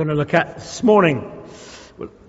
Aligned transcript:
going 0.00 0.08
to 0.08 0.14
look 0.14 0.32
at 0.32 0.54
this 0.54 0.82
morning. 0.82 1.30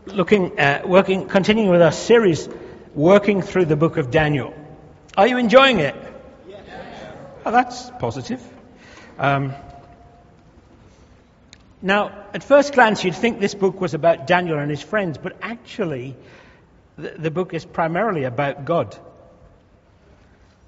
Looking, 0.06 0.60
uh, 0.60 0.82
working, 0.86 1.30
continuing 1.30 1.70
with 1.70 1.82
our 1.82 1.94
series, 1.94 2.50
working 2.94 3.42
through 3.42 3.64
the 3.64 3.78
book 3.78 3.96
of 3.96 4.12
Daniel. 4.12 4.54
Are 5.16 5.26
you 5.26 5.38
enjoying 5.38 5.80
it? 5.80 5.96
Yes. 6.50 6.66
Oh, 7.46 7.52
that's 7.52 7.90
positive. 7.92 8.44
Um, 9.18 9.54
now, 11.82 12.26
at 12.34 12.44
first 12.44 12.74
glance, 12.74 13.06
you'd 13.06 13.16
think 13.16 13.40
this 13.40 13.56
book 13.56 13.80
was 13.80 13.94
about 13.94 14.28
Daniel 14.28 14.60
and 14.60 14.70
his 14.70 14.82
friends, 14.82 15.18
but 15.18 15.38
actually, 15.42 16.18
the, 16.98 17.12
the 17.12 17.32
book 17.32 17.54
is 17.54 17.64
primarily 17.64 18.26
about 18.26 18.66
God, 18.66 18.98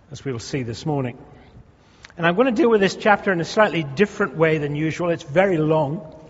as 0.10 0.24
we'll 0.24 0.40
see 0.40 0.64
this 0.64 0.86
morning. 0.86 1.18
And 2.16 2.26
I'm 2.26 2.36
going 2.36 2.48
to 2.48 2.54
deal 2.54 2.70
with 2.70 2.80
this 2.80 2.96
chapter 2.96 3.34
in 3.34 3.42
a 3.42 3.46
slightly 3.46 3.84
different 3.84 4.38
way 4.38 4.58
than 4.58 4.78
usual. 4.78 5.10
It's 5.10 5.24
very 5.24 5.58
long. 5.58 6.22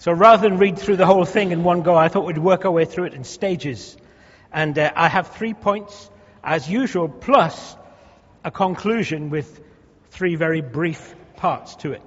So 0.00 0.12
rather 0.12 0.48
than 0.48 0.56
read 0.56 0.78
through 0.78 0.96
the 0.96 1.04
whole 1.04 1.26
thing 1.26 1.52
in 1.52 1.62
one 1.62 1.82
go, 1.82 1.94
I 1.94 2.08
thought 2.08 2.24
we'd 2.24 2.38
work 2.38 2.64
our 2.64 2.70
way 2.70 2.86
through 2.86 3.04
it 3.04 3.12
in 3.12 3.22
stages. 3.22 3.98
And 4.50 4.78
uh, 4.78 4.90
I 4.96 5.08
have 5.08 5.28
three 5.28 5.52
points, 5.52 6.10
as 6.42 6.66
usual, 6.66 7.06
plus 7.06 7.76
a 8.42 8.50
conclusion 8.50 9.28
with 9.28 9.60
three 10.08 10.36
very 10.36 10.62
brief 10.62 11.14
parts 11.36 11.76
to 11.76 11.92
it. 11.92 12.00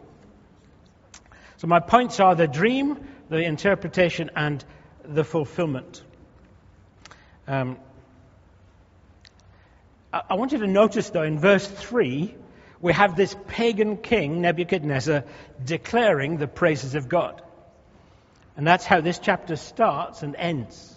So 1.57 1.67
my 1.67 1.79
points 1.79 2.19
are 2.19 2.33
the 2.33 2.47
dream, 2.47 2.97
the 3.29 3.43
interpretation, 3.43 4.31
and 4.35 4.65
the 5.05 5.23
fulfillment. 5.23 6.01
Um, 7.47 7.77
I, 10.11 10.21
I 10.31 10.33
want 10.33 10.51
you 10.51 10.57
to 10.57 10.67
notice, 10.67 11.11
though, 11.11 11.21
in 11.21 11.37
verse 11.37 11.67
3, 11.67 12.33
we 12.81 12.91
have 12.93 13.15
this 13.15 13.35
pagan 13.49 13.97
king, 13.97 14.41
Nebuchadnezzar, 14.41 15.25
declaring 15.63 16.37
the 16.37 16.47
praises 16.47 16.95
of 16.95 17.07
God. 17.07 17.42
And 18.55 18.67
that's 18.67 18.85
how 18.85 19.01
this 19.01 19.19
chapter 19.19 19.55
starts 19.55 20.23
and 20.23 20.35
ends. 20.35 20.93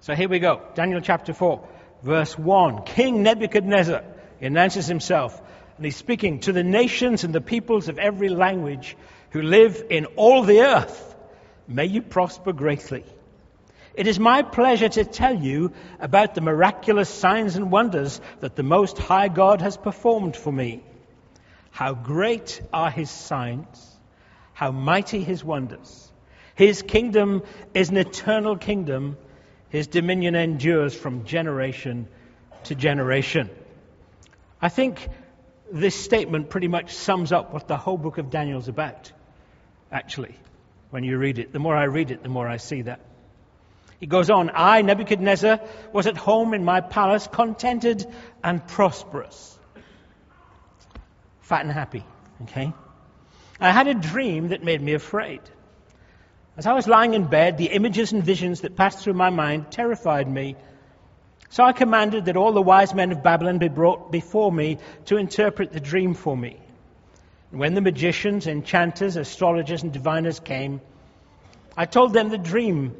So 0.00 0.14
here 0.14 0.28
we 0.28 0.38
go. 0.38 0.62
Daniel 0.74 1.00
chapter 1.00 1.32
4, 1.32 1.66
verse 2.02 2.38
1. 2.38 2.84
King 2.84 3.22
Nebuchadnezzar 3.22 4.02
announces 4.40 4.86
himself, 4.86 5.40
and 5.76 5.84
he's 5.84 5.96
speaking 5.96 6.40
to 6.40 6.52
the 6.52 6.62
nations 6.62 7.24
and 7.24 7.34
the 7.34 7.40
peoples 7.40 7.88
of 7.88 7.98
every 7.98 8.28
language 8.28 8.96
who 9.30 9.42
live 9.42 9.84
in 9.90 10.06
all 10.16 10.42
the 10.42 10.60
earth. 10.60 11.14
May 11.66 11.86
you 11.86 12.02
prosper 12.02 12.52
greatly. 12.52 13.04
It 13.94 14.06
is 14.06 14.18
my 14.18 14.42
pleasure 14.42 14.88
to 14.88 15.04
tell 15.04 15.34
you 15.34 15.72
about 16.00 16.34
the 16.34 16.40
miraculous 16.40 17.08
signs 17.08 17.56
and 17.56 17.70
wonders 17.70 18.20
that 18.40 18.56
the 18.56 18.62
Most 18.62 18.98
High 18.98 19.28
God 19.28 19.60
has 19.60 19.76
performed 19.76 20.36
for 20.36 20.52
me. 20.52 20.82
How 21.70 21.94
great 21.94 22.60
are 22.72 22.90
his 22.90 23.10
signs, 23.10 23.96
how 24.52 24.70
mighty 24.70 25.22
his 25.22 25.44
wonders. 25.44 26.12
His 26.54 26.82
kingdom 26.82 27.42
is 27.72 27.90
an 27.90 27.96
eternal 27.96 28.56
kingdom. 28.56 29.16
His 29.70 29.86
dominion 29.88 30.34
endures 30.34 30.94
from 30.94 31.24
generation 31.24 32.08
to 32.64 32.74
generation. 32.74 33.50
I 34.62 34.68
think 34.68 35.08
this 35.72 35.94
statement 35.94 36.50
pretty 36.50 36.68
much 36.68 36.94
sums 36.94 37.32
up 37.32 37.52
what 37.52 37.66
the 37.66 37.76
whole 37.76 37.98
book 37.98 38.18
of 38.18 38.30
Daniel 38.30 38.58
is 38.58 38.68
about, 38.68 39.10
actually, 39.90 40.36
when 40.90 41.02
you 41.04 41.18
read 41.18 41.38
it. 41.38 41.52
The 41.52 41.58
more 41.58 41.76
I 41.76 41.84
read 41.84 42.10
it, 42.10 42.22
the 42.22 42.28
more 42.28 42.48
I 42.48 42.58
see 42.58 42.82
that. 42.82 43.00
He 43.98 44.06
goes 44.06 44.30
on, 44.30 44.50
I, 44.54 44.82
Nebuchadnezzar, 44.82 45.60
was 45.92 46.06
at 46.06 46.16
home 46.16 46.54
in 46.54 46.64
my 46.64 46.80
palace, 46.80 47.26
contented 47.26 48.06
and 48.42 48.66
prosperous. 48.66 49.58
Fat 51.40 51.62
and 51.62 51.72
happy, 51.72 52.04
okay? 52.42 52.72
I 53.60 53.70
had 53.70 53.88
a 53.88 53.94
dream 53.94 54.48
that 54.48 54.62
made 54.62 54.82
me 54.82 54.94
afraid. 54.94 55.40
As 56.56 56.66
I 56.66 56.72
was 56.72 56.86
lying 56.86 57.14
in 57.14 57.24
bed, 57.24 57.58
the 57.58 57.66
images 57.66 58.12
and 58.12 58.22
visions 58.22 58.60
that 58.60 58.76
passed 58.76 59.00
through 59.00 59.14
my 59.14 59.30
mind 59.30 59.70
terrified 59.70 60.28
me. 60.28 60.56
So 61.50 61.64
I 61.64 61.72
commanded 61.72 62.26
that 62.26 62.36
all 62.36 62.52
the 62.52 62.62
wise 62.62 62.94
men 62.94 63.12
of 63.12 63.22
Babylon 63.22 63.58
be 63.58 63.68
brought 63.68 64.12
before 64.12 64.52
me 64.52 64.78
to 65.06 65.16
interpret 65.16 65.72
the 65.72 65.80
dream 65.80 66.14
for 66.14 66.36
me. 66.36 66.58
And 67.50 67.60
when 67.60 67.74
the 67.74 67.80
magicians, 67.80 68.46
enchanters, 68.46 69.16
astrologers, 69.16 69.82
and 69.82 69.92
diviners 69.92 70.40
came, 70.40 70.80
I 71.76 71.86
told 71.86 72.12
them 72.12 72.28
the 72.28 72.38
dream 72.38 72.94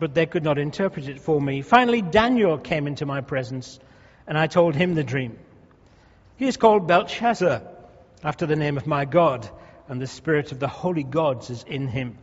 but 0.00 0.14
they 0.14 0.26
could 0.26 0.42
not 0.42 0.58
interpret 0.58 1.08
it 1.08 1.20
for 1.20 1.40
me. 1.40 1.60
Finally, 1.60 2.00
Daniel 2.02 2.56
came 2.56 2.86
into 2.86 3.04
my 3.04 3.20
presence, 3.20 3.78
and 4.26 4.36
I 4.36 4.46
told 4.46 4.74
him 4.74 4.94
the 4.94 5.04
dream. 5.04 5.38
He 6.38 6.48
is 6.48 6.56
called 6.56 6.88
Belteshazzar, 6.88 7.62
after 8.24 8.46
the 8.46 8.56
name 8.56 8.78
of 8.78 8.86
my 8.86 9.04
God, 9.04 9.48
and 9.88 10.00
the 10.00 10.06
spirit 10.06 10.52
of 10.52 10.58
the 10.58 10.68
holy 10.68 11.02
gods 11.02 11.50
is 11.50 11.62
in 11.64 11.86
him. 11.86 12.16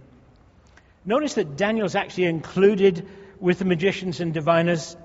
Notice 1.07 1.35
that 1.35 1.55
Daniel's 1.55 1.95
actually 1.95 2.25
included 2.25 3.07
with 3.39 3.59
the 3.59 3.65
magicians 3.65 4.19
and 4.19 4.33
diviners. 4.33 4.97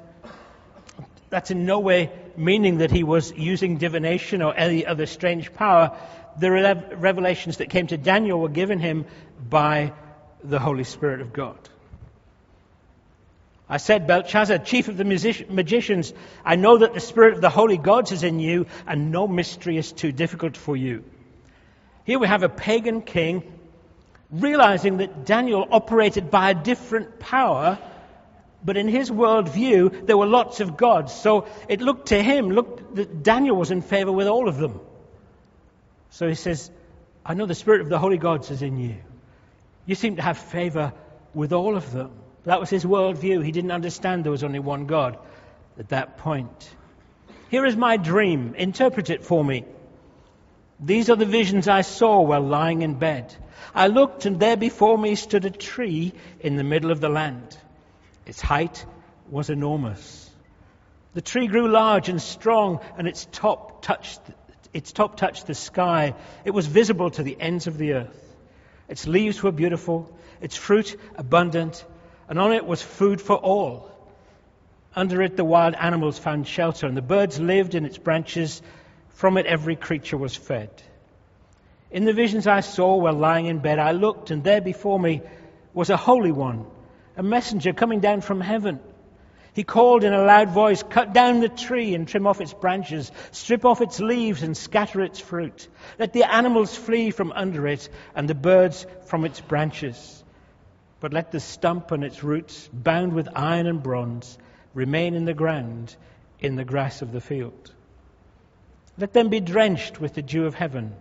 That's 1.30 1.52
in 1.52 1.64
no 1.64 1.78
way 1.78 2.10
meaning 2.36 2.78
that 2.78 2.90
he 2.90 3.04
was 3.04 3.32
using 3.32 3.76
divination 3.78 4.42
or 4.42 4.52
any 4.52 4.84
other 4.84 5.06
strange 5.06 5.54
power. 5.54 5.96
The 6.38 6.50
revelations 6.50 7.58
that 7.58 7.70
came 7.70 7.86
to 7.86 7.96
Daniel 7.96 8.40
were 8.40 8.48
given 8.48 8.80
him 8.80 9.06
by 9.48 9.92
the 10.42 10.58
Holy 10.58 10.82
Spirit 10.82 11.20
of 11.20 11.32
God. 11.32 11.56
I 13.68 13.76
said, 13.76 14.08
Belteshazzar, 14.08 14.58
chief 14.58 14.88
of 14.88 14.96
the 14.96 15.04
music- 15.04 15.48
magicians, 15.50 16.12
I 16.44 16.56
know 16.56 16.78
that 16.78 16.94
the 16.94 17.00
spirit 17.00 17.34
of 17.34 17.40
the 17.40 17.48
holy 17.48 17.78
gods 17.78 18.10
is 18.10 18.24
in 18.24 18.40
you, 18.40 18.66
and 18.88 19.12
no 19.12 19.28
mystery 19.28 19.76
is 19.76 19.92
too 19.92 20.10
difficult 20.10 20.56
for 20.56 20.76
you. 20.76 21.04
Here 22.04 22.18
we 22.18 22.26
have 22.26 22.42
a 22.42 22.48
pagan 22.48 23.02
king 23.02 23.44
realizing 24.32 24.96
that 24.96 25.26
Daniel 25.26 25.68
operated 25.70 26.30
by 26.30 26.50
a 26.50 26.54
different 26.54 27.20
power, 27.20 27.78
but 28.64 28.76
in 28.76 28.88
his 28.88 29.10
worldview, 29.10 30.06
there 30.06 30.16
were 30.16 30.26
lots 30.26 30.60
of 30.60 30.76
gods. 30.76 31.12
So 31.12 31.46
it 31.68 31.80
looked 31.80 32.08
to 32.08 32.22
him, 32.22 32.50
looked 32.50 32.96
that 32.96 33.22
Daniel 33.22 33.56
was 33.56 33.70
in 33.70 33.82
favor 33.82 34.10
with 34.10 34.26
all 34.26 34.48
of 34.48 34.56
them. 34.56 34.80
So 36.10 36.28
he 36.28 36.34
says, 36.34 36.70
I 37.24 37.34
know 37.34 37.46
the 37.46 37.54
spirit 37.54 37.82
of 37.82 37.88
the 37.88 37.98
holy 37.98 38.18
gods 38.18 38.50
is 38.50 38.62
in 38.62 38.78
you. 38.78 38.96
You 39.84 39.94
seem 39.94 40.16
to 40.16 40.22
have 40.22 40.38
favor 40.38 40.92
with 41.34 41.52
all 41.52 41.76
of 41.76 41.92
them. 41.92 42.12
That 42.44 42.58
was 42.58 42.70
his 42.70 42.84
worldview. 42.84 43.44
He 43.44 43.52
didn't 43.52 43.70
understand 43.70 44.24
there 44.24 44.32
was 44.32 44.44
only 44.44 44.58
one 44.58 44.86
God 44.86 45.18
at 45.78 45.90
that 45.90 46.18
point. 46.18 46.74
Here 47.50 47.64
is 47.64 47.76
my 47.76 47.96
dream. 47.96 48.54
Interpret 48.56 49.10
it 49.10 49.24
for 49.24 49.44
me. 49.44 49.64
These 50.84 51.10
are 51.10 51.16
the 51.16 51.24
visions 51.24 51.68
I 51.68 51.82
saw 51.82 52.20
while 52.22 52.42
lying 52.42 52.82
in 52.82 52.94
bed. 52.94 53.32
I 53.72 53.86
looked, 53.86 54.26
and 54.26 54.40
there 54.40 54.56
before 54.56 54.98
me 54.98 55.14
stood 55.14 55.44
a 55.44 55.50
tree 55.50 56.12
in 56.40 56.56
the 56.56 56.64
middle 56.64 56.90
of 56.90 57.00
the 57.00 57.08
land. 57.08 57.56
Its 58.26 58.40
height 58.40 58.84
was 59.30 59.48
enormous. 59.48 60.28
The 61.14 61.20
tree 61.20 61.46
grew 61.46 61.68
large 61.68 62.08
and 62.08 62.20
strong, 62.20 62.80
and 62.98 63.06
its 63.06 63.28
top 63.30 63.82
touched, 63.82 64.20
its 64.72 64.90
top 64.90 65.16
touched 65.16 65.46
the 65.46 65.54
sky. 65.54 66.14
It 66.44 66.50
was 66.50 66.66
visible 66.66 67.10
to 67.10 67.22
the 67.22 67.36
ends 67.38 67.68
of 67.68 67.78
the 67.78 67.92
earth. 67.92 68.34
Its 68.88 69.06
leaves 69.06 69.40
were 69.40 69.52
beautiful, 69.52 70.12
its 70.40 70.56
fruit 70.56 70.98
abundant, 71.14 71.84
and 72.28 72.40
on 72.40 72.52
it 72.52 72.66
was 72.66 72.82
food 72.82 73.20
for 73.20 73.36
all. 73.36 73.88
Under 74.96 75.22
it, 75.22 75.36
the 75.36 75.44
wild 75.44 75.74
animals 75.74 76.18
found 76.18 76.48
shelter, 76.48 76.86
and 76.86 76.96
the 76.96 77.02
birds 77.02 77.38
lived 77.38 77.74
in 77.74 77.86
its 77.86 77.98
branches. 77.98 78.60
From 79.12 79.36
it, 79.38 79.46
every 79.46 79.76
creature 79.76 80.16
was 80.16 80.34
fed. 80.36 80.70
In 81.90 82.04
the 82.04 82.12
visions 82.12 82.46
I 82.46 82.60
saw 82.60 82.96
while 82.96 83.14
lying 83.14 83.46
in 83.46 83.58
bed, 83.58 83.78
I 83.78 83.92
looked, 83.92 84.30
and 84.30 84.42
there 84.42 84.60
before 84.60 84.98
me 84.98 85.22
was 85.74 85.90
a 85.90 85.96
holy 85.96 86.32
one, 86.32 86.66
a 87.16 87.22
messenger 87.22 87.72
coming 87.72 88.00
down 88.00 88.20
from 88.20 88.40
heaven. 88.40 88.80
He 89.54 89.64
called 89.64 90.02
in 90.02 90.14
a 90.14 90.24
loud 90.24 90.48
voice, 90.48 90.82
Cut 90.82 91.12
down 91.12 91.40
the 91.40 91.48
tree 91.48 91.94
and 91.94 92.08
trim 92.08 92.26
off 92.26 92.40
its 92.40 92.54
branches, 92.54 93.12
strip 93.30 93.64
off 93.66 93.82
its 93.82 94.00
leaves 94.00 94.42
and 94.42 94.56
scatter 94.56 95.02
its 95.02 95.20
fruit. 95.20 95.68
Let 95.98 96.14
the 96.14 96.24
animals 96.24 96.74
flee 96.74 97.10
from 97.10 97.32
under 97.32 97.66
it, 97.68 97.88
and 98.14 98.28
the 98.28 98.34
birds 98.34 98.86
from 99.06 99.24
its 99.24 99.40
branches 99.40 100.22
but 101.02 101.12
let 101.12 101.32
the 101.32 101.40
stump 101.40 101.90
and 101.90 102.04
its 102.04 102.22
roots, 102.22 102.70
bound 102.72 103.12
with 103.12 103.28
iron 103.34 103.66
and 103.66 103.82
bronze, 103.82 104.38
remain 104.72 105.14
in 105.14 105.24
the 105.24 105.34
ground 105.34 105.96
in 106.38 106.54
the 106.54 106.64
grass 106.64 107.02
of 107.02 107.10
the 107.10 107.20
field. 107.20 107.74
Let 108.98 109.12
them 109.12 109.28
be 109.30 109.40
drenched 109.40 110.00
with 110.00 110.14
the 110.14 110.22
dew 110.22 110.44
of 110.44 110.54
heaven, 110.54 110.94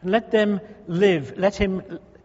and 0.00 0.10
let 0.10 0.30
them 0.30 0.60
live, 0.86 1.36
let 1.36 1.54
him, 1.54 1.82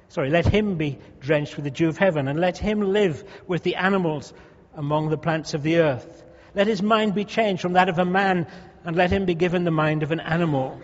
sorry, 0.08 0.30
let 0.30 0.46
him 0.46 0.76
be 0.76 1.00
drenched 1.20 1.56
with 1.58 1.66
the 1.66 1.72
dew 1.72 1.90
of 1.90 1.98
heaven, 1.98 2.28
and 2.28 2.40
let 2.40 2.58
him 2.58 2.94
live 2.94 3.24
with 3.46 3.64
the 3.64 3.76
animals 3.76 4.34
among 4.76 5.10
the 5.10 5.18
plants 5.18 5.54
of 5.54 5.64
the 5.64 5.80
earth. 5.80 6.24
Let 6.56 6.68
his 6.68 6.82
mind 6.82 7.14
be 7.14 7.26
changed 7.26 7.62
from 7.62 7.74
that 7.74 7.90
of 7.90 8.00
a 8.00 8.06
man, 8.06 8.48
and 8.86 8.96
let 8.96 9.12
him 9.12 9.26
be 9.26 9.36
given 9.36 9.66
the 9.66 9.72
mind 9.72 10.04
of 10.04 10.12
an 10.12 10.22
animal, 10.22 10.80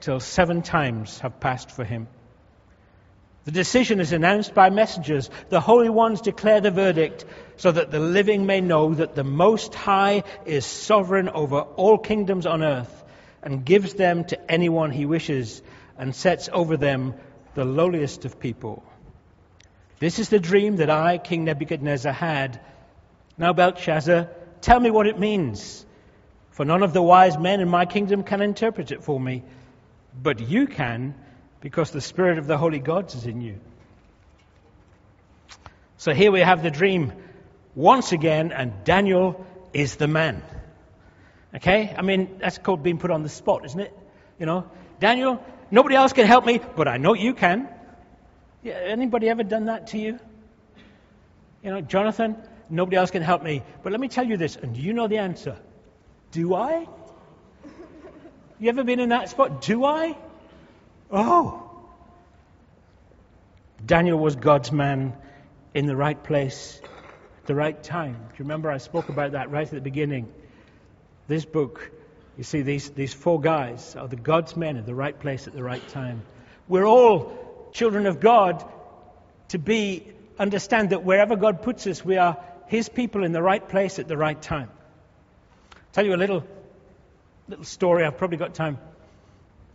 till 0.00 0.18
seven 0.18 0.62
times 0.62 1.20
have 1.20 1.38
passed 1.38 1.70
for 1.70 1.84
him. 1.84 2.08
The 3.44 3.52
decision 3.52 4.00
is 4.00 4.12
announced 4.12 4.54
by 4.54 4.70
messengers. 4.70 5.30
The 5.48 5.60
holy 5.60 5.88
ones 5.88 6.20
declare 6.20 6.60
the 6.60 6.70
verdict 6.70 7.24
so 7.56 7.72
that 7.72 7.90
the 7.90 8.00
living 8.00 8.44
may 8.44 8.60
know 8.60 8.92
that 8.92 9.14
the 9.14 9.24
Most 9.24 9.74
High 9.74 10.24
is 10.44 10.66
sovereign 10.66 11.28
over 11.28 11.60
all 11.60 11.96
kingdoms 11.96 12.44
on 12.44 12.62
earth 12.62 12.97
and 13.48 13.64
gives 13.64 13.94
them 13.94 14.24
to 14.24 14.50
anyone 14.50 14.90
he 14.90 15.06
wishes 15.06 15.62
and 15.96 16.14
sets 16.14 16.50
over 16.52 16.76
them 16.76 17.14
the 17.54 17.64
lowliest 17.64 18.26
of 18.26 18.38
people. 18.38 18.84
This 19.98 20.18
is 20.18 20.28
the 20.28 20.38
dream 20.38 20.76
that 20.76 20.90
I, 20.90 21.16
King 21.16 21.44
Nebuchadnezzar, 21.44 22.12
had. 22.12 22.60
Now, 23.38 23.54
Belteshazzar, 23.54 24.28
tell 24.60 24.78
me 24.78 24.90
what 24.90 25.06
it 25.06 25.18
means. 25.18 25.86
For 26.50 26.66
none 26.66 26.82
of 26.82 26.92
the 26.92 27.00
wise 27.00 27.38
men 27.38 27.62
in 27.62 27.70
my 27.70 27.86
kingdom 27.86 28.22
can 28.22 28.42
interpret 28.42 28.92
it 28.92 29.02
for 29.02 29.18
me, 29.18 29.42
but 30.22 30.40
you 30.40 30.66
can, 30.66 31.14
because 31.62 31.90
the 31.90 32.02
Spirit 32.02 32.36
of 32.36 32.46
the 32.46 32.58
holy 32.58 32.80
gods 32.80 33.14
is 33.14 33.24
in 33.24 33.40
you. 33.40 33.58
So 35.96 36.12
here 36.12 36.30
we 36.30 36.40
have 36.40 36.62
the 36.62 36.70
dream 36.70 37.14
once 37.74 38.12
again, 38.12 38.52
and 38.52 38.84
Daniel 38.84 39.46
is 39.72 39.96
the 39.96 40.06
man. 40.06 40.42
Okay? 41.58 41.92
I 41.96 42.02
mean, 42.02 42.38
that's 42.38 42.56
called 42.58 42.84
being 42.84 42.98
put 42.98 43.10
on 43.10 43.24
the 43.24 43.28
spot, 43.28 43.64
isn't 43.64 43.80
it? 43.80 43.92
You 44.38 44.46
know, 44.46 44.70
Daniel, 45.00 45.44
nobody 45.72 45.96
else 45.96 46.12
can 46.12 46.24
help 46.24 46.46
me, 46.46 46.60
but 46.76 46.86
I 46.86 46.98
know 46.98 47.14
you 47.14 47.34
can. 47.34 47.68
Yeah, 48.62 48.74
anybody 48.74 49.28
ever 49.28 49.42
done 49.42 49.64
that 49.66 49.88
to 49.88 49.98
you? 49.98 50.20
You 51.64 51.70
know, 51.72 51.80
Jonathan, 51.80 52.36
nobody 52.70 52.96
else 52.96 53.10
can 53.10 53.22
help 53.22 53.42
me, 53.42 53.62
but 53.82 53.90
let 53.90 54.00
me 54.00 54.06
tell 54.06 54.24
you 54.24 54.36
this, 54.36 54.54
and 54.54 54.76
you 54.76 54.92
know 54.92 55.08
the 55.08 55.18
answer. 55.18 55.56
Do 56.30 56.54
I? 56.54 56.86
You 58.60 58.68
ever 58.68 58.84
been 58.84 59.00
in 59.00 59.08
that 59.08 59.28
spot? 59.28 59.60
Do 59.60 59.84
I? 59.84 60.16
Oh. 61.10 61.64
Daniel 63.84 64.18
was 64.18 64.36
God's 64.36 64.70
man 64.70 65.16
in 65.74 65.86
the 65.86 65.96
right 65.96 66.22
place 66.22 66.80
at 67.40 67.46
the 67.46 67.54
right 67.56 67.82
time. 67.82 68.12
Do 68.12 68.34
you 68.36 68.44
remember 68.44 68.70
I 68.70 68.78
spoke 68.78 69.08
about 69.08 69.32
that 69.32 69.50
right 69.50 69.66
at 69.66 69.72
the 69.72 69.80
beginning? 69.80 70.32
This 71.28 71.44
book, 71.44 71.90
you 72.38 72.42
see, 72.42 72.62
these, 72.62 72.88
these 72.88 73.12
four 73.12 73.38
guys 73.38 73.94
are 73.96 74.08
the 74.08 74.16
God's 74.16 74.56
men 74.56 74.78
in 74.78 74.86
the 74.86 74.94
right 74.94 75.18
place 75.18 75.46
at 75.46 75.52
the 75.52 75.62
right 75.62 75.86
time. 75.90 76.22
We're 76.68 76.86
all 76.86 77.70
children 77.72 78.06
of 78.06 78.18
God 78.18 78.64
to 79.48 79.58
be, 79.58 80.06
understand 80.38 80.90
that 80.90 81.04
wherever 81.04 81.36
God 81.36 81.60
puts 81.60 81.86
us, 81.86 82.02
we 82.02 82.16
are 82.16 82.38
His 82.68 82.88
people 82.88 83.24
in 83.24 83.32
the 83.32 83.42
right 83.42 83.66
place 83.68 83.98
at 83.98 84.08
the 84.08 84.16
right 84.16 84.40
time. 84.40 84.70
I'll 85.74 85.80
tell 85.92 86.06
you 86.06 86.14
a 86.14 86.16
little, 86.16 86.44
little 87.46 87.66
story. 87.66 88.06
I've 88.06 88.16
probably 88.16 88.38
got 88.38 88.54
time. 88.54 88.78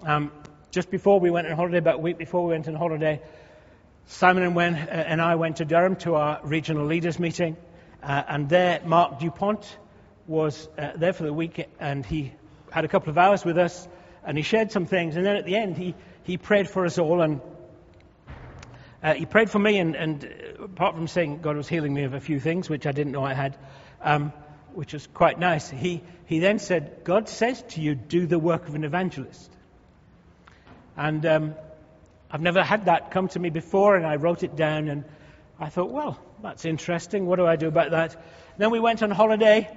Um, 0.02 0.32
just 0.72 0.90
before 0.90 1.20
we 1.20 1.30
went 1.30 1.46
on 1.46 1.56
holiday, 1.56 1.78
about 1.78 1.96
a 1.96 2.00
week 2.00 2.18
before 2.18 2.46
we 2.46 2.54
went 2.54 2.68
on 2.68 2.74
holiday, 2.74 3.22
Simon 4.08 4.42
and, 4.42 4.56
when, 4.56 4.74
uh, 4.74 5.06
and 5.08 5.22
I 5.22 5.36
went 5.36 5.58
to 5.58 5.66
Durham 5.66 5.98
to 5.98 6.16
our 6.16 6.40
regional 6.44 6.88
leaders 6.88 7.20
meeting, 7.20 7.58
uh, 8.02 8.24
and 8.28 8.50
there 8.50 8.82
Marc 8.84 9.20
Dupont 9.20 9.78
was 10.28 10.68
uh, 10.78 10.92
there 10.96 11.14
for 11.14 11.24
the 11.24 11.34
week, 11.34 11.68
and 11.80 12.06
he 12.06 12.34
had 12.72 12.86
a 12.86 12.88
couple 12.88 13.10
of 13.10 13.18
hours 13.18 13.44
with 13.44 13.58
us, 13.58 13.88
and 14.26 14.38
he 14.38 14.44
shared 14.44 14.72
some 14.72 14.86
things, 14.86 15.16
and 15.16 15.26
then 15.26 15.36
at 15.36 15.46
the 15.46 15.56
end 15.56 15.78
he, 15.78 15.96
he 16.24 16.38
prayed 16.38 16.70
for 16.70 16.86
us 16.86 16.98
all, 16.98 17.22
and 17.22 17.42
uh, 19.04 19.14
he 19.14 19.26
prayed 19.26 19.50
for 19.50 19.60
me, 19.60 19.80
and, 19.80 19.96
and, 19.96 20.24
apart 20.60 20.96
from 20.96 21.08
saying 21.08 21.42
God 21.42 21.58
was 21.58 21.68
healing 21.68 21.94
me 21.94 22.04
of 22.04 22.14
a 22.14 22.22
few 22.22 22.40
things, 22.40 22.70
which 22.70 22.88
I 22.88 22.94
didn't 22.94 23.12
know 23.12 23.24
I 23.24 23.34
had, 23.34 23.58
um, 24.02 24.32
which 24.74 24.94
was 24.94 25.06
quite 25.08 25.38
nice, 25.38 25.70
he, 25.70 26.02
he 26.26 26.40
then 26.40 26.58
said, 26.58 27.04
God 27.04 27.28
says 27.28 27.62
to 27.70 27.82
you, 27.82 27.96
do 27.96 28.26
the 28.26 28.40
work 28.40 28.68
of 28.68 28.76
an 28.76 28.86
evangelist. 28.86 29.52
And 30.96 31.26
um, 31.26 31.56
I've 32.32 32.42
never 32.42 32.64
had 32.64 32.86
that 32.86 33.12
come 33.12 33.28
to 33.30 33.40
me 33.40 33.50
before, 33.50 33.98
and 33.98 34.06
I 34.06 34.16
wrote 34.16 34.44
it 34.44 34.56
down, 34.56 34.88
and 34.88 35.04
I 35.60 35.68
thought, 35.68 35.92
well, 35.92 36.18
that's 36.42 36.64
interesting. 36.66 37.26
What 37.26 37.36
do 37.36 37.46
I 37.46 37.58
do 37.58 37.68
about 37.68 37.92
that? 37.92 38.16
Then 38.58 38.72
we 38.72 38.80
went 38.80 39.04
on 39.04 39.12
holiday, 39.12 39.70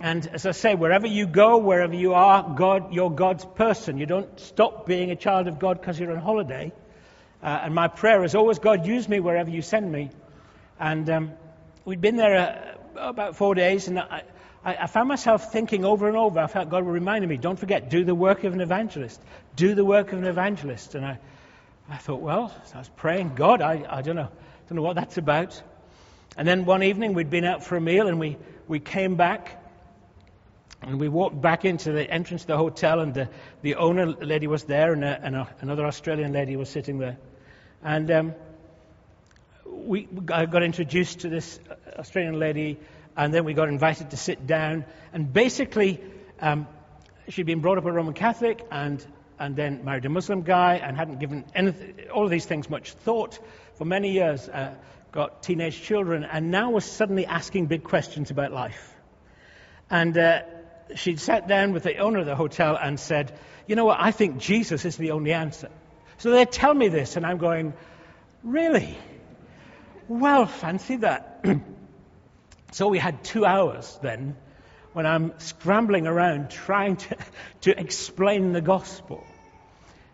and 0.00 0.26
as 0.26 0.44
I 0.44 0.50
say, 0.50 0.74
wherever 0.74 1.06
you 1.06 1.26
go, 1.26 1.58
wherever 1.58 1.94
you 1.94 2.14
are, 2.14 2.54
God, 2.56 2.92
you're 2.92 3.10
God's 3.10 3.44
person. 3.44 3.98
You 3.98 4.06
don't 4.06 4.40
stop 4.40 4.86
being 4.86 5.10
a 5.10 5.16
child 5.16 5.46
of 5.46 5.58
God 5.58 5.80
because 5.80 5.98
you're 6.00 6.10
on 6.10 6.18
holiday. 6.18 6.72
Uh, 7.42 7.60
and 7.62 7.74
my 7.74 7.88
prayer 7.88 8.24
is 8.24 8.34
always, 8.34 8.58
God, 8.58 8.86
use 8.86 9.08
me 9.08 9.20
wherever 9.20 9.50
you 9.50 9.62
send 9.62 9.90
me. 9.90 10.10
And 10.80 11.08
um, 11.10 11.32
we'd 11.84 12.00
been 12.00 12.16
there 12.16 12.76
uh, 12.96 13.08
about 13.08 13.36
four 13.36 13.54
days, 13.54 13.86
and 13.86 13.98
I, 13.98 14.22
I, 14.64 14.86
found 14.86 15.08
myself 15.08 15.52
thinking 15.52 15.84
over 15.84 16.08
and 16.08 16.16
over. 16.16 16.40
I 16.40 16.48
felt 16.48 16.70
God 16.70 16.86
reminding 16.86 17.28
me, 17.28 17.36
don't 17.36 17.58
forget, 17.58 17.90
do 17.90 18.04
the 18.04 18.14
work 18.14 18.44
of 18.44 18.52
an 18.52 18.60
evangelist. 18.60 19.20
Do 19.54 19.74
the 19.74 19.84
work 19.84 20.12
of 20.12 20.18
an 20.18 20.24
evangelist. 20.24 20.96
And 20.96 21.04
I, 21.04 21.18
I 21.88 21.98
thought, 21.98 22.20
well, 22.20 22.52
I 22.74 22.78
was 22.78 22.88
praying, 22.96 23.34
God, 23.36 23.60
I, 23.60 23.84
I 23.88 24.02
don't 24.02 24.16
know, 24.16 24.28
don't 24.68 24.76
know 24.76 24.82
what 24.82 24.96
that's 24.96 25.18
about. 25.18 25.62
And 26.36 26.48
then 26.48 26.64
one 26.64 26.82
evening 26.82 27.14
we'd 27.14 27.30
been 27.30 27.44
out 27.44 27.62
for 27.62 27.76
a 27.76 27.80
meal 27.80 28.08
and 28.08 28.18
we, 28.18 28.38
we 28.66 28.80
came 28.80 29.14
back 29.14 29.60
and 30.82 31.00
we 31.00 31.08
walked 31.08 31.40
back 31.40 31.64
into 31.64 31.92
the 31.92 32.08
entrance 32.10 32.42
to 32.42 32.48
the 32.48 32.56
hotel 32.56 33.00
and 33.00 33.14
the, 33.14 33.28
the 33.62 33.76
owner 33.76 34.06
lady 34.06 34.46
was 34.46 34.64
there 34.64 34.92
and, 34.92 35.04
a, 35.04 35.20
and 35.22 35.34
a, 35.34 35.48
another 35.60 35.86
Australian 35.86 36.32
lady 36.32 36.56
was 36.56 36.68
sitting 36.68 36.98
there. 36.98 37.16
And 37.82 38.10
um, 38.10 38.34
we 39.66 40.08
I 40.32 40.46
got 40.46 40.62
introduced 40.62 41.20
to 41.20 41.28
this 41.28 41.58
Australian 41.98 42.38
lady 42.38 42.78
and 43.16 43.32
then 43.32 43.44
we 43.44 43.54
got 43.54 43.68
invited 43.68 44.10
to 44.10 44.16
sit 44.16 44.46
down. 44.46 44.84
And 45.12 45.32
basically, 45.32 46.00
um, 46.40 46.66
she'd 47.28 47.46
been 47.46 47.60
brought 47.60 47.78
up 47.78 47.86
a 47.86 47.92
Roman 47.92 48.14
Catholic 48.14 48.66
and 48.70 49.04
and 49.38 49.56
then 49.56 49.84
married 49.84 50.04
a 50.04 50.08
Muslim 50.08 50.42
guy 50.42 50.76
and 50.76 50.96
hadn't 50.96 51.18
given 51.18 51.44
anything, 51.54 52.08
all 52.12 52.24
of 52.24 52.30
these 52.30 52.44
things 52.46 52.70
much 52.70 52.92
thought 52.92 53.38
for 53.74 53.84
many 53.84 54.12
years, 54.12 54.48
uh, 54.48 54.74
got 55.10 55.42
teenage 55.42 55.82
children, 55.82 56.22
and 56.24 56.50
now 56.50 56.70
was 56.70 56.84
suddenly 56.84 57.26
asking 57.26 57.66
big 57.66 57.82
questions 57.82 58.30
about 58.30 58.52
life. 58.52 58.93
And 59.90 60.16
uh, 60.16 60.42
she'd 60.94 61.20
sat 61.20 61.48
down 61.48 61.72
with 61.72 61.82
the 61.82 61.98
owner 61.98 62.20
of 62.20 62.26
the 62.26 62.36
hotel 62.36 62.76
and 62.80 62.98
said, 62.98 63.38
You 63.66 63.76
know 63.76 63.84
what? 63.84 63.98
I 64.00 64.10
think 64.10 64.38
Jesus 64.38 64.84
is 64.84 64.96
the 64.96 65.12
only 65.12 65.32
answer. 65.32 65.70
So 66.18 66.30
they 66.30 66.44
tell 66.44 66.72
me 66.72 66.88
this, 66.88 67.16
and 67.16 67.26
I'm 67.26 67.38
going, 67.38 67.74
Really? 68.42 68.96
Well, 70.08 70.46
fancy 70.46 70.96
that. 70.96 71.44
so 72.72 72.88
we 72.88 72.98
had 72.98 73.24
two 73.24 73.46
hours 73.46 73.98
then 74.02 74.36
when 74.94 75.06
I'm 75.06 75.38
scrambling 75.38 76.06
around 76.06 76.50
trying 76.50 76.96
to, 76.96 77.16
to 77.62 77.78
explain 77.78 78.52
the 78.52 78.60
gospel. 78.60 79.24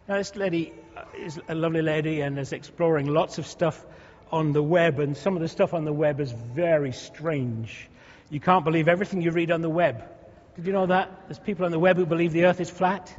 Now, 0.08 0.16
this 0.16 0.34
lady 0.34 0.72
uh, 0.96 1.04
is 1.16 1.38
a 1.48 1.54
lovely 1.54 1.82
lady 1.82 2.20
and 2.22 2.38
is 2.38 2.52
exploring 2.52 3.06
lots 3.06 3.38
of 3.38 3.46
stuff 3.46 3.84
on 4.32 4.52
the 4.52 4.62
web, 4.62 4.98
and 5.00 5.16
some 5.16 5.36
of 5.36 5.42
the 5.42 5.48
stuff 5.48 5.74
on 5.74 5.84
the 5.84 5.92
web 5.92 6.20
is 6.20 6.32
very 6.32 6.92
strange. 6.92 7.88
You 8.30 8.40
can't 8.40 8.64
believe 8.64 8.88
everything 8.88 9.20
you 9.20 9.32
read 9.32 9.50
on 9.50 9.60
the 9.60 9.68
web. 9.68 10.04
Did 10.56 10.66
you 10.66 10.72
know 10.72 10.86
that? 10.86 11.10
There's 11.26 11.38
people 11.38 11.64
on 11.64 11.72
the 11.72 11.78
web 11.78 11.96
who 11.96 12.06
believe 12.06 12.32
the 12.32 12.44
earth 12.44 12.60
is 12.60 12.70
flat. 12.70 13.14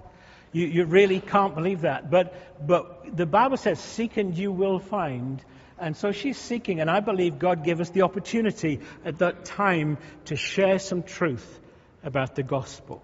You, 0.53 0.65
you 0.65 0.85
really 0.85 1.19
can't 1.19 1.55
believe 1.55 1.81
that. 1.81 2.09
But, 2.09 2.65
but 2.65 3.15
the 3.15 3.25
Bible 3.25 3.57
says, 3.57 3.79
Seek 3.79 4.17
and 4.17 4.37
you 4.37 4.51
will 4.51 4.79
find. 4.79 5.43
And 5.77 5.97
so 5.97 6.11
she's 6.11 6.37
seeking, 6.37 6.79
and 6.79 6.89
I 6.89 6.99
believe 6.99 7.39
God 7.39 7.63
gave 7.63 7.81
us 7.81 7.89
the 7.89 8.03
opportunity 8.03 8.81
at 9.03 9.17
that 9.19 9.45
time 9.45 9.97
to 10.25 10.35
share 10.35 10.77
some 10.77 11.01
truth 11.03 11.59
about 12.03 12.35
the 12.35 12.43
gospel. 12.43 13.03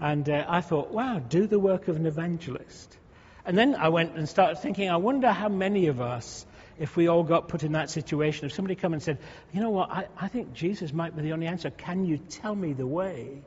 And 0.00 0.28
uh, 0.28 0.44
I 0.48 0.60
thought, 0.60 0.90
wow, 0.90 1.18
do 1.18 1.46
the 1.46 1.58
work 1.58 1.88
of 1.88 1.96
an 1.96 2.06
evangelist. 2.06 2.96
And 3.44 3.58
then 3.58 3.74
I 3.74 3.88
went 3.88 4.16
and 4.16 4.28
started 4.28 4.58
thinking, 4.58 4.88
I 4.88 4.96
wonder 4.96 5.30
how 5.30 5.48
many 5.48 5.88
of 5.88 6.00
us, 6.00 6.46
if 6.78 6.96
we 6.96 7.08
all 7.08 7.22
got 7.22 7.48
put 7.48 7.62
in 7.62 7.72
that 7.72 7.90
situation, 7.90 8.46
if 8.46 8.52
somebody 8.52 8.74
come 8.74 8.92
and 8.92 9.02
said, 9.02 9.18
you 9.52 9.60
know 9.60 9.70
what, 9.70 9.90
I, 9.90 10.08
I 10.16 10.28
think 10.28 10.52
Jesus 10.52 10.92
might 10.92 11.14
be 11.14 11.22
the 11.22 11.32
only 11.32 11.46
answer. 11.46 11.70
Can 11.70 12.04
you 12.04 12.18
tell 12.18 12.54
me 12.54 12.72
the 12.72 12.86
way? 12.86 13.42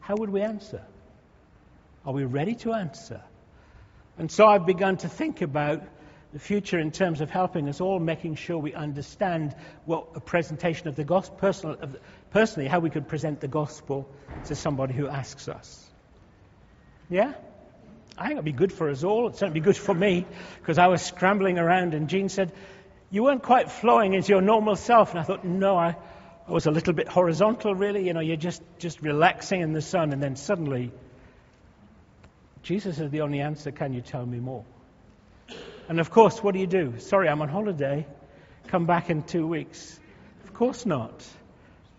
How 0.00 0.16
would 0.16 0.30
we 0.30 0.42
answer? 0.42 0.82
Are 2.04 2.12
we 2.12 2.24
ready 2.24 2.54
to 2.56 2.72
answer? 2.72 3.22
And 4.18 4.30
so 4.30 4.46
I've 4.46 4.66
begun 4.66 4.96
to 4.98 5.08
think 5.08 5.42
about 5.42 5.82
the 6.32 6.38
future 6.38 6.78
in 6.78 6.92
terms 6.92 7.20
of 7.20 7.30
helping 7.30 7.68
us 7.68 7.80
all, 7.80 7.98
making 7.98 8.36
sure 8.36 8.56
we 8.58 8.72
understand 8.72 9.54
what 9.84 10.08
a 10.14 10.20
presentation 10.20 10.86
of 10.88 10.94
the 10.94 11.04
gospel, 11.04 11.36
personal, 11.36 11.76
of 11.80 11.96
personally, 12.30 12.68
how 12.68 12.78
we 12.78 12.90
could 12.90 13.08
present 13.08 13.40
the 13.40 13.48
gospel 13.48 14.08
to 14.44 14.54
somebody 14.54 14.94
who 14.94 15.08
asks 15.08 15.48
us. 15.48 15.84
Yeah? 17.08 17.34
I 18.20 18.24
think 18.24 18.34
it'd 18.34 18.44
be 18.44 18.52
good 18.52 18.70
for 18.70 18.90
us 18.90 19.02
all. 19.02 19.26
It'd 19.26 19.38
certainly 19.38 19.60
be 19.60 19.64
good 19.64 19.78
for 19.78 19.94
me 19.94 20.26
because 20.60 20.76
I 20.76 20.88
was 20.88 21.00
scrambling 21.00 21.58
around 21.58 21.94
and 21.94 22.06
Jean 22.06 22.28
said, 22.28 22.52
You 23.10 23.22
weren't 23.22 23.42
quite 23.42 23.70
flowing 23.70 24.12
into 24.12 24.28
your 24.28 24.42
normal 24.42 24.76
self. 24.76 25.10
And 25.10 25.18
I 25.18 25.22
thought, 25.22 25.42
No, 25.42 25.74
I, 25.74 25.96
I 26.46 26.52
was 26.52 26.66
a 26.66 26.70
little 26.70 26.92
bit 26.92 27.08
horizontal, 27.08 27.74
really. 27.74 28.06
You 28.06 28.12
know, 28.12 28.20
you're 28.20 28.36
just, 28.36 28.62
just 28.78 29.00
relaxing 29.00 29.62
in 29.62 29.72
the 29.72 29.80
sun. 29.80 30.12
And 30.12 30.22
then 30.22 30.36
suddenly, 30.36 30.92
Jesus 32.62 33.00
is 33.00 33.10
the 33.10 33.22
only 33.22 33.40
answer. 33.40 33.70
Can 33.70 33.94
you 33.94 34.02
tell 34.02 34.26
me 34.26 34.38
more? 34.38 34.66
And 35.88 35.98
of 35.98 36.10
course, 36.10 36.42
what 36.42 36.52
do 36.52 36.60
you 36.60 36.66
do? 36.66 36.98
Sorry, 36.98 37.26
I'm 37.26 37.40
on 37.40 37.48
holiday. 37.48 38.06
Come 38.68 38.84
back 38.84 39.08
in 39.08 39.22
two 39.22 39.46
weeks. 39.46 39.98
Of 40.44 40.52
course 40.52 40.84
not. 40.84 41.26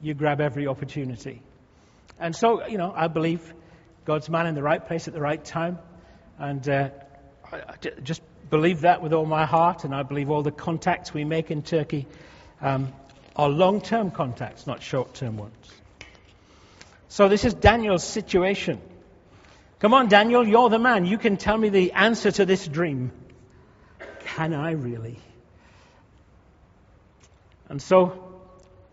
You 0.04 0.14
grab 0.14 0.40
every 0.40 0.68
opportunity. 0.68 1.42
And 2.20 2.36
so, 2.36 2.68
you 2.68 2.78
know, 2.78 2.94
I 2.96 3.08
believe 3.08 3.56
God's 4.06 4.30
man 4.30 4.46
in 4.46 4.54
the 4.54 4.62
right 4.62 4.86
place 4.86 5.08
at 5.08 5.16
the 5.16 5.20
right 5.20 5.44
time. 5.44 5.80
And 6.42 6.68
uh, 6.68 6.90
I 7.54 7.76
just 8.02 8.24
believe 8.50 8.82
that 8.82 9.04
with 9.04 9.14
all 9.14 9.28
my 9.28 9.46
heart. 9.46 9.84
And 9.84 9.94
I 9.94 10.02
believe 10.02 10.32
all 10.32 10.42
the 10.42 10.52
contacts 10.52 11.14
we 11.14 11.24
make 11.24 11.52
in 11.52 11.62
Turkey 11.62 12.08
um, 12.62 12.92
are 13.36 13.48
long 13.48 13.80
term 13.80 14.10
contacts, 14.10 14.66
not 14.66 14.82
short 14.82 15.14
term 15.14 15.38
ones. 15.38 15.72
So, 17.10 17.30
this 17.30 17.46
is 17.46 17.54
Daniel's 17.54 18.04
situation. 18.04 18.82
Come 19.78 19.94
on, 19.94 20.08
Daniel, 20.08 20.48
you're 20.48 20.70
the 20.70 20.80
man. 20.80 21.06
You 21.06 21.20
can 21.20 21.38
tell 21.38 21.58
me 21.58 21.70
the 21.70 21.92
answer 21.92 22.32
to 22.32 22.46
this 22.46 22.68
dream. 22.68 23.12
Can 24.26 24.56
I 24.56 24.72
really? 24.72 25.20
And 27.70 27.80
so, 27.80 28.34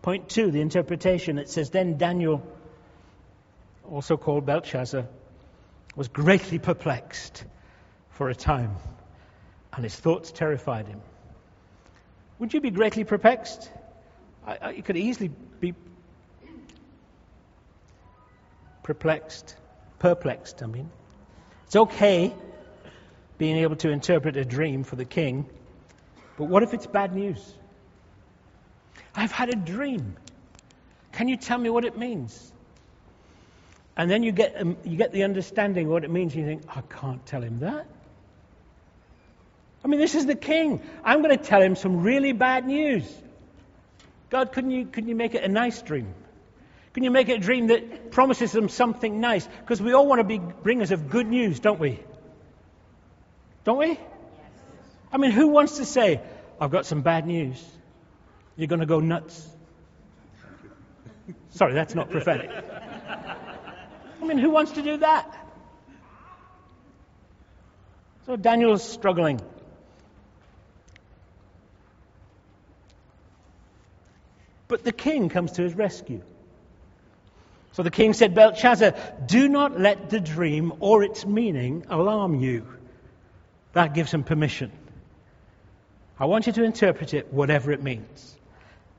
point 0.03 0.29
two, 0.29 0.51
the 0.51 0.61
interpretation, 0.61 1.39
it 1.39 1.49
says, 1.49 1.71
Then 1.71 1.97
Daniel, 1.97 2.45
also 3.89 4.17
called 4.17 4.45
Belteshazzar, 4.45 5.07
was 5.95 6.07
greatly 6.07 6.59
perplexed 6.59 7.43
for 8.09 8.29
a 8.29 8.35
time, 8.35 8.75
and 9.73 9.83
his 9.83 9.95
thoughts 9.95 10.31
terrified 10.31 10.87
him. 10.87 11.01
Would 12.39 12.53
you 12.53 12.61
be 12.61 12.69
greatly 12.69 13.03
perplexed? 13.03 13.69
I, 14.45 14.57
I, 14.61 14.69
you 14.71 14.83
could 14.83 14.97
easily 14.97 15.29
be 15.59 15.73
perplexed, 18.83 19.55
perplexed, 19.99 20.63
I 20.63 20.67
mean. 20.67 20.89
It's 21.65 21.75
okay 21.75 22.33
being 23.37 23.57
able 23.57 23.75
to 23.77 23.89
interpret 23.89 24.35
a 24.35 24.45
dream 24.45 24.83
for 24.83 24.95
the 24.95 25.05
king, 25.05 25.45
but 26.37 26.45
what 26.45 26.63
if 26.63 26.73
it's 26.73 26.87
bad 26.87 27.13
news? 27.13 27.53
I've 29.15 29.31
had 29.31 29.49
a 29.49 29.55
dream. 29.55 30.15
Can 31.11 31.27
you 31.27 31.37
tell 31.37 31.57
me 31.57 31.69
what 31.69 31.85
it 31.85 31.97
means? 31.97 32.51
And 33.99 34.09
then 34.09 34.23
you 34.23 34.31
get, 34.31 34.55
um, 34.57 34.77
you 34.85 34.95
get 34.95 35.11
the 35.11 35.23
understanding 35.23 35.87
of 35.87 35.91
what 35.91 36.05
it 36.05 36.09
means, 36.09 36.33
and 36.33 36.41
you 36.41 36.47
think, 36.47 36.63
I 36.73 36.79
can't 36.79 37.25
tell 37.25 37.41
him 37.41 37.59
that. 37.59 37.85
I 39.83 39.89
mean, 39.89 39.99
this 39.99 40.15
is 40.15 40.25
the 40.25 40.37
king. 40.37 40.81
I'm 41.03 41.21
going 41.21 41.37
to 41.37 41.43
tell 41.43 41.61
him 41.61 41.75
some 41.75 42.01
really 42.01 42.31
bad 42.31 42.65
news. 42.65 43.03
God, 44.29 44.53
couldn't 44.53 44.71
you, 44.71 44.85
couldn't 44.85 45.09
you 45.09 45.15
make 45.15 45.35
it 45.35 45.43
a 45.43 45.49
nice 45.49 45.81
dream? 45.81 46.13
Can 46.93 47.03
you 47.03 47.11
make 47.11 47.27
it 47.27 47.39
a 47.39 47.39
dream 47.39 47.67
that 47.67 48.09
promises 48.09 48.53
them 48.53 48.69
something 48.69 49.19
nice? 49.19 49.45
Because 49.45 49.81
we 49.81 49.91
all 49.91 50.07
want 50.07 50.19
to 50.19 50.23
be 50.23 50.37
bringers 50.37 50.91
of 50.91 51.09
good 51.09 51.27
news, 51.27 51.59
don't 51.59 51.81
we? 51.81 51.99
Don't 53.65 53.79
we? 53.79 53.99
I 55.11 55.17
mean, 55.17 55.31
who 55.31 55.49
wants 55.49 55.75
to 55.75 55.83
say, 55.83 56.21
I've 56.57 56.71
got 56.71 56.85
some 56.85 57.01
bad 57.01 57.27
news? 57.27 57.61
You're 58.55 58.67
going 58.69 58.79
to 58.79 58.85
go 58.85 59.01
nuts. 59.01 59.45
Sorry, 61.49 61.73
that's 61.73 61.95
not 61.95 62.09
prophetic. 62.09 62.49
Mean, 64.29 64.37
who 64.37 64.51
wants 64.51 64.73
to 64.73 64.83
do 64.83 64.97
that? 64.97 65.35
So 68.27 68.35
Daniel's 68.35 68.87
struggling. 68.87 69.41
But 74.67 74.83
the 74.83 74.91
king 74.91 75.29
comes 75.29 75.53
to 75.53 75.63
his 75.63 75.73
rescue. 75.73 76.21
So 77.71 77.81
the 77.81 77.89
king 77.89 78.13
said, 78.13 78.35
Belteshazzar, 78.35 78.93
do 79.25 79.49
not 79.49 79.79
let 79.79 80.11
the 80.11 80.19
dream 80.19 80.73
or 80.79 81.01
its 81.01 81.25
meaning 81.25 81.87
alarm 81.89 82.39
you. 82.39 82.67
That 83.73 83.95
gives 83.95 84.13
him 84.13 84.23
permission. 84.23 84.71
I 86.19 86.25
want 86.25 86.45
you 86.45 86.53
to 86.53 86.63
interpret 86.63 87.15
it 87.15 87.33
whatever 87.33 87.71
it 87.71 87.81
means. 87.81 88.37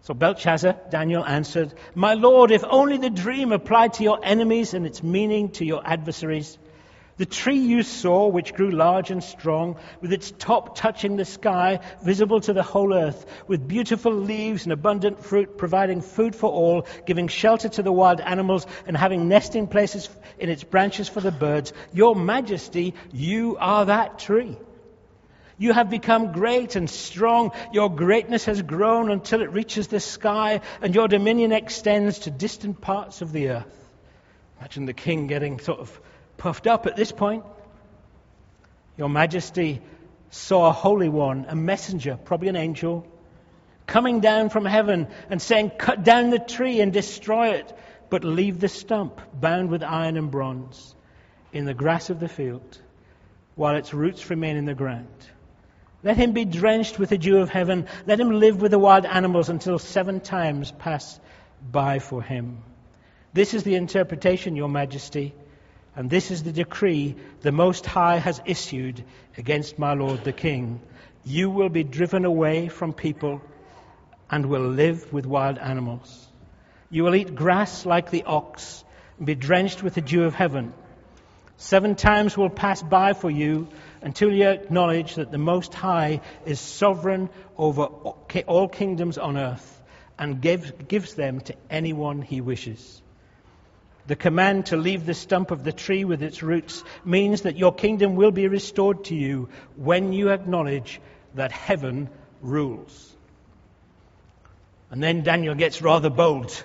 So 0.03 0.15
Belteshazzar, 0.15 0.77
Daniel 0.91 1.25
answered, 1.25 1.75
My 1.95 2.15
lord, 2.15 2.51
if 2.51 2.65
only 2.65 2.97
the 2.97 3.11
dream 3.11 3.53
applied 3.53 3.95
to 3.95 4.03
your 4.03 4.19
enemies 4.23 4.73
and 4.73 4.87
its 4.87 5.03
meaning 5.03 5.51
to 5.53 5.65
your 5.65 5.83
adversaries, 5.87 6.59
the 7.19 7.27
tree 7.27 7.59
you 7.59 7.83
saw, 7.83 8.29
which 8.29 8.55
grew 8.55 8.71
large 8.71 9.11
and 9.11 9.23
strong, 9.23 9.77
with 10.01 10.15
its 10.15 10.31
top 10.31 10.75
touching 10.75 11.17
the 11.17 11.27
sky, 11.27 11.81
visible 12.03 12.41
to 12.41 12.55
the 12.55 12.63
whole 12.63 12.95
earth, 12.95 13.27
with 13.47 13.69
beautiful 13.69 14.11
leaves 14.11 14.65
and 14.65 14.73
abundant 14.73 15.23
fruit, 15.23 15.59
providing 15.59 16.01
food 16.01 16.35
for 16.35 16.51
all, 16.51 16.87
giving 17.05 17.29
shelter 17.29 17.69
to 17.69 17.83
the 17.83 17.93
wild 17.93 18.23
animals, 18.23 18.67
and 18.87 18.97
having 18.97 19.29
nesting 19.29 19.67
places 19.67 20.09
in 20.39 20.49
its 20.49 20.65
branches 20.65 21.11
for 21.11 21.21
the 21.21 21.31
birds, 21.31 21.75
your 21.93 22.17
majesty, 22.17 22.95
you 23.13 23.59
are 23.61 23.85
that 23.85 24.19
tree. 24.19 24.57
You 25.61 25.75
have 25.75 25.91
become 25.91 26.33
great 26.33 26.75
and 26.75 26.89
strong. 26.89 27.53
Your 27.71 27.95
greatness 27.95 28.47
has 28.47 28.63
grown 28.63 29.11
until 29.11 29.43
it 29.43 29.53
reaches 29.53 29.89
the 29.89 30.01
sky, 30.01 30.63
and 30.81 30.95
your 30.95 31.07
dominion 31.07 31.53
extends 31.53 32.21
to 32.21 32.31
distant 32.31 32.81
parts 32.81 33.21
of 33.21 33.31
the 33.31 33.51
earth. 33.51 33.89
Imagine 34.59 34.87
the 34.87 34.95
king 34.95 35.27
getting 35.27 35.61
sort 35.61 35.81
of 35.81 36.01
puffed 36.39 36.67
up 36.67 36.87
at 36.87 36.97
this 36.97 37.13
point. 37.13 37.45
Your 38.97 39.11
Majesty 39.11 39.83
saw 40.31 40.71
a 40.71 40.73
holy 40.73 41.11
one, 41.11 41.45
a 41.47 41.55
messenger, 41.55 42.19
probably 42.25 42.49
an 42.49 42.57
angel, 42.57 43.07
coming 43.87 44.21
down 44.21 44.49
from 44.49 44.65
heaven 44.65 45.09
and 45.29 45.43
saying, 45.43 45.73
Cut 45.77 46.03
down 46.03 46.31
the 46.31 46.39
tree 46.39 46.81
and 46.81 46.91
destroy 46.91 47.49
it, 47.49 47.71
but 48.09 48.25
leave 48.25 48.61
the 48.61 48.69
stump 48.69 49.21
bound 49.35 49.69
with 49.69 49.83
iron 49.83 50.17
and 50.17 50.31
bronze 50.31 50.95
in 51.53 51.67
the 51.67 51.75
grass 51.75 52.09
of 52.09 52.19
the 52.19 52.29
field 52.29 52.79
while 53.57 53.77
its 53.77 53.93
roots 53.93 54.31
remain 54.31 54.57
in 54.57 54.65
the 54.65 54.75
ground. 54.75 55.07
Let 56.03 56.17
him 56.17 56.33
be 56.33 56.45
drenched 56.45 56.99
with 56.99 57.11
the 57.11 57.19
dew 57.19 57.39
of 57.39 57.51
heaven. 57.51 57.87
Let 58.07 58.21
him 58.21 58.31
live 58.31 58.61
with 58.61 58.71
the 58.71 58.79
wild 58.79 59.05
animals 59.05 59.49
until 59.49 59.79
seven 59.79 60.21
times 60.21 60.73
pass 60.73 61.21
by 61.71 61.99
for 61.99 62.23
him. 62.23 62.59
This 63.33 63.53
is 63.55 63.65
the 63.65 63.75
interpretation, 63.75 64.57
Your 64.57 64.69
Majesty. 64.69 65.35
And 65.95 66.09
this 66.09 66.31
is 66.31 66.43
the 66.43 66.53
decree 66.53 67.17
the 67.43 67.53
Most 67.53 67.85
High 67.85 68.17
has 68.17 68.41
issued 68.47 69.05
against 69.37 69.79
my 69.79 69.95
Lord 69.95 70.25
the 70.25 70.33
King. 70.33 70.81
You 71.25 71.51
will 71.51 71.69
be 71.69 71.85
driven 71.85 72.25
away 72.25 72.69
from 72.69 72.95
people 72.95 73.43
and 74.31 74.47
will 74.47 74.69
live 74.69 75.13
with 75.13 75.27
wild 75.27 75.59
animals. 75.59 76.29
You 76.89 77.05
will 77.05 77.15
eat 77.15 77.35
grass 77.35 77.85
like 77.85 78.11
the 78.11 78.25
ox 78.25 78.85
and 79.19 79.27
be 79.27 79.35
drenched 79.35 79.83
with 79.83 79.95
the 79.95 80.01
dew 80.01 80.25
of 80.25 80.35
heaven. 80.35 80.73
Seven 81.57 81.95
times 81.95 82.39
will 82.39 82.49
pass 82.49 82.83
by 82.83 83.13
for 83.13 83.31
you 83.31 83.69
until 84.03 84.33
you 84.33 84.49
acknowledge 84.49 85.17
that 85.17 85.31
the 85.31 85.39
Most 85.39 85.75
High 85.75 86.21
is 86.47 86.61
sovereign 86.61 87.29
over 87.57 87.85
all 87.85 88.69
kingdoms 88.69 89.19
on 89.19 89.37
earth 89.37 89.83
and 90.19 90.41
gives, 90.41 90.71
gives 90.89 91.15
them 91.15 91.41
to 91.41 91.55
anyone 91.71 92.23
he 92.23 92.41
wishes. 92.41 93.03
The 94.07 94.17
command 94.17 94.67
to 94.67 94.77
leave 94.77 95.07
the 95.07 95.15
stump 95.15 95.51
of 95.51 95.63
the 95.63 95.73
tree 95.73 96.05
with 96.05 96.23
its 96.23 96.43
roots 96.43 96.83
means 97.05 97.43
that 97.43 97.57
your 97.57 97.73
kingdom 97.73 98.17
will 98.17 98.31
be 98.31 98.49
restored 98.49 99.05
to 99.05 99.15
you 99.15 99.49
when 99.77 100.13
you 100.13 100.31
acknowledge 100.31 101.01
that 101.35 101.53
heaven 101.53 102.09
rules. 102.41 103.17
And 104.91 105.03
then 105.03 105.23
Daniel 105.23 105.55
gets 105.55 105.81
rather 105.81 106.11
bold. 106.11 106.65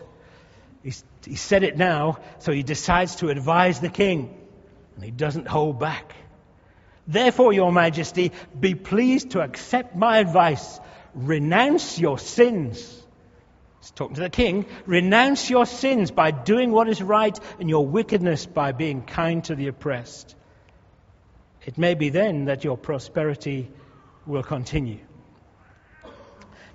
He's, 0.83 1.03
he 1.25 1.35
said 1.35 1.63
it 1.63 1.77
now, 1.77 2.17
so 2.39 2.51
he 2.51 2.63
decides 2.63 3.17
to 3.17 3.29
advise 3.29 3.79
the 3.79 3.89
king, 3.89 4.35
and 4.95 5.03
he 5.03 5.11
doesn't 5.11 5.47
hold 5.47 5.79
back. 5.79 6.15
Therefore, 7.07 7.53
Your 7.53 7.71
Majesty, 7.71 8.31
be 8.59 8.75
pleased 8.75 9.31
to 9.31 9.41
accept 9.41 9.95
my 9.95 10.17
advice. 10.17 10.79
Renounce 11.13 11.99
your 11.99 12.17
sins 12.19 13.05
He's 13.85 13.91
talking 13.91 14.15
to 14.15 14.21
the 14.21 14.31
king. 14.31 14.65
Renounce 14.87 15.47
your 15.47 15.67
sins 15.67 16.09
by 16.09 16.31
doing 16.31 16.71
what 16.71 16.89
is 16.89 17.03
right 17.03 17.39
and 17.59 17.69
your 17.69 17.85
wickedness 17.85 18.47
by 18.47 18.71
being 18.71 19.03
kind 19.03 19.43
to 19.43 19.53
the 19.53 19.67
oppressed. 19.67 20.35
It 21.67 21.77
may 21.77 21.93
be 21.93 22.09
then 22.09 22.45
that 22.45 22.63
your 22.63 22.79
prosperity 22.79 23.69
will 24.25 24.41
continue. 24.41 25.01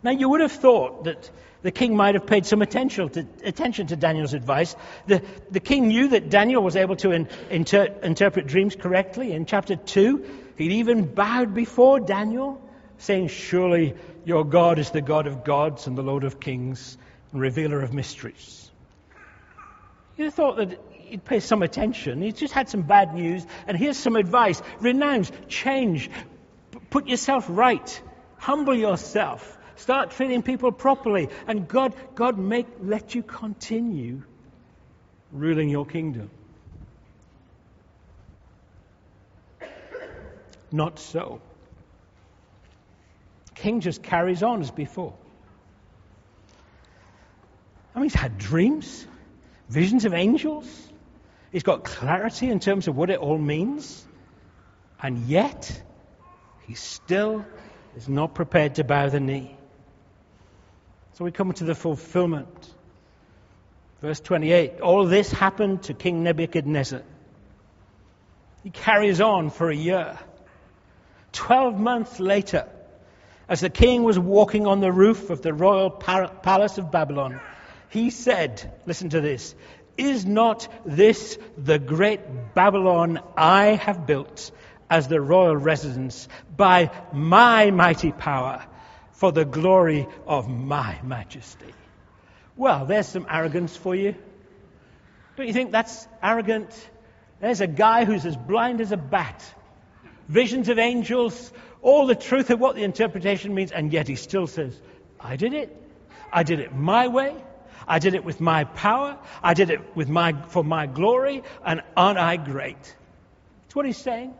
Now, 0.05 0.13
you 0.13 0.29
would 0.29 0.41
have 0.41 0.53
thought 0.53 1.03
that 1.03 1.29
the 1.63 1.71
king 1.71 1.97
might 1.97 2.15
have 2.15 2.27
paid 2.27 2.47
some 2.47 2.63
attention 2.63 3.09
to, 3.11 3.27
attention 3.45 3.89
to 3.89 3.97
Daniel's 3.97 4.35
advice. 4.35 4.75
The, 5.07 5.23
the, 5.51 5.61
king 5.61 5.89
knew 5.89 6.09
that 6.09 6.31
Daniel 6.31 6.63
was 6.63 6.77
able 6.77 6.97
to 6.97 7.11
in, 7.11 7.29
inter, 7.51 7.87
interpret 8.03 8.47
dreams 8.47 8.77
correctly. 8.77 9.33
In 9.33 9.45
chapter 9.47 9.77
2, 9.77 10.25
he'd 10.57 10.73
even 10.73 11.05
bowed 11.15 11.55
before 11.55 12.01
Daniel, 12.01 12.61
saying, 12.99 13.29
Surely 13.29 13.95
your 14.25 14.45
God 14.45 14.79
is 14.79 14.91
the 14.91 15.03
God 15.03 15.27
of 15.27 15.45
gods 15.45 15.87
and 15.87 15.99
the 15.99 16.03
Lord 16.03 16.25
of 16.25 16.41
kings 16.41 16.97
and 17.33 17.41
revealer 17.41 17.83
of 17.83 17.93
mysteries. 17.93 18.71
You 20.17 20.31
thought 20.31 20.57
that 20.57 20.79
he'd 20.93 21.25
pay 21.25 21.41
some 21.41 21.63
attention. 21.63 22.23
He's 22.23 22.35
just 22.35 22.55
had 22.55 22.69
some 22.69 22.83
bad 22.83 23.15
news, 23.15 23.47
and 23.67 23.77
here's 23.77 23.99
some 23.99 24.17
advice 24.17 24.63
renounce, 24.81 25.31
change, 25.49 26.11
put 26.91 27.07
yourself 27.07 27.47
right, 27.49 28.03
humble 28.39 28.75
yourself, 28.75 29.59
start 29.81 30.13
treating 30.13 30.43
people 30.43 30.73
properly, 30.73 31.29
and 31.47 31.67
God, 31.67 31.95
God 32.15 32.39
make, 32.39 32.67
let 32.81 33.15
you 33.15 33.23
continue 33.23 34.23
ruling 35.33 35.69
your 35.69 35.87
kingdom. 35.87 36.31
Not 40.73 40.99
so 40.99 41.41
king 43.61 43.81
just 43.81 44.03
carries 44.03 44.43
on 44.43 44.63
as 44.63 44.71
before. 44.71 45.13
I 47.95 47.99
mean, 47.99 48.09
he's 48.09 48.15
had 48.19 48.39
dreams, 48.39 49.07
visions 49.69 50.05
of 50.05 50.15
angels. 50.15 50.67
He's 51.53 51.63
got 51.63 51.85
clarity 51.85 52.49
in 52.49 52.61
terms 52.61 52.89
of 52.89 52.97
what 52.97 53.11
it 53.11 53.19
all 53.19 53.39
means. 53.39 54.07
And 55.03 55.27
yet, 55.27 55.83
he 56.67 56.75
still 56.75 57.45
is 57.97 58.09
not 58.09 58.35
prepared 58.35 58.77
to 58.77 58.85
bow 58.85 59.09
the 59.09 59.21
knee. 59.21 59.57
So 61.21 61.25
we 61.25 61.33
come 61.33 61.53
to 61.53 61.65
the 61.65 61.75
fulfillment. 61.75 62.49
Verse 64.01 64.21
28 64.21 64.81
All 64.81 65.05
this 65.05 65.31
happened 65.31 65.83
to 65.83 65.93
King 65.93 66.23
Nebuchadnezzar. 66.23 67.03
He 68.63 68.71
carries 68.71 69.21
on 69.21 69.51
for 69.51 69.69
a 69.69 69.77
year. 69.77 70.19
Twelve 71.33 71.79
months 71.79 72.21
later, 72.21 72.67
As 73.51 73.61
the 73.61 73.69
king 73.69 74.03
was 74.03 74.19
walking 74.19 74.67
on 74.67 74.81
the 74.81 74.91
roof 74.91 75.29
of 75.29 75.43
the 75.43 75.53
royal 75.53 75.91
palace 75.91 76.79
of 76.79 76.91
Babylon, 76.91 77.39
he 77.91 78.09
said, 78.09 78.73
Listen 78.87 79.11
to 79.11 79.21
this, 79.21 79.55
is 79.99 80.25
not 80.25 80.69
this 80.87 81.37
the 81.59 81.79
great 81.79 82.55
Babylon 82.55 83.21
I 83.37 83.73
have 83.73 84.07
built 84.07 84.51
as 84.89 85.07
the 85.07 85.21
royal 85.21 85.55
residence 85.55 86.29
by 86.57 86.91
my 87.13 87.71
mighty 87.71 88.11
power 88.11 88.65
for 89.21 89.33
the 89.33 89.45
glory 89.45 90.07
of 90.27 90.49
my 90.49 90.99
majesty? 91.05 91.75
Well, 92.57 92.87
there's 92.87 93.07
some 93.07 93.27
arrogance 93.29 93.77
for 93.77 93.95
you. 93.95 94.15
Don't 95.37 95.47
you 95.47 95.53
think 95.53 95.73
that's 95.73 96.09
arrogant? 96.23 96.73
There's 97.39 97.61
a 97.61 97.67
guy 97.67 98.07
who's 98.07 98.25
as 98.25 98.35
blind 98.35 98.81
as 98.81 98.93
a 98.93 98.97
bat. 98.97 99.45
Visions 100.27 100.71
of 100.71 100.79
angels, 100.79 101.53
all 101.83 102.07
the 102.07 102.15
truth 102.15 102.49
of 102.49 102.61
what 102.61 102.77
the 102.77 102.83
interpretation 102.83 103.55
means, 103.55 103.73
and 103.73 103.93
yet 103.93 104.09
he 104.09 104.17
still 104.17 104.47
says, 104.47 104.81
I 105.21 105.37
did 105.37 105.53
it. 105.53 105.77
I 106.33 106.43
did 106.43 106.61
it 106.61 106.75
my 106.75 107.09
way. 107.09 107.37
I 107.87 107.99
did 107.99 108.15
it 108.15 108.25
with 108.25 108.41
my 108.41 108.65
power. 108.65 109.19
I 109.43 109.53
did 109.53 109.69
it 109.69 109.95
with 109.95 110.09
my, 110.09 110.33
for 110.49 110.65
my 110.65 110.87
glory. 110.87 111.43
And 111.63 111.83
aren't 111.95 112.19
I 112.19 112.39
great? 112.39 112.83
That's 113.65 113.77
what 113.77 113.85
he's 113.85 113.99
saying. 113.99 114.33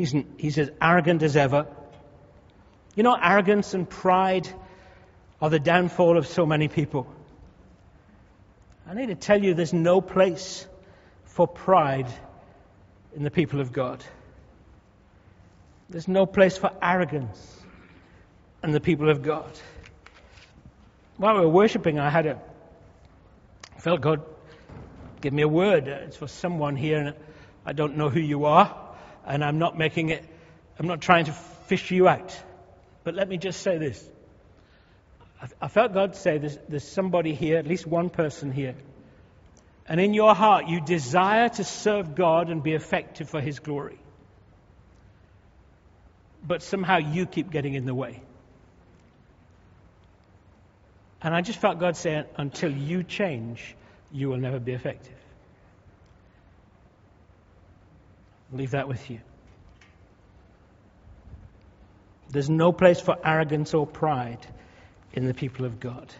He's, 0.00 0.14
he's 0.38 0.58
as 0.58 0.70
arrogant 0.80 1.22
as 1.22 1.36
ever. 1.36 1.66
You 2.94 3.02
know, 3.02 3.16
arrogance 3.20 3.74
and 3.74 3.88
pride 3.88 4.48
are 5.40 5.50
the 5.50 5.58
downfall 5.58 6.16
of 6.16 6.26
so 6.26 6.46
many 6.46 6.68
people. 6.68 7.06
I 8.86 8.94
need 8.94 9.06
to 9.06 9.14
tell 9.14 9.42
you 9.42 9.54
there's 9.54 9.72
no 9.72 10.00
place 10.00 10.66
for 11.24 11.46
pride 11.46 12.08
in 13.14 13.22
the 13.22 13.30
people 13.30 13.60
of 13.60 13.72
God. 13.72 14.04
There's 15.88 16.08
no 16.08 16.26
place 16.26 16.56
for 16.56 16.70
arrogance 16.82 17.60
in 18.62 18.72
the 18.72 18.80
people 18.80 19.10
of 19.10 19.22
God 19.22 19.50
while 21.20 21.34
we 21.34 21.40
were 21.42 21.50
worshiping, 21.50 21.98
I 21.98 22.08
had 22.08 22.24
a 22.24 22.40
felt 23.76 24.00
God 24.00 24.22
give 25.20 25.34
me 25.34 25.42
a 25.42 25.48
word. 25.48 25.86
It's 25.86 26.16
for 26.16 26.28
someone 26.28 26.76
here, 26.76 26.98
and 26.98 27.14
I 27.66 27.74
don't 27.74 27.98
know 27.98 28.08
who 28.08 28.20
you 28.20 28.46
are, 28.46 28.79
and 29.26 29.44
I'm 29.44 29.58
not 29.58 29.76
making 29.76 30.10
it. 30.10 30.24
I'm 30.78 30.86
not 30.86 31.00
trying 31.00 31.26
to 31.26 31.32
fish 31.32 31.90
you 31.90 32.08
out, 32.08 32.34
but 33.04 33.14
let 33.14 33.28
me 33.28 33.36
just 33.36 33.62
say 33.62 33.78
this. 33.78 34.08
I, 35.60 35.68
felt 35.68 35.94
God 35.94 36.16
say 36.16 36.38
there's 36.38 36.84
somebody 36.84 37.34
here, 37.34 37.56
at 37.56 37.66
least 37.66 37.86
one 37.86 38.10
person 38.10 38.52
here, 38.52 38.74
and 39.86 39.98
in 39.98 40.12
your 40.12 40.34
heart 40.34 40.66
you 40.66 40.80
desire 40.80 41.48
to 41.48 41.64
serve 41.64 42.14
God 42.14 42.50
and 42.50 42.62
be 42.62 42.74
effective 42.74 43.30
for 43.30 43.40
His 43.40 43.58
glory, 43.58 43.98
but 46.46 46.62
somehow 46.62 46.98
you 46.98 47.24
keep 47.26 47.50
getting 47.50 47.74
in 47.74 47.86
the 47.86 47.94
way. 47.94 48.22
And 51.22 51.34
I 51.34 51.42
just 51.42 51.58
felt 51.58 51.78
God 51.78 51.96
say, 51.96 52.24
until 52.36 52.70
you 52.70 53.02
change, 53.02 53.76
you 54.10 54.28
will 54.28 54.38
never 54.38 54.58
be 54.58 54.72
effective. 54.72 55.19
I'll 58.52 58.58
leave 58.58 58.72
that 58.72 58.88
with 58.88 59.10
you. 59.10 59.20
There's 62.30 62.50
no 62.50 62.72
place 62.72 63.00
for 63.00 63.16
arrogance 63.24 63.74
or 63.74 63.86
pride 63.86 64.46
in 65.12 65.26
the 65.26 65.34
people 65.34 65.66
of 65.66 65.80
God. 65.80 66.12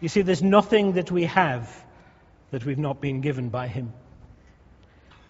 You 0.00 0.08
see, 0.08 0.22
there's 0.22 0.42
nothing 0.42 0.92
that 0.92 1.10
we 1.10 1.24
have 1.24 1.84
that 2.50 2.66
we've 2.66 2.78
not 2.78 3.00
been 3.00 3.20
given 3.20 3.48
by 3.48 3.68
Him. 3.68 3.92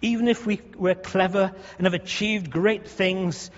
Even 0.00 0.26
if 0.26 0.44
we, 0.44 0.60
we're 0.76 0.96
clever 0.96 1.52
and 1.78 1.86
have 1.86 1.94
achieved 1.94 2.50
great 2.50 2.88
things, 2.88 3.50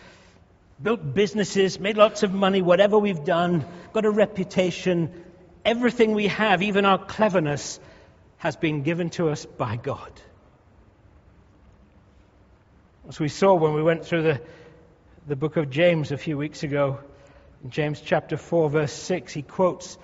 built 0.83 1.15
businesses, 1.15 1.81
made 1.81 1.97
lots 1.97 2.23
of 2.23 2.35
money, 2.35 2.61
whatever 2.61 2.99
we've 2.99 3.25
done, 3.25 3.65
got 3.95 4.05
a 4.05 4.11
reputation. 4.11 5.25
Everything 5.65 6.13
we 6.13 6.27
have, 6.27 6.63
even 6.63 6.85
our 6.85 6.99
cleverness, 6.99 7.81
has 8.37 8.57
been 8.57 8.83
given 8.83 9.09
to 9.11 9.31
us 9.31 9.47
by 9.47 9.77
God. 9.77 10.13
As 13.09 13.21
we 13.21 13.29
saw 13.29 13.55
when 13.55 13.75
we 13.75 13.83
went 13.83 14.07
through 14.07 14.23
the, 14.23 14.41
the 15.27 15.37
book 15.37 15.57
of 15.57 15.69
James 15.69 16.11
a 16.11 16.17
few 16.17 16.39
weeks 16.39 16.63
ago, 16.63 17.01
in 17.63 17.71
James 17.71 18.01
chapter 18.01 18.39
4, 18.39 18.71
verse 18.71 18.93
6, 18.93 19.33
he 19.33 19.43
quotes 19.43 19.99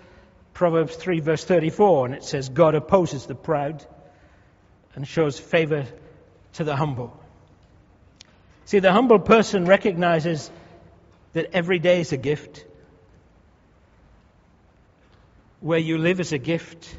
Proverbs 0.52 0.96
3, 0.96 1.20
verse 1.20 1.44
34, 1.44 2.06
and 2.06 2.14
it 2.14 2.24
says, 2.24 2.50
God 2.50 2.74
opposes 2.74 3.24
the 3.24 3.34
proud 3.34 3.84
and 4.94 5.08
shows 5.08 5.38
favor 5.38 5.86
to 6.54 6.64
the 6.64 6.76
humble. 6.76 7.18
See, 8.66 8.80
the 8.80 8.92
humble 8.92 9.18
person 9.18 9.64
recognizes 9.64 10.50
that 11.32 11.50
every 11.54 11.78
day 11.78 12.00
is 12.00 12.12
a 12.12 12.18
gift. 12.18 12.66
Where 15.60 15.78
you 15.78 15.96
live 15.96 16.20
is 16.20 16.32
a 16.32 16.38
gift. 16.38 16.94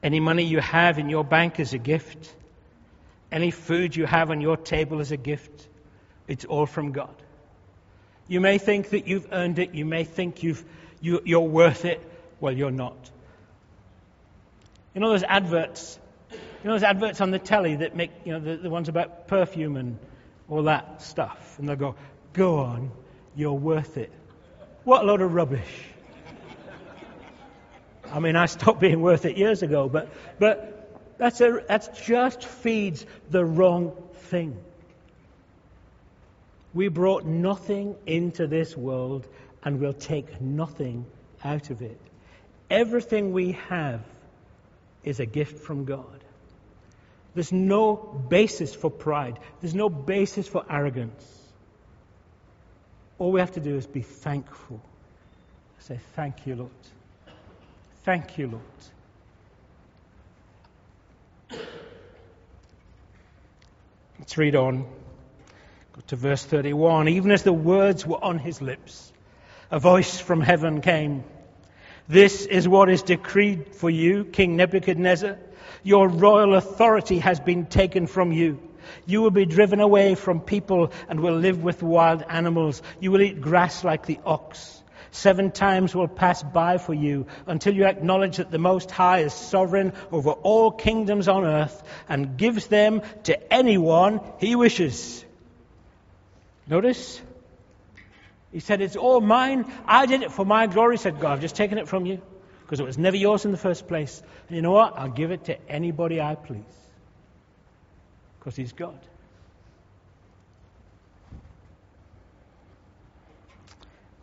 Any 0.00 0.20
money 0.20 0.44
you 0.44 0.60
have 0.60 0.98
in 0.98 1.08
your 1.08 1.24
bank 1.24 1.58
is 1.58 1.74
a 1.74 1.78
gift. 1.78 2.32
Any 3.32 3.50
food 3.50 3.96
you 3.96 4.04
have 4.04 4.30
on 4.30 4.42
your 4.42 4.58
table 4.58 5.00
is 5.00 5.10
a 5.10 5.16
gift. 5.16 5.66
It's 6.28 6.44
all 6.44 6.66
from 6.66 6.92
God. 6.92 7.14
You 8.28 8.40
may 8.40 8.58
think 8.58 8.90
that 8.90 9.08
you've 9.08 9.26
earned 9.32 9.58
it. 9.58 9.74
You 9.74 9.86
may 9.86 10.04
think 10.04 10.42
you've, 10.42 10.62
you, 11.00 11.22
you're 11.24 11.40
worth 11.40 11.86
it. 11.86 12.00
Well, 12.40 12.52
you're 12.52 12.70
not. 12.70 13.10
You 14.94 15.00
know 15.00 15.08
those 15.08 15.22
adverts? 15.22 15.98
You 16.30 16.38
know 16.68 16.74
those 16.74 16.82
adverts 16.82 17.22
on 17.22 17.30
the 17.30 17.38
telly 17.38 17.76
that 17.76 17.96
make, 17.96 18.10
you 18.24 18.32
know, 18.32 18.40
the, 18.40 18.56
the 18.58 18.70
ones 18.70 18.90
about 18.90 19.28
perfume 19.28 19.76
and 19.76 19.98
all 20.50 20.64
that 20.64 21.00
stuff? 21.00 21.58
And 21.58 21.66
they'll 21.66 21.76
go, 21.76 21.94
go 22.34 22.58
on, 22.58 22.90
you're 23.34 23.54
worth 23.54 23.96
it. 23.96 24.12
What 24.84 25.04
a 25.04 25.06
load 25.06 25.22
of 25.22 25.32
rubbish. 25.32 25.84
I 28.12 28.18
mean, 28.18 28.36
I 28.36 28.44
stopped 28.44 28.78
being 28.78 29.00
worth 29.00 29.24
it 29.24 29.38
years 29.38 29.62
ago, 29.62 29.88
but, 29.88 30.10
but 30.38 30.81
that's, 31.22 31.40
a, 31.40 31.62
that's 31.68 31.86
just 32.00 32.44
feeds 32.44 33.06
the 33.30 33.44
wrong 33.44 33.92
thing. 34.12 34.56
We 36.74 36.88
brought 36.88 37.24
nothing 37.24 37.94
into 38.06 38.48
this 38.48 38.76
world 38.76 39.28
and 39.62 39.78
we'll 39.78 39.92
take 39.92 40.40
nothing 40.40 41.06
out 41.44 41.70
of 41.70 41.80
it. 41.80 42.00
Everything 42.68 43.32
we 43.32 43.52
have 43.68 44.00
is 45.04 45.20
a 45.20 45.24
gift 45.26 45.60
from 45.60 45.84
God. 45.84 46.24
There's 47.36 47.52
no 47.52 47.94
basis 47.94 48.74
for 48.74 48.90
pride. 48.90 49.38
There's 49.60 49.76
no 49.76 49.88
basis 49.88 50.48
for 50.48 50.64
arrogance. 50.68 51.24
All 53.20 53.30
we 53.30 53.38
have 53.38 53.52
to 53.52 53.60
do 53.60 53.76
is 53.76 53.86
be 53.86 54.02
thankful. 54.02 54.80
Say, 55.78 56.00
Thank 56.16 56.48
you, 56.48 56.56
Lord. 56.56 56.70
Thank 58.02 58.38
you, 58.38 58.48
Lord. 58.48 58.62
Let's 64.22 64.38
read 64.38 64.54
on. 64.54 64.82
Go 64.82 66.00
to 66.06 66.14
verse 66.14 66.44
31. 66.44 67.08
Even 67.08 67.32
as 67.32 67.42
the 67.42 67.52
words 67.52 68.06
were 68.06 68.22
on 68.22 68.38
his 68.38 68.62
lips, 68.62 69.12
a 69.68 69.80
voice 69.80 70.20
from 70.20 70.40
heaven 70.40 70.80
came. 70.80 71.24
This 72.06 72.46
is 72.46 72.68
what 72.68 72.88
is 72.88 73.02
decreed 73.02 73.74
for 73.74 73.90
you, 73.90 74.24
King 74.24 74.54
Nebuchadnezzar. 74.54 75.38
Your 75.82 76.06
royal 76.06 76.54
authority 76.54 77.18
has 77.18 77.40
been 77.40 77.66
taken 77.66 78.06
from 78.06 78.30
you. 78.30 78.60
You 79.06 79.22
will 79.22 79.32
be 79.32 79.44
driven 79.44 79.80
away 79.80 80.14
from 80.14 80.40
people 80.40 80.92
and 81.08 81.18
will 81.18 81.36
live 81.36 81.64
with 81.64 81.82
wild 81.82 82.22
animals. 82.22 82.80
You 83.00 83.10
will 83.10 83.22
eat 83.22 83.40
grass 83.40 83.82
like 83.82 84.06
the 84.06 84.20
ox. 84.24 84.81
Seven 85.12 85.50
times 85.50 85.94
will 85.94 86.08
pass 86.08 86.42
by 86.42 86.78
for 86.78 86.94
you 86.94 87.26
until 87.46 87.74
you 87.74 87.84
acknowledge 87.84 88.38
that 88.38 88.50
the 88.50 88.58
Most 88.58 88.90
High 88.90 89.18
is 89.20 89.34
sovereign 89.34 89.92
over 90.10 90.30
all 90.30 90.70
kingdoms 90.70 91.28
on 91.28 91.44
earth 91.44 91.82
and 92.08 92.38
gives 92.38 92.66
them 92.66 93.02
to 93.24 93.52
anyone 93.52 94.20
he 94.38 94.56
wishes. 94.56 95.22
Notice? 96.66 97.20
He 98.52 98.60
said, 98.60 98.80
It's 98.80 98.96
all 98.96 99.20
mine. 99.20 99.70
I 99.86 100.06
did 100.06 100.22
it 100.22 100.32
for 100.32 100.46
my 100.46 100.66
glory, 100.66 100.96
said 100.96 101.20
God. 101.20 101.32
I've 101.32 101.40
just 101.42 101.56
taken 101.56 101.76
it 101.76 101.88
from 101.88 102.06
you 102.06 102.22
because 102.62 102.80
it 102.80 102.84
was 102.84 102.96
never 102.96 103.16
yours 103.16 103.44
in 103.44 103.50
the 103.50 103.58
first 103.58 103.86
place. 103.86 104.22
And 104.48 104.56
you 104.56 104.62
know 104.62 104.72
what? 104.72 104.94
I'll 104.96 105.10
give 105.10 105.30
it 105.30 105.44
to 105.44 105.70
anybody 105.70 106.22
I 106.22 106.36
please 106.36 106.64
because 108.38 108.56
He's 108.56 108.72
God. 108.72 108.98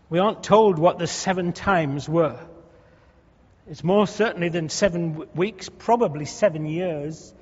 We 0.09 0.19
aren't 0.19 0.43
told 0.43 0.79
what 0.79 0.97
the 0.97 1.07
seven 1.07 1.53
times 1.53 2.09
were. 2.09 2.39
It's 3.69 3.83
more 3.83 4.07
certainly 4.07 4.49
than 4.49 4.69
seven 4.69 5.27
weeks, 5.35 5.69
probably 5.69 6.25
seven 6.25 6.65
years, 6.65 7.33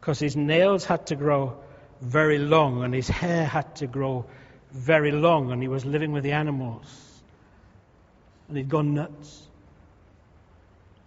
because 0.00 0.18
his 0.18 0.34
nails 0.34 0.86
had 0.86 1.08
to 1.08 1.16
grow 1.16 1.58
very 2.00 2.38
long 2.38 2.82
and 2.82 2.94
his 2.94 3.08
hair 3.08 3.44
had 3.44 3.76
to 3.76 3.86
grow 3.86 4.24
very 4.72 5.12
long, 5.12 5.52
and 5.52 5.60
he 5.60 5.68
was 5.68 5.84
living 5.84 6.12
with 6.12 6.22
the 6.22 6.32
animals. 6.32 6.86
And 8.48 8.56
he'd 8.56 8.68
gone 8.68 8.94
nuts. 8.94 9.42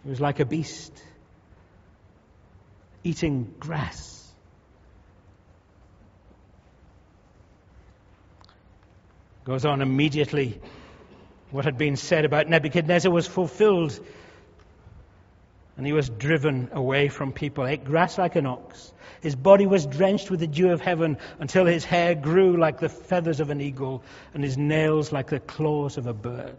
He 0.03 0.09
was 0.09 0.21
like 0.21 0.39
a 0.39 0.45
beast, 0.45 0.91
eating 3.03 3.53
grass. 3.59 4.31
Goes 9.45 9.65
on 9.65 9.81
immediately. 9.81 10.59
What 11.53 11.65
had 11.65 11.77
been 11.77 11.97
said 11.97 12.25
about 12.25 12.49
Nebuchadnezzar 12.49 13.11
was 13.11 13.27
fulfilled. 13.27 13.99
And 15.77 15.85
he 15.85 15.93
was 15.93 16.09
driven 16.09 16.69
away 16.71 17.09
from 17.09 17.31
people, 17.31 17.67
ate 17.67 17.85
grass 17.85 18.17
like 18.17 18.35
an 18.35 18.47
ox. 18.47 18.91
His 19.21 19.35
body 19.35 19.67
was 19.67 19.85
drenched 19.85 20.31
with 20.31 20.39
the 20.39 20.47
dew 20.47 20.71
of 20.71 20.81
heaven 20.81 21.19
until 21.39 21.67
his 21.67 21.85
hair 21.85 22.15
grew 22.15 22.57
like 22.57 22.79
the 22.79 22.89
feathers 22.89 23.39
of 23.39 23.51
an 23.51 23.61
eagle 23.61 24.03
and 24.33 24.43
his 24.43 24.57
nails 24.57 25.11
like 25.11 25.29
the 25.29 25.39
claws 25.39 25.97
of 25.97 26.07
a 26.07 26.13
bird. 26.13 26.57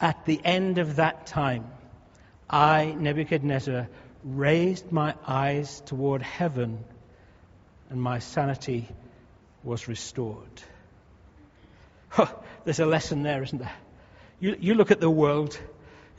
At 0.00 0.24
the 0.24 0.40
end 0.42 0.78
of 0.78 0.96
that 0.96 1.26
time, 1.26 1.66
I, 2.48 2.96
Nebuchadnezzar, 2.98 3.88
raised 4.24 4.90
my 4.92 5.14
eyes 5.26 5.82
toward 5.84 6.22
heaven 6.22 6.82
and 7.90 8.00
my 8.00 8.20
sanity 8.20 8.88
was 9.62 9.88
restored. 9.88 10.62
Huh, 12.08 12.32
there's 12.68 12.80
a 12.80 12.84
lesson 12.84 13.22
there, 13.22 13.42
isn't 13.42 13.60
there? 13.60 13.72
You, 14.40 14.54
you 14.60 14.74
look 14.74 14.90
at 14.90 15.00
the 15.00 15.08
world, 15.08 15.58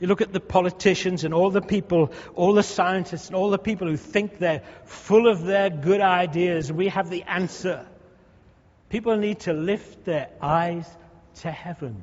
you 0.00 0.08
look 0.08 0.20
at 0.20 0.32
the 0.32 0.40
politicians 0.40 1.22
and 1.22 1.32
all 1.32 1.50
the 1.50 1.62
people, 1.62 2.10
all 2.34 2.54
the 2.54 2.64
scientists 2.64 3.28
and 3.28 3.36
all 3.36 3.50
the 3.50 3.58
people 3.58 3.86
who 3.86 3.96
think 3.96 4.40
they're 4.40 4.64
full 4.84 5.28
of 5.28 5.44
their 5.44 5.70
good 5.70 6.00
ideas. 6.00 6.72
We 6.72 6.88
have 6.88 7.08
the 7.08 7.22
answer. 7.22 7.86
People 8.88 9.16
need 9.16 9.38
to 9.40 9.52
lift 9.52 10.04
their 10.04 10.28
eyes 10.42 10.88
to 11.42 11.52
heaven 11.52 12.02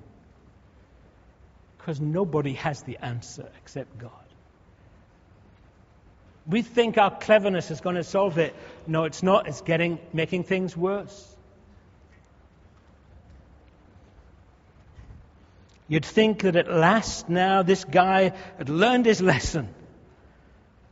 because 1.77 1.99
nobody 1.99 2.53
has 2.53 2.83
the 2.83 2.99
answer 3.01 3.49
except 3.61 3.97
God. 3.97 4.11
We 6.47 6.61
think 6.61 6.97
our 6.97 7.11
cleverness 7.11 7.69
is 7.69 7.81
going 7.81 7.97
to 7.97 8.05
solve 8.05 8.37
it. 8.37 8.55
No, 8.87 9.03
it's 9.03 9.23
not. 9.23 9.49
It's 9.49 9.59
getting, 9.59 9.99
making 10.13 10.45
things 10.45 10.77
worse. 10.77 11.35
You'd 15.87 16.05
think 16.05 16.41
that 16.41 16.55
at 16.55 16.69
last 16.69 17.29
now 17.29 17.63
this 17.63 17.85
guy 17.85 18.33
had 18.57 18.69
learned 18.69 19.05
his 19.05 19.21
lesson. 19.21 19.69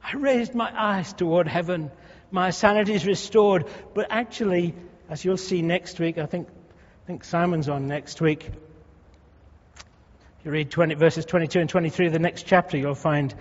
I 0.03 0.15
raised 0.15 0.53
my 0.55 0.71
eyes 0.73 1.11
toward 1.13 1.47
heaven. 1.47 1.91
My 2.31 2.51
sanity 2.51 2.93
is 2.93 3.05
restored. 3.05 3.65
But 3.93 4.07
actually, 4.09 4.75
as 5.09 5.25
you'll 5.25 5.37
see 5.37 5.61
next 5.61 5.99
week, 5.99 6.17
I 6.17 6.25
think, 6.25 6.47
I 6.47 7.07
think 7.07 7.23
Simon's 7.23 7.69
on 7.69 7.87
next 7.87 8.21
week 8.21 8.49
If 10.45 10.49
you 10.49 10.51
read 10.51 10.69
20, 10.69 10.93
verses 10.93 11.25
22 11.25 11.59
and 11.59 11.67
23 11.67 12.05
of 12.05 12.13
the 12.13 12.19
next 12.19 12.43
chapter, 12.43 12.77
you'll 12.77 12.93
find 12.93 13.33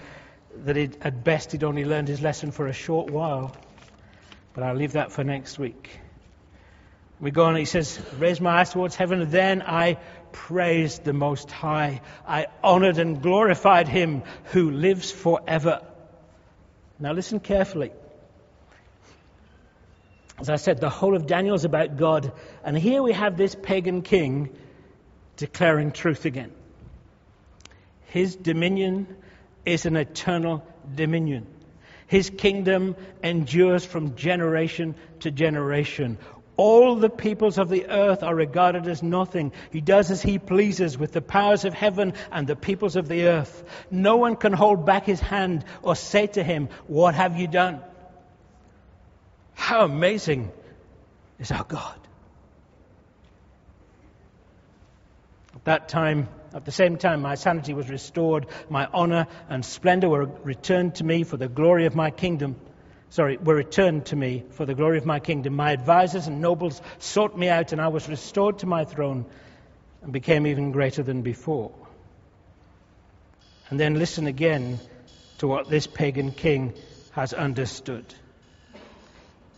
that 0.64 0.78
it, 0.78 0.96
at 1.02 1.22
best 1.22 1.52
he'd 1.52 1.62
only 1.62 1.84
learned 1.84 2.08
his 2.08 2.22
lesson 2.22 2.50
for 2.50 2.66
a 2.66 2.72
short 2.72 3.10
while. 3.10 3.54
But 4.54 4.64
I'll 4.64 4.74
leave 4.74 4.92
that 4.92 5.12
for 5.12 5.22
next 5.22 5.58
week. 5.58 6.00
We 7.24 7.30
go 7.30 7.44
on, 7.44 7.56
he 7.56 7.64
says, 7.64 7.98
Raise 8.18 8.38
my 8.38 8.60
eyes 8.60 8.70
towards 8.70 8.96
heaven, 8.96 9.30
then 9.30 9.62
I 9.62 9.96
praised 10.30 11.04
the 11.04 11.14
Most 11.14 11.50
High. 11.50 12.02
I 12.28 12.48
honored 12.62 12.98
and 12.98 13.22
glorified 13.22 13.88
him 13.88 14.24
who 14.52 14.70
lives 14.70 15.10
forever. 15.10 15.80
Now 16.98 17.12
listen 17.14 17.40
carefully. 17.40 17.92
As 20.38 20.50
I 20.50 20.56
said, 20.56 20.82
the 20.82 20.90
whole 20.90 21.16
of 21.16 21.26
Daniel 21.26 21.54
is 21.54 21.64
about 21.64 21.96
God, 21.96 22.30
and 22.62 22.76
here 22.76 23.02
we 23.02 23.14
have 23.14 23.38
this 23.38 23.54
pagan 23.54 24.02
king 24.02 24.54
declaring 25.38 25.92
truth 25.92 26.26
again. 26.26 26.52
His 28.08 28.36
dominion 28.36 29.06
is 29.64 29.86
an 29.86 29.96
eternal 29.96 30.62
dominion. 30.94 31.46
His 32.06 32.28
kingdom 32.28 32.96
endures 33.22 33.84
from 33.84 34.14
generation 34.14 34.94
to 35.20 35.30
generation. 35.30 36.18
All 36.56 36.94
the 36.96 37.10
peoples 37.10 37.58
of 37.58 37.68
the 37.68 37.86
earth 37.88 38.22
are 38.22 38.34
regarded 38.34 38.86
as 38.86 39.02
nothing. 39.02 39.52
He 39.72 39.80
does 39.80 40.10
as 40.10 40.22
he 40.22 40.38
pleases 40.38 40.96
with 40.96 41.12
the 41.12 41.20
powers 41.20 41.64
of 41.64 41.74
heaven 41.74 42.12
and 42.30 42.46
the 42.46 42.54
peoples 42.54 42.94
of 42.94 43.08
the 43.08 43.26
earth. 43.26 43.64
No 43.90 44.16
one 44.16 44.36
can 44.36 44.52
hold 44.52 44.86
back 44.86 45.04
his 45.04 45.20
hand 45.20 45.64
or 45.82 45.96
say 45.96 46.28
to 46.28 46.44
him, 46.44 46.68
What 46.86 47.14
have 47.14 47.36
you 47.36 47.48
done? 47.48 47.80
How 49.54 49.84
amazing 49.84 50.52
is 51.40 51.50
our 51.50 51.64
God. 51.64 51.98
At 55.54 55.64
that 55.64 55.88
time, 55.88 56.28
at 56.52 56.64
the 56.64 56.72
same 56.72 56.98
time, 56.98 57.20
my 57.20 57.34
sanity 57.34 57.74
was 57.74 57.88
restored, 57.88 58.46
my 58.68 58.86
honor 58.92 59.26
and 59.48 59.64
splendor 59.64 60.08
were 60.08 60.26
returned 60.44 60.96
to 60.96 61.04
me 61.04 61.24
for 61.24 61.36
the 61.36 61.48
glory 61.48 61.86
of 61.86 61.96
my 61.96 62.10
kingdom. 62.10 62.56
Sorry, 63.14 63.36
were 63.36 63.54
returned 63.54 64.06
to 64.06 64.16
me 64.16 64.42
for 64.50 64.66
the 64.66 64.74
glory 64.74 64.98
of 64.98 65.06
my 65.06 65.20
kingdom. 65.20 65.54
My 65.54 65.72
advisers 65.72 66.26
and 66.26 66.40
nobles 66.40 66.82
sought 66.98 67.38
me 67.38 67.48
out, 67.48 67.70
and 67.70 67.80
I 67.80 67.86
was 67.86 68.08
restored 68.08 68.58
to 68.58 68.66
my 68.66 68.84
throne 68.84 69.24
and 70.02 70.12
became 70.12 70.48
even 70.48 70.72
greater 70.72 71.04
than 71.04 71.22
before. 71.22 71.70
And 73.70 73.78
then 73.78 74.00
listen 74.00 74.26
again 74.26 74.80
to 75.38 75.46
what 75.46 75.70
this 75.70 75.86
pagan 75.86 76.32
king 76.32 76.74
has 77.12 77.32
understood. 77.32 78.04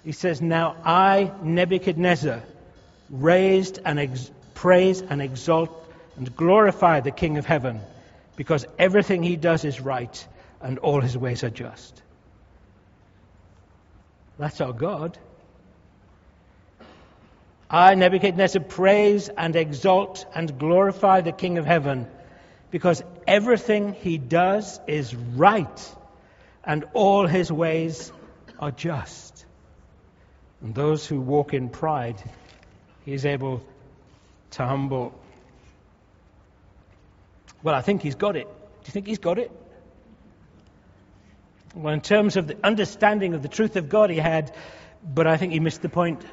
He 0.05 0.13
says, 0.13 0.43
Now 0.43 0.77
I, 0.85 1.33
Nebuchadnezzar, 1.43 2.43
raised 3.09 3.79
and 3.87 3.99
ex- 3.99 4.31
praise 4.53 5.01
and 5.01 5.23
exalt 5.23 5.91
and 6.19 6.37
glorify 6.37 7.01
the 7.01 7.11
King 7.11 7.39
of 7.39 7.47
heaven 7.47 7.81
because 8.37 8.67
everything 8.79 9.23
he 9.23 9.37
does 9.37 9.65
is 9.65 9.81
right 9.81 10.29
and 10.61 10.79
all 10.79 11.01
his 11.01 11.17
ways 11.17 11.43
are 11.43 11.49
just. 11.49 12.03
That's 14.39 14.61
our 14.61 14.73
God. 14.73 15.19
I, 17.69 17.95
Nebuchadnezzar, 17.95 18.63
praise 18.63 19.29
and 19.29 19.57
exalt 19.57 20.25
and 20.35 20.59
glorify 20.59 21.21
the 21.21 21.33
King 21.33 21.59
of 21.59 21.67
heaven 21.67 22.07
because 22.71 23.03
everything 23.27 23.93
he 23.95 24.19
does 24.19 24.79
is 24.87 25.15
right 25.15 25.95
and 26.65 26.85
all 26.93 27.27
his 27.27 27.51
ways 27.51 28.13
are 28.59 28.71
just. 28.71 29.45
And 30.61 30.75
those 30.75 31.07
who 31.07 31.21
walk 31.21 31.55
in 31.55 31.69
pride, 31.69 32.23
he 33.05 33.13
is 33.13 33.27
able 33.27 33.65
to 34.53 34.65
humble 34.65 35.19
well, 37.67 37.75
I 37.75 37.81
think 37.83 38.03
he's 38.03 38.15
got 38.15 38.37
it. 38.37 38.47
Do 38.47 38.87
you 38.87 38.93
think 38.93 39.09
he's 39.09 39.19
got 39.19 39.41
it? 39.41 39.51
Well, 41.77 41.93
in 41.93 42.01
terms 42.01 42.39
of 42.39 42.47
the 42.47 42.57
understanding 42.65 43.35
of 43.35 43.43
the 43.43 43.49
truth 43.49 43.77
of 43.77 43.91
God, 43.91 44.09
he 44.09 44.17
had, 44.17 44.55
but 45.05 45.27
I 45.27 45.37
think 45.37 45.53
he 45.53 45.61
missed 45.61 45.83
the 45.83 45.91
point 45.91 46.25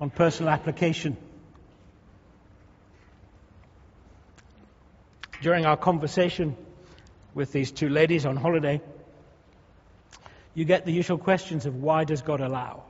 on 0.00 0.10
personal 0.10 0.52
application. 0.52 1.16
During 5.42 5.66
our 5.66 5.76
conversation 5.76 6.56
with 7.34 7.50
these 7.50 7.72
two 7.72 7.88
ladies 7.88 8.24
on 8.24 8.36
holiday, 8.36 8.80
you 10.54 10.64
get 10.64 10.86
the 10.86 10.92
usual 10.92 11.18
questions 11.18 11.66
of 11.66 11.74
why 11.74 12.04
does 12.04 12.22
God 12.22 12.40
allow? 12.40 12.84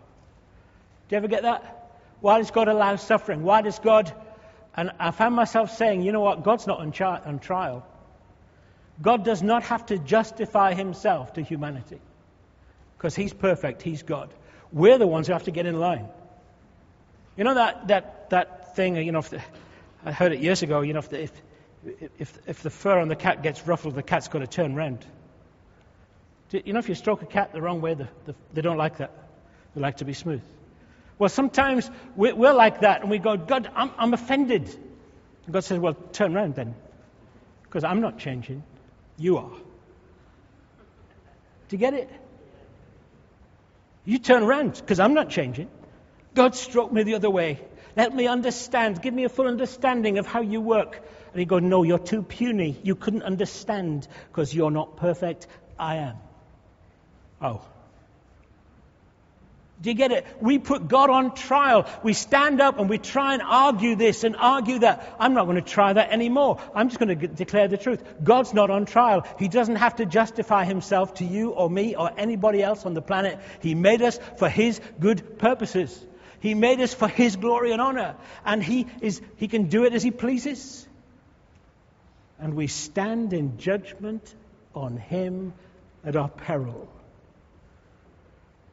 Do 1.09 1.15
you 1.15 1.17
ever 1.17 1.29
get 1.29 1.45
that? 1.45 1.95
Why 2.21 2.39
does 2.39 2.51
God 2.51 2.69
allow 2.69 2.97
suffering? 2.97 3.43
Why 3.43 3.63
does 3.63 3.79
God 3.79 4.13
and 4.77 4.93
I 4.99 5.11
found 5.11 5.35
myself 5.35 5.75
saying, 5.75 6.03
you 6.03 6.13
know 6.13 6.21
what? 6.21 6.43
God's 6.43 6.67
not 6.67 6.81
on, 6.81 6.93
tri- 6.93 7.23
on 7.25 7.39
trial. 7.39 7.87
God 9.01 9.25
does 9.25 9.43
not 9.43 9.63
have 9.65 9.87
to 9.87 9.99
justify 9.99 10.75
himself 10.75 11.35
to 11.35 11.43
humanity 11.43 12.01
because 12.97 13.15
he's 13.15 13.33
perfect, 13.33 13.83
he's 13.83 14.03
God. 14.03 14.33
We're 14.73 14.99
the 14.99 15.07
ones 15.07 15.27
who 15.27 15.33
have 15.35 15.45
to 15.45 15.51
get 15.51 15.67
in 15.67 15.79
line. 15.79 16.09
You 17.37 17.45
know 17.45 17.55
that, 17.55 17.89
that, 17.89 18.31
that 18.31 18.75
thing, 18.75 18.97
you 18.97 19.13
know, 19.13 19.21
the, 19.21 19.43
I 20.05 20.13
heard 20.13 20.33
it 20.33 20.41
years 20.41 20.63
ago, 20.63 20.81
you 20.81 20.95
know, 20.95 21.01
if 21.01 21.11
the, 21.11 21.23
if, 21.23 21.33
if, 22.19 22.39
if 22.47 22.63
the 22.63 22.71
fur 22.71 22.99
on 22.99 23.09
the 23.09 23.17
cat 23.17 23.43
gets 23.43 23.67
ruffled, 23.67 23.95
the 23.95 24.03
cat's 24.03 24.29
got 24.29 24.39
to 24.39 24.47
turn 24.47 24.75
round. 24.75 25.05
You 26.51 26.73
know, 26.73 26.79
if 26.79 26.89
you 26.89 26.95
stroke 26.95 27.23
a 27.23 27.27
cat 27.27 27.53
the 27.53 27.61
wrong 27.61 27.81
way, 27.81 27.95
the, 27.95 28.09
the, 28.25 28.35
they 28.55 28.63
don't 28.63 28.77
like 28.77 28.99
that. 28.99 29.11
They 29.75 29.81
like 29.81 29.99
to 29.99 30.05
be 30.05 30.15
smooth. 30.15 30.43
Well, 31.19 31.29
sometimes 31.29 31.91
we're 32.15 32.53
like 32.53 32.81
that 32.81 33.01
and 33.03 33.11
we 33.11 33.19
go, 33.19 33.37
God, 33.37 33.71
I'm, 33.75 33.91
I'm 33.99 34.15
offended. 34.15 34.69
And 35.45 35.53
God 35.53 35.65
says, 35.65 35.79
Well, 35.79 35.95
turn 35.95 36.37
around 36.37 36.55
then. 36.55 36.75
Because 37.63 37.85
I'm 37.85 38.01
not 38.01 38.19
changing. 38.19 38.63
You 39.19 39.39
are. 39.39 39.51
Do 41.69 41.77
you 41.77 41.79
get 41.79 41.95
it? 41.95 42.11
You 44.05 44.19
turn 44.19 44.43
around 44.43 44.75
because 44.75 45.01
I'm 45.01 45.15
not 45.15 45.31
changing. 45.31 45.69
God 46.35 46.55
struck 46.55 46.93
me 46.93 47.03
the 47.03 47.15
other 47.15 47.31
way. 47.31 47.61
Let 47.97 48.15
me 48.15 48.27
understand. 48.29 49.01
Give 49.01 49.13
me 49.13 49.25
a 49.25 49.29
full 49.29 49.49
understanding 49.49 50.19
of 50.19 50.27
how 50.27 50.43
you 50.43 50.61
work. 50.61 51.03
And 51.33 51.41
he 51.41 51.47
goes, 51.47 51.63
No, 51.63 51.83
you're 51.83 51.99
too 51.99 52.23
puny. 52.23 52.79
You 52.83 52.95
couldn't 52.95 53.23
understand 53.23 54.07
because 54.29 54.55
you're 54.55 54.71
not 54.71 54.97
perfect. 54.97 55.47
I 55.79 55.97
am. 55.97 56.17
Oh. 57.41 57.63
Do 59.81 59.91
you 59.91 59.95
get 59.95 60.11
it? 60.11 60.27
We 60.41 60.59
put 60.59 60.89
God 60.89 61.11
on 61.11 61.35
trial. 61.35 61.87
We 62.03 62.15
stand 62.15 62.61
up 62.63 62.79
and 62.79 62.89
we 62.89 62.99
try 62.99 63.35
and 63.35 63.43
argue 63.43 63.95
this 63.95 64.25
and 64.25 64.35
argue 64.37 64.79
that. 64.79 65.17
I'm 65.19 65.35
not 65.35 65.45
going 65.45 65.57
to 65.57 65.71
try 65.71 65.93
that 65.93 66.11
anymore. 66.11 66.61
I'm 66.75 66.89
just 66.89 66.99
going 66.99 67.19
to 67.19 67.29
declare 67.29 67.69
the 67.69 67.77
truth. 67.77 68.03
God's 68.25 68.55
not 68.55 68.71
on 68.71 68.87
trial. 68.87 69.27
He 69.39 69.49
doesn't 69.49 69.77
have 69.77 69.97
to 69.97 70.07
justify 70.07 70.65
himself 70.65 71.15
to 71.15 71.25
you 71.25 71.51
or 71.51 71.69
me 71.69 71.95
or 71.95 72.11
anybody 72.17 72.63
else 72.63 72.87
on 72.87 72.95
the 72.95 73.03
planet. 73.03 73.39
He 73.61 73.75
made 73.75 74.01
us 74.01 74.19
for 74.39 74.49
his 74.49 74.81
good 74.99 75.39
purposes. 75.39 76.07
He 76.41 76.55
made 76.55 76.81
us 76.81 76.95
for 76.95 77.09
His 77.09 77.37
glory 77.37 77.73
and 77.73 77.81
honor. 77.81 78.15
And 78.45 78.63
He, 78.63 78.87
is, 79.01 79.21
he 79.37 79.49
can 79.49 79.69
do 79.69 79.85
it 79.85 79.93
as 79.93 80.03
He 80.03 80.11
pleases. 80.11 80.87
And 82.39 82.55
we 82.55 82.67
stand 82.67 83.33
in 83.33 83.59
judgment 83.59 84.35
on 84.75 84.97
Him 84.97 85.55
at 86.05 86.17
our 86.17 86.29
peril. 86.29 86.89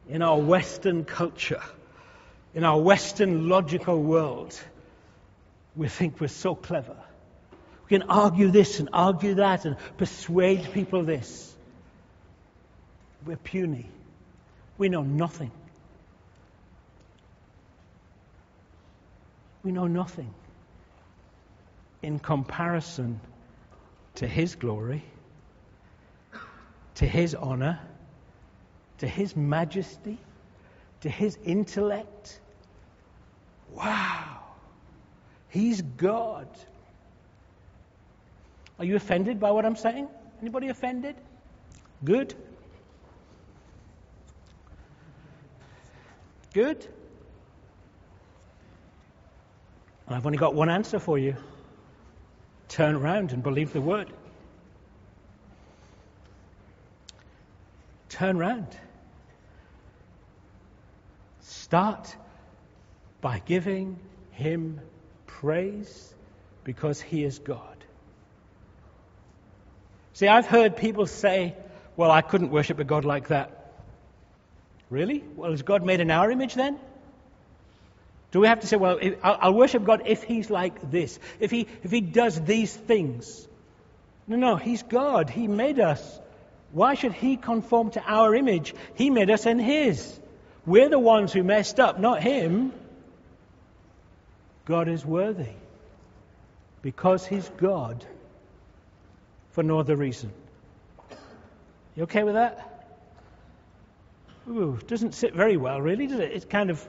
In 0.08 0.22
our 0.22 0.38
Western 0.38 1.04
culture, 1.04 1.62
in 2.54 2.64
our 2.64 2.80
Western 2.80 3.48
logical 3.48 4.00
world, 4.00 4.58
we 5.74 5.88
think 5.88 6.20
we're 6.20 6.28
so 6.28 6.54
clever. 6.54 6.96
We 7.84 7.98
can 7.98 8.08
argue 8.08 8.50
this 8.50 8.80
and 8.80 8.88
argue 8.92 9.34
that 9.34 9.64
and 9.64 9.76
persuade 9.96 10.72
people 10.72 11.02
this. 11.02 11.54
We're 13.26 13.36
puny. 13.36 13.88
We 14.78 14.88
know 14.88 15.02
nothing. 15.02 15.50
We 19.62 19.72
know 19.72 19.86
nothing 19.86 20.32
in 22.02 22.18
comparison 22.18 23.20
to 24.16 24.28
His 24.28 24.54
glory, 24.54 25.02
to 26.96 27.06
His 27.06 27.34
honor, 27.34 27.80
to 28.98 29.06
His 29.06 29.36
majesty, 29.36 30.18
to 31.00 31.08
His 31.08 31.38
intellect. 31.44 32.40
Wow. 33.72 34.40
He's 35.48 35.82
God. 35.82 36.48
Are 38.78 38.84
you 38.84 38.96
offended 38.96 39.38
by 39.38 39.50
what 39.50 39.64
I'm 39.64 39.76
saying? 39.76 40.08
Anybody 40.40 40.68
offended? 40.68 41.16
Good. 42.04 42.34
Good. 46.52 46.86
I've 50.06 50.26
only 50.26 50.38
got 50.38 50.54
one 50.54 50.68
answer 50.68 50.98
for 50.98 51.18
you. 51.18 51.36
Turn 52.68 52.94
around 52.94 53.32
and 53.32 53.42
believe 53.42 53.72
the 53.72 53.80
word. 53.80 54.12
Turn 58.14 58.36
around. 58.36 58.68
Start 61.40 62.16
by 63.20 63.40
giving 63.44 63.98
him 64.30 64.80
praise 65.26 66.14
because 66.62 67.00
he 67.00 67.24
is 67.24 67.40
God. 67.40 67.76
See, 70.12 70.28
I've 70.28 70.46
heard 70.46 70.76
people 70.76 71.06
say, 71.06 71.56
well, 71.96 72.12
I 72.12 72.22
couldn't 72.22 72.50
worship 72.50 72.78
a 72.78 72.84
God 72.84 73.04
like 73.04 73.28
that. 73.28 73.72
Really? 74.90 75.24
Well, 75.34 75.52
is 75.52 75.62
God 75.62 75.84
made 75.84 75.98
in 75.98 76.12
our 76.12 76.30
image 76.30 76.54
then? 76.54 76.78
Do 78.30 78.38
we 78.38 78.46
have 78.46 78.60
to 78.60 78.68
say, 78.68 78.76
well, 78.76 79.00
I'll 79.24 79.54
worship 79.54 79.82
God 79.82 80.02
if 80.06 80.22
He's 80.22 80.50
like 80.50 80.88
this, 80.88 81.18
if 81.40 81.50
He, 81.50 81.66
if 81.82 81.90
he 81.90 82.00
does 82.00 82.40
these 82.40 82.72
things? 82.72 83.48
No, 84.28 84.36
no, 84.36 84.54
He's 84.54 84.84
God. 84.84 85.30
He 85.30 85.48
made 85.48 85.80
us. 85.80 86.20
Why 86.74 86.94
should 86.94 87.12
He 87.12 87.38
conform 87.38 87.90
to 87.92 88.02
our 88.02 88.34
image? 88.34 88.74
He 88.94 89.08
made 89.08 89.30
us 89.30 89.46
in 89.46 89.58
His. 89.58 90.20
We're 90.66 90.90
the 90.90 90.98
ones 90.98 91.32
who 91.32 91.42
messed 91.42 91.80
up, 91.80 91.98
not 91.98 92.22
Him. 92.22 92.72
God 94.66 94.88
is 94.88 95.06
worthy 95.06 95.54
because 96.82 97.26
He's 97.26 97.48
God 97.56 98.04
for 99.52 99.62
no 99.62 99.78
other 99.78 99.96
reason. 99.96 100.30
You 101.96 102.02
okay 102.02 102.24
with 102.24 102.34
that? 102.34 102.88
Ooh, 104.50 104.78
doesn't 104.86 105.14
sit 105.14 105.34
very 105.34 105.56
well, 105.56 105.80
really, 105.80 106.06
does 106.06 106.20
it? 106.20 106.32
It's 106.32 106.44
kind 106.44 106.68
of 106.68 106.86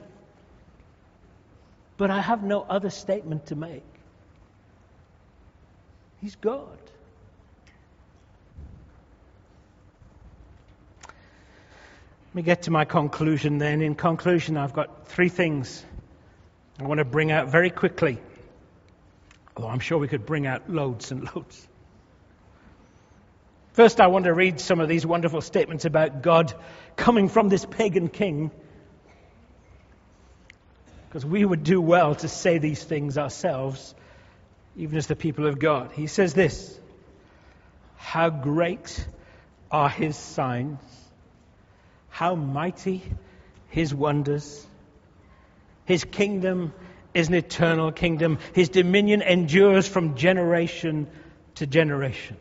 but 1.98 2.12
I 2.12 2.22
have 2.22 2.44
no 2.44 2.62
other 2.62 2.90
statement 2.90 3.48
to 3.48 3.56
make. 3.56 3.84
He's 6.22 6.36
God. 6.36 6.78
Me 12.36 12.42
get 12.42 12.64
to 12.64 12.72
my 12.72 12.86
conclusion 12.86 13.58
then. 13.58 13.82
In 13.82 13.96
conclusion, 13.96 14.58
I've 14.58 14.74
got 14.74 15.08
three 15.08 15.30
things 15.30 15.86
I 16.80 16.84
want 16.84 16.98
to 16.98 17.06
bring 17.06 17.32
out 17.32 17.48
very 17.48 17.70
quickly. 17.70 18.20
Although 19.56 19.70
I'm 19.70 19.80
sure 19.80 19.98
we 19.98 20.10
could 20.10 20.26
bring 20.26 20.46
out 20.46 20.70
loads 20.70 21.12
and 21.12 21.24
loads. 21.36 21.68
First, 23.72 24.02
I 24.02 24.08
want 24.08 24.26
to 24.26 24.34
read 24.34 24.60
some 24.60 24.80
of 24.80 24.90
these 24.90 25.06
wonderful 25.06 25.42
statements 25.42 25.86
about 25.86 26.22
God 26.22 26.54
coming 26.96 27.30
from 27.30 27.50
this 27.50 27.66
pagan 27.66 28.10
king 28.10 28.52
because 31.08 31.26
we 31.26 31.46
would 31.46 31.64
do 31.64 31.80
well 31.80 32.16
to 32.16 32.28
say 32.28 32.58
these 32.58 32.84
things 32.84 33.18
ourselves, 33.18 33.96
even 34.76 34.98
as 34.98 35.08
the 35.08 35.16
people 35.16 35.48
of 35.48 35.60
God. 35.60 35.94
He 35.94 36.08
says 36.08 36.34
this 36.34 36.78
How 37.96 38.30
great 38.30 39.08
are 39.72 39.88
his 39.88 40.18
signs, 40.18 40.82
how 42.16 42.34
mighty 42.34 43.04
his 43.68 43.94
wonders. 43.94 44.66
His 45.84 46.06
kingdom 46.06 46.72
is 47.14 47.28
an 47.28 47.34
eternal 47.34 47.92
kingdom, 47.92 48.40
his 48.54 48.70
dominion 48.70 49.22
endures 49.22 49.86
from 49.86 50.16
generation 50.16 51.08
to 51.56 51.68
generation. 51.68 52.38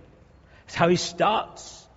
It's 0.66 0.76
how 0.76 0.86
he 0.86 0.94
starts 0.94 1.88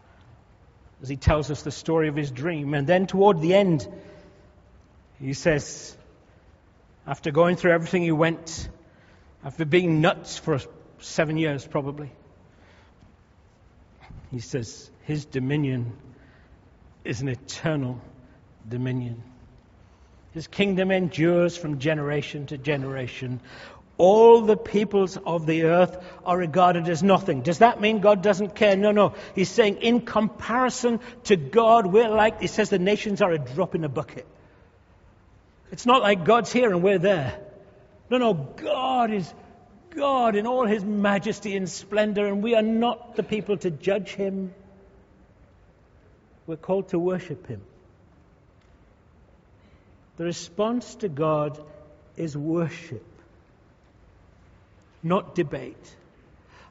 as 1.04 1.10
he 1.10 1.18
tells 1.18 1.52
us 1.52 1.62
the 1.62 1.70
story 1.70 2.08
of 2.08 2.16
his 2.16 2.32
dream. 2.32 2.74
And 2.74 2.88
then 2.88 3.06
toward 3.06 3.42
the 3.42 3.54
end, 3.54 3.88
he 5.20 5.34
says, 5.34 5.96
after 7.06 7.30
going 7.30 7.58
through 7.58 7.74
everything 7.74 8.02
he 8.02 8.12
went, 8.12 8.70
after 9.46 9.66
being 9.66 10.02
nuts 10.02 10.36
for 10.36 10.60
seven 10.98 11.38
years 11.38 11.68
probably, 11.68 12.12
he 14.32 14.40
says, 14.40 14.90
His 15.04 15.26
dominion 15.26 15.94
is 17.04 17.22
an 17.22 17.30
eternal 17.30 18.02
dominion. 18.68 19.24
His 20.34 20.48
kingdom 20.48 20.92
endures 20.92 21.58
from 21.58 21.80
generation 21.80 22.46
to 22.48 22.58
generation. 22.58 23.40
All 23.98 24.42
the 24.42 24.58
peoples 24.58 25.18
of 25.18 25.48
the 25.48 25.64
earth 25.64 25.98
are 26.24 26.38
regarded 26.38 26.88
as 26.88 27.02
nothing. 27.02 27.42
Does 27.42 27.60
that 27.60 27.82
mean 27.82 28.02
God 28.02 28.22
doesn't 28.22 28.54
care? 28.54 28.76
No, 28.76 28.92
no. 28.92 29.16
He's 29.34 29.50
saying, 29.50 29.78
in 29.78 30.02
comparison 30.02 31.00
to 31.24 31.36
God, 31.36 31.88
we're 31.88 32.10
like, 32.10 32.40
he 32.40 32.48
says 32.48 32.70
the 32.70 32.78
nations 32.78 33.22
are 33.22 33.32
a 33.32 33.40
drop 33.40 33.74
in 33.74 33.84
a 33.84 33.90
bucket. 33.90 34.28
It's 35.72 35.86
not 35.86 36.04
like 36.04 36.24
God's 36.24 36.52
here 36.52 36.72
and 36.72 36.84
we're 36.84 37.00
there. 37.00 37.40
No, 38.10 38.20
no, 38.20 38.34
God 38.34 39.12
is 39.12 39.34
God 39.90 40.36
in 40.36 40.46
all 40.46 40.66
his 40.66 40.86
majesty 40.86 41.58
and 41.58 41.68
splendor, 41.68 42.28
and 42.28 42.44
we 42.44 42.56
are 42.56 42.62
not 42.62 43.16
the 43.16 43.24
people 43.24 43.58
to 43.58 43.72
judge 43.72 44.10
him. 44.14 44.54
We're 46.48 46.56
called 46.56 46.90
to 46.90 47.00
worship 47.00 47.46
him. 47.48 47.62
The 50.16 50.24
response 50.24 50.96
to 50.96 51.10
God 51.10 51.60
is 52.16 52.36
worship, 52.36 53.06
not 55.04 55.36
debate. 55.36 55.96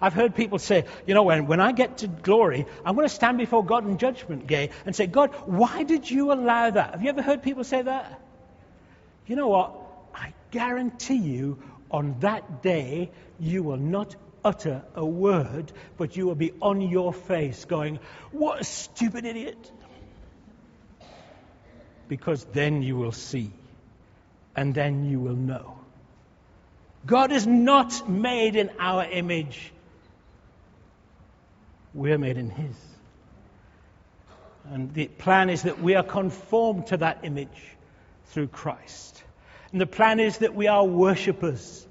I've 0.01 0.15
heard 0.15 0.35
people 0.35 0.59
say, 0.59 0.85
you 1.07 1.15
know, 1.15 1.23
when, 1.23 1.47
when 1.47 1.61
I 1.61 1.73
get 1.73 1.99
to 1.99 2.09
glory, 2.09 2.67
I'm 2.85 2.95
going 2.97 3.09
to 3.09 3.15
stand 3.15 3.39
before 3.39 3.65
God 3.65 3.87
in 3.87 3.99
judgment 3.99 4.47
day 4.47 4.71
and 4.85 4.97
say, 4.97 5.07
God, 5.07 5.35
why 5.47 5.85
did 5.85 6.11
you 6.11 6.33
allow 6.33 6.71
that? 6.71 6.91
Have 6.93 7.03
you 7.03 7.09
ever 7.09 7.23
heard 7.23 7.43
people 7.43 7.65
say 7.65 7.83
that? 7.83 8.21
You 9.27 9.37
know 9.37 9.49
what? 9.49 9.75
I 10.15 10.33
guarantee 10.51 11.17
you, 11.17 11.59
on 11.91 12.17
that 12.21 12.63
day, 12.63 13.11
you 13.39 13.63
will 13.63 13.77
not 13.77 14.17
utter 14.47 14.83
a 14.95 15.05
word, 15.05 15.73
but 15.97 16.17
you 16.17 16.25
will 16.27 16.37
be 16.37 16.53
on 16.63 16.81
your 16.81 17.13
face 17.13 17.65
going, 17.65 17.99
What 18.31 18.61
a 18.61 18.65
stupid 18.65 19.25
idiot! 19.25 19.73
Because 22.09 22.45
then 22.45 22.83
you 22.83 22.97
will 22.97 23.13
see, 23.13 23.51
and 24.55 24.73
then 24.73 25.11
you 25.11 25.19
will 25.19 25.35
know. 25.35 25.79
God 27.05 27.33
is 27.33 27.47
not 27.47 28.09
made 28.09 28.55
in 28.55 28.71
our 28.79 29.05
image, 29.05 29.73
we're 31.93 32.19
made 32.19 32.37
in 32.37 32.51
His. 32.51 32.77
And 34.71 34.95
the 34.95 35.07
plan 35.07 35.51
is 35.51 35.63
that 35.63 35.81
we 35.81 35.95
are 35.95 36.03
conformed 36.03 36.89
to 36.89 36.97
that 36.99 37.21
image 37.25 37.77
through 38.27 38.49
Christ. 38.49 39.23
And 39.73 39.81
the 39.81 39.87
plan 39.87 40.21
is 40.21 40.39
that 40.39 40.55
we 40.55 40.67
are 40.69 40.85
worshippers. 40.85 41.86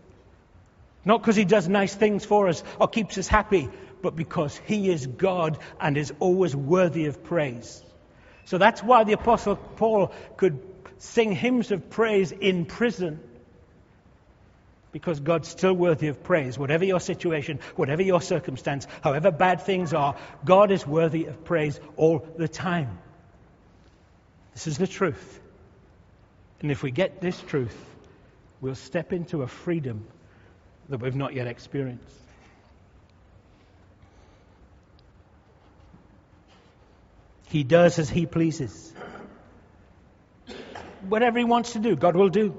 Not 1.05 1.21
because 1.21 1.35
he 1.35 1.45
does 1.45 1.69
nice 1.69 1.93
things 1.93 2.25
for 2.25 2.49
us 2.49 2.63
or 2.79 2.87
keeps 2.87 3.17
us 3.19 3.27
happy, 3.27 3.69
but 4.01 4.15
because 4.15 4.59
he 4.65 4.89
is 4.89 5.05
God 5.05 5.59
and 5.79 5.95
is 5.97 6.11
always 6.19 6.55
worthy 6.55 7.05
of 7.05 7.23
praise. 7.23 7.83
So 8.45 8.57
that's 8.57 8.83
why 8.83 9.03
the 9.03 9.13
Apostle 9.13 9.55
Paul 9.55 10.11
could 10.35 10.59
sing 10.97 11.31
hymns 11.31 11.71
of 11.71 11.89
praise 11.91 12.31
in 12.31 12.65
prison. 12.65 13.19
Because 14.91 15.19
God's 15.19 15.49
still 15.49 15.73
worthy 15.73 16.07
of 16.07 16.23
praise. 16.23 16.57
Whatever 16.57 16.85
your 16.85 16.99
situation, 16.99 17.59
whatever 17.75 18.01
your 18.01 18.21
circumstance, 18.21 18.87
however 19.01 19.29
bad 19.29 19.61
things 19.61 19.93
are, 19.93 20.15
God 20.43 20.71
is 20.71 20.87
worthy 20.87 21.25
of 21.25 21.43
praise 21.43 21.79
all 21.97 22.25
the 22.37 22.47
time. 22.47 22.97
This 24.53 24.67
is 24.67 24.77
the 24.77 24.87
truth. 24.87 25.41
And 26.61 26.71
if 26.71 26.81
we 26.81 26.91
get 26.91 27.19
this 27.19 27.39
truth, 27.41 27.77
we'll 28.61 28.75
step 28.75 29.11
into 29.11 29.41
a 29.41 29.47
freedom 29.47 30.07
that 30.89 30.99
we've 30.99 31.15
not 31.15 31.33
yet 31.33 31.47
experienced. 31.47 32.03
He 37.49 37.63
does 37.63 37.99
as 37.99 38.09
he 38.09 38.25
pleases. 38.25 38.93
Whatever 41.07 41.39
he 41.39 41.45
wants 41.45 41.73
to 41.73 41.79
do, 41.79 41.95
God 41.95 42.15
will 42.15 42.29
do. 42.29 42.53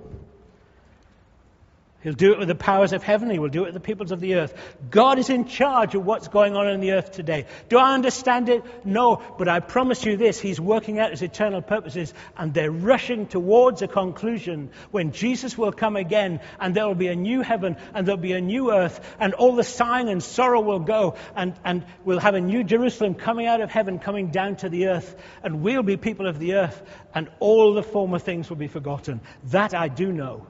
He'll 2.06 2.12
do 2.12 2.30
it 2.34 2.38
with 2.38 2.46
the 2.46 2.54
powers 2.54 2.92
of 2.92 3.02
heaven. 3.02 3.30
He 3.30 3.40
will 3.40 3.48
do 3.48 3.62
it 3.62 3.64
with 3.64 3.74
the 3.74 3.80
peoples 3.80 4.12
of 4.12 4.20
the 4.20 4.36
earth. 4.36 4.54
God 4.92 5.18
is 5.18 5.28
in 5.28 5.46
charge 5.46 5.96
of 5.96 6.06
what's 6.06 6.28
going 6.28 6.54
on 6.54 6.68
in 6.68 6.78
the 6.78 6.92
earth 6.92 7.10
today. 7.10 7.46
Do 7.68 7.78
I 7.78 7.94
understand 7.94 8.48
it? 8.48 8.62
No. 8.84 9.20
But 9.36 9.48
I 9.48 9.58
promise 9.58 10.04
you 10.04 10.16
this 10.16 10.38
He's 10.38 10.60
working 10.60 11.00
out 11.00 11.10
His 11.10 11.22
eternal 11.22 11.62
purposes, 11.62 12.14
and 12.38 12.54
they're 12.54 12.70
rushing 12.70 13.26
towards 13.26 13.82
a 13.82 13.88
conclusion 13.88 14.70
when 14.92 15.10
Jesus 15.10 15.58
will 15.58 15.72
come 15.72 15.96
again, 15.96 16.38
and 16.60 16.76
there 16.76 16.86
will 16.86 16.94
be 16.94 17.08
a 17.08 17.16
new 17.16 17.42
heaven, 17.42 17.76
and 17.92 18.06
there'll 18.06 18.20
be 18.20 18.34
a 18.34 18.40
new 18.40 18.72
earth, 18.72 19.00
and 19.18 19.34
all 19.34 19.56
the 19.56 19.64
sighing 19.64 20.08
and 20.08 20.22
sorrow 20.22 20.60
will 20.60 20.78
go, 20.78 21.16
and, 21.34 21.54
and 21.64 21.84
we'll 22.04 22.20
have 22.20 22.34
a 22.36 22.40
new 22.40 22.62
Jerusalem 22.62 23.16
coming 23.16 23.48
out 23.48 23.60
of 23.60 23.72
heaven, 23.72 23.98
coming 23.98 24.30
down 24.30 24.54
to 24.58 24.68
the 24.68 24.86
earth, 24.90 25.16
and 25.42 25.60
we'll 25.60 25.82
be 25.82 25.96
people 25.96 26.28
of 26.28 26.38
the 26.38 26.54
earth, 26.54 26.80
and 27.16 27.28
all 27.40 27.74
the 27.74 27.82
former 27.82 28.20
things 28.20 28.48
will 28.48 28.58
be 28.58 28.68
forgotten. 28.68 29.20
That 29.46 29.74
I 29.74 29.88
do 29.88 30.12
know. 30.12 30.46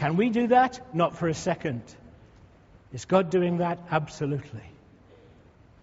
Can 0.00 0.16
we 0.16 0.30
do 0.30 0.46
that? 0.46 0.80
Not 0.94 1.18
for 1.18 1.28
a 1.28 1.34
second. 1.34 1.82
Is 2.90 3.04
God 3.04 3.28
doing 3.28 3.58
that? 3.58 3.78
Absolutely. 3.90 4.62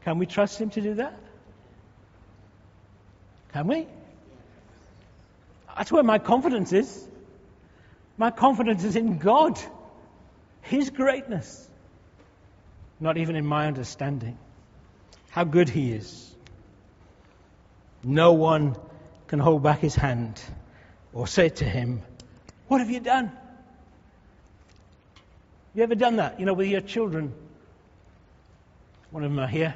Can 0.05 0.17
we 0.17 0.25
trust 0.25 0.59
Him 0.59 0.71
to 0.71 0.81
do 0.81 0.95
that? 0.95 1.13
Can 3.53 3.67
we? 3.67 3.85
That's 5.77 5.91
where 5.91 6.01
my 6.01 6.17
confidence 6.17 6.73
is. 6.73 7.07
My 8.17 8.31
confidence 8.31 8.83
is 8.83 8.95
in 8.95 9.19
God, 9.19 9.59
His 10.63 10.89
greatness, 10.89 11.69
not 12.99 13.17
even 13.17 13.35
in 13.35 13.45
my 13.45 13.67
understanding. 13.67 14.35
How 15.29 15.43
good 15.43 15.69
He 15.69 15.91
is. 15.91 16.35
No 18.03 18.33
one 18.33 18.75
can 19.27 19.37
hold 19.37 19.61
back 19.61 19.77
His 19.77 19.93
hand 19.93 20.41
or 21.13 21.27
say 21.27 21.49
to 21.49 21.65
Him, 21.65 22.01
What 22.67 22.79
have 22.79 22.89
you 22.89 22.99
done? 22.99 23.31
You 25.77 25.83
ever 25.83 25.93
done 25.93 26.15
that? 26.15 26.39
You 26.39 26.47
know, 26.47 26.55
with 26.55 26.69
your 26.69 26.81
children? 26.81 27.31
One 29.11 29.23
of 29.23 29.29
them 29.29 29.37
are 29.37 29.47
here. 29.47 29.75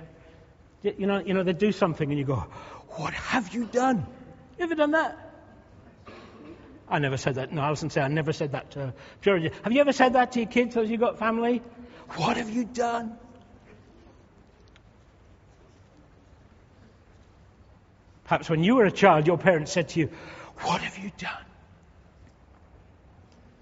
You 0.82 1.06
know, 1.06 1.20
you 1.20 1.36
know, 1.36 1.44
they 1.44 1.54
do 1.54 1.72
something 1.72 2.10
and 2.10 2.18
you 2.18 2.26
go, 2.26 2.44
What 2.88 3.14
have 3.14 3.54
you 3.54 3.66
done? 3.68 4.08
You 4.58 4.64
ever 4.66 4.74
done 4.74 4.92
that? 4.92 5.32
I 6.90 6.98
never 6.98 7.18
said 7.18 7.36
that. 7.36 7.54
No, 7.54 7.62
I 7.62 7.70
wasn't 7.70 7.92
saying 7.92 8.06
I 8.06 8.08
never 8.08 8.34
said 8.34 8.54
that 8.54 8.72
to 8.72 8.96
Georgia. 9.22 9.52
Have 9.62 9.74
you 9.74 9.80
ever 9.80 9.94
said 9.94 10.14
that 10.14 10.32
to 10.32 10.40
your 10.40 10.50
kids 10.50 10.76
as 10.76 10.90
you 10.90 10.98
got 10.98 11.20
family? 11.20 11.62
What 12.16 12.38
have 12.38 12.50
you 12.50 12.66
done? 12.66 13.16
Perhaps 18.24 18.50
when 18.50 18.64
you 18.64 18.74
were 18.74 18.86
a 18.86 18.92
child, 18.92 19.28
your 19.28 19.38
parents 19.38 19.72
said 19.72 19.90
to 19.90 20.00
you, 20.00 20.10
What 20.62 20.82
have 20.82 20.98
you 20.98 21.12
done? 21.20 21.46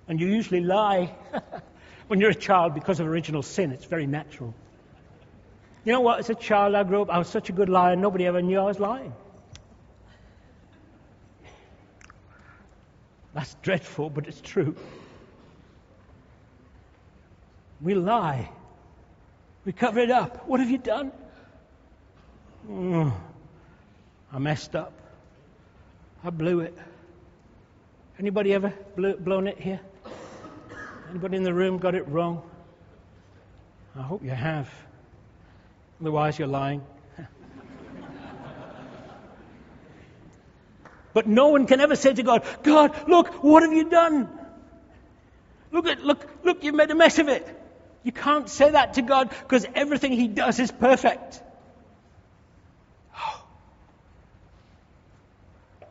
And 0.08 0.22
you 0.22 0.28
usually 0.28 0.62
lie. 0.62 1.14
when 2.10 2.20
you're 2.20 2.32
a 2.32 2.36
child 2.36 2.74
because 2.74 3.00
of 3.00 3.06
original 3.06 3.44
sin. 3.44 3.72
It's 3.72 3.86
very 3.86 4.08
natural. 4.08 4.56
You 5.86 5.94
know 5.94 6.02
what? 6.02 6.18
As 6.18 6.30
a 6.32 6.36
child, 6.36 6.74
I 6.74 6.84
grew 6.84 7.04
up, 7.04 7.10
I 7.12 7.20
was 7.20 7.28
such 7.28 7.50
a 7.50 7.52
good 7.52 7.70
liar, 7.70 7.96
nobody 7.96 8.26
ever 8.26 8.42
knew 8.42 8.58
I 8.60 8.64
was 8.64 8.80
lying. 8.80 9.14
That's 13.36 13.54
dreadful, 13.62 14.10
but 14.10 14.28
it's 14.28 14.42
true. 14.42 14.76
We 17.80 17.94
lie. 17.94 18.50
We 19.64 19.72
cover 19.72 20.00
it 20.00 20.10
up. 20.10 20.48
What 20.48 20.60
have 20.62 20.70
you 20.72 20.80
done? 20.80 21.12
Mm, 22.68 23.14
I 24.34 24.40
messed 24.40 24.76
up. 24.76 24.94
I 26.24 26.32
blew 26.32 26.62
it. 26.62 26.76
Anybody 28.18 28.52
ever 28.56 28.74
blew, 28.96 29.16
blown 29.16 29.48
it 29.48 29.60
here? 29.60 29.80
Anybody 31.10 31.38
in 31.38 31.44
the 31.44 31.54
room 31.54 31.80
got 31.80 31.96
it 31.96 32.08
wrong? 32.08 32.44
I 33.96 34.04
hope 34.04 34.24
you 34.24 34.30
have. 34.30 34.70
Otherwise, 36.00 36.38
you're 36.38 36.48
lying. 36.48 36.84
but 41.14 41.26
no 41.28 41.48
one 41.48 41.66
can 41.66 41.80
ever 41.80 41.96
say 41.96 42.14
to 42.14 42.22
God, 42.22 42.46
God, 42.62 43.10
look, 43.10 43.44
what 43.44 43.64
have 43.64 43.74
you 43.74 43.90
done? 43.90 44.30
Look 45.72 45.88
at, 45.88 46.04
look, 46.04 46.28
look, 46.44 46.64
You've 46.64 46.76
made 46.76 46.92
a 46.92 46.96
mess 46.96 47.18
of 47.18 47.28
it. 47.28 47.48
You 48.04 48.12
can't 48.12 48.48
say 48.48 48.70
that 48.72 48.94
to 48.94 49.02
God 49.02 49.30
because 49.30 49.66
everything 49.74 50.12
He 50.14 50.28
does 50.28 50.60
is 50.60 50.72
perfect. 50.72 51.42
Do 55.80 55.86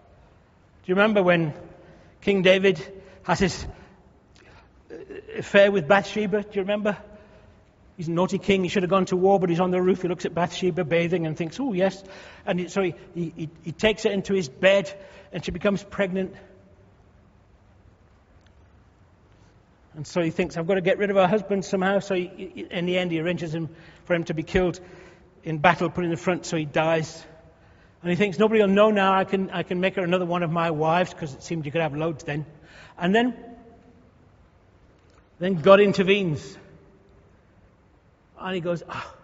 you 0.87 0.95
remember 0.95 1.25
when 1.25 1.55
King 2.21 2.43
David 2.43 2.81
has 3.25 3.41
his 3.41 3.67
Uh, 4.90 4.94
affair 5.38 5.70
with 5.70 5.87
Bathsheba. 5.87 6.42
Do 6.42 6.48
you 6.53 6.62
remember? 6.62 6.96
He's 7.96 8.09
a 8.09 8.12
naughty 8.12 8.38
king. 8.38 8.62
He 8.62 8.68
should 8.68 8.85
have 8.85 8.90
gone 8.90 9.07
to 9.07 9.16
war, 9.16 9.40
but 9.40 9.51
he's 9.51 9.61
on 9.61 9.70
the 9.70 9.83
roof. 9.83 10.03
He 10.03 10.09
looks 10.09 10.24
at 10.24 10.35
Bathsheba 10.35 10.85
bathing 10.85 11.27
and 11.27 11.37
thinks, 11.37 11.59
oh, 11.59 11.72
yes. 11.72 12.03
And 12.46 12.61
he, 12.61 12.68
so 12.68 12.83
he, 12.83 12.94
he, 13.14 13.48
he 13.64 13.72
takes 13.72 14.05
her 14.05 14.11
into 14.11 14.35
his 14.35 14.48
bed, 14.48 14.92
and 15.33 15.44
she 15.44 15.51
becomes 15.51 15.83
pregnant. 15.83 16.35
And 19.94 20.07
so 20.07 20.22
he 20.22 20.31
thinks, 20.31 20.57
I've 20.57 20.68
got 20.68 20.74
to 20.74 20.81
get 20.81 20.98
rid 20.98 21.11
of 21.11 21.16
her 21.16 21.27
husband 21.27 21.64
somehow. 21.64 21.98
So 21.98 22.14
he, 22.14 22.68
in 22.70 22.87
the 22.87 22.96
end, 22.96 23.11
he 23.11 23.18
arranges 23.18 23.53
him 23.53 23.68
for 24.05 24.14
him 24.14 24.22
to 24.24 24.35
be 24.35 24.44
killed 24.44 24.79
in 25.42 25.59
battle, 25.59 25.90
put 25.90 26.05
in 26.05 26.11
the 26.11 26.16
front, 26.16 26.46
so 26.46 26.57
he 26.57 26.66
dies. 26.66 27.24
And 28.03 28.11
he 28.11 28.16
thinks, 28.16 28.38
nobody 28.38 28.61
will 28.61 28.68
know 28.68 28.92
now. 28.92 29.12
I 29.12 29.24
can, 29.24 29.51
I 29.51 29.64
can 29.64 29.81
make 29.81 29.96
her 29.96 30.05
another 30.05 30.24
one 30.24 30.44
of 30.44 30.53
my 30.53 30.70
wives, 30.70 31.12
because 31.12 31.35
it 31.35 31.42
seemed 31.42 31.66
you 31.66 31.72
could 31.72 31.83
have 31.83 31.96
loads 31.96 32.22
then. 32.22 32.46
And 32.96 33.12
then 33.12 33.35
then 35.38 35.55
God 35.57 35.81
intervenes. 35.81 36.57
And 38.38 38.55
he 38.55 38.61
goes, 38.61 38.83
ah. 38.88 39.14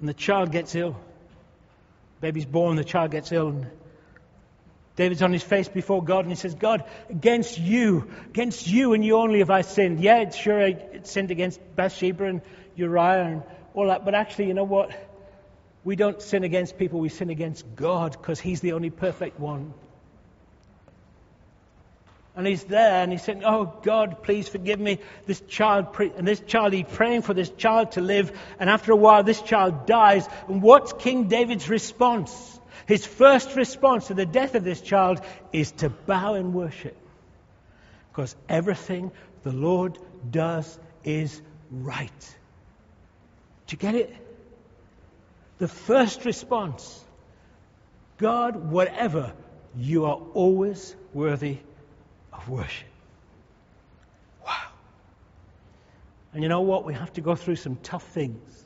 And 0.00 0.08
the 0.08 0.14
child 0.14 0.52
gets 0.52 0.74
ill. 0.74 0.96
Baby's 2.20 2.46
born, 2.46 2.76
the 2.76 2.84
child 2.84 3.10
gets 3.10 3.32
ill. 3.32 3.48
And 3.48 3.66
David's 4.96 5.22
on 5.22 5.32
his 5.32 5.42
face 5.42 5.68
before 5.68 6.02
God 6.02 6.20
and 6.20 6.30
he 6.30 6.36
says, 6.36 6.54
God, 6.54 6.84
against 7.10 7.58
you, 7.58 8.08
against 8.30 8.66
you 8.66 8.94
and 8.94 9.04
you 9.04 9.16
only 9.16 9.40
have 9.40 9.50
I 9.50 9.60
sinned. 9.60 10.00
Yeah, 10.00 10.22
it's 10.22 10.36
sure 10.36 10.62
I 10.62 11.00
sinned 11.02 11.30
against 11.30 11.60
Bathsheba 11.76 12.24
and 12.24 12.40
Uriah 12.76 13.24
and 13.24 13.42
all 13.74 13.88
that, 13.88 14.04
but 14.04 14.14
actually, 14.14 14.46
you 14.46 14.54
know 14.54 14.64
what? 14.64 14.90
We 15.84 15.96
don't 15.96 16.20
sin 16.20 16.44
against 16.44 16.78
people, 16.78 16.98
we 16.98 17.10
sin 17.10 17.30
against 17.30 17.76
God 17.76 18.12
because 18.12 18.40
He's 18.40 18.60
the 18.60 18.72
only 18.72 18.90
perfect 18.90 19.38
one. 19.38 19.74
And 22.36 22.46
he's 22.46 22.64
there 22.64 23.02
and 23.02 23.10
he's 23.10 23.22
saying, 23.22 23.44
Oh 23.44 23.80
God, 23.82 24.22
please 24.22 24.46
forgive 24.46 24.78
me. 24.78 24.98
This 25.24 25.40
child, 25.48 25.86
and 25.98 26.28
this 26.28 26.40
child, 26.40 26.74
he's 26.74 26.84
praying 26.86 27.22
for 27.22 27.32
this 27.32 27.48
child 27.48 27.92
to 27.92 28.02
live. 28.02 28.30
And 28.60 28.68
after 28.68 28.92
a 28.92 28.96
while, 28.96 29.22
this 29.22 29.40
child 29.40 29.86
dies. 29.86 30.28
And 30.46 30.60
what's 30.60 30.92
King 30.92 31.28
David's 31.28 31.70
response? 31.70 32.60
His 32.86 33.06
first 33.06 33.56
response 33.56 34.08
to 34.08 34.14
the 34.14 34.26
death 34.26 34.54
of 34.54 34.64
this 34.64 34.82
child 34.82 35.22
is 35.50 35.72
to 35.72 35.88
bow 35.88 36.34
and 36.34 36.52
worship. 36.52 36.96
Because 38.12 38.36
everything 38.48 39.12
the 39.42 39.52
Lord 39.52 39.98
does 40.30 40.78
is 41.04 41.40
right. 41.70 42.36
Do 43.66 43.74
you 43.74 43.78
get 43.78 43.94
it? 43.94 44.14
The 45.58 45.68
first 45.68 46.26
response 46.26 47.02
God, 48.18 48.56
whatever, 48.56 49.32
you 49.76 50.06
are 50.06 50.18
always 50.34 50.94
worthy 51.12 51.58
of 52.36 52.48
worship. 52.48 52.88
Wow. 54.44 54.68
And 56.32 56.42
you 56.42 56.48
know 56.48 56.62
what? 56.62 56.84
We 56.84 56.94
have 56.94 57.12
to 57.14 57.20
go 57.20 57.34
through 57.34 57.56
some 57.56 57.76
tough 57.76 58.06
things 58.08 58.64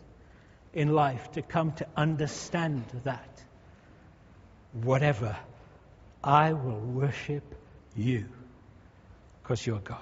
in 0.73 0.93
life 0.93 1.33
to 1.33 1.43
come 1.43 1.73
to 1.73 1.87
understand 1.97 2.85
that. 3.05 3.43
Whatever, 4.73 5.37
I 6.23 6.53
will 6.53 6.79
worship 6.79 7.43
you 7.97 8.27
because 9.43 9.66
you're 9.66 9.81
God. 9.81 9.99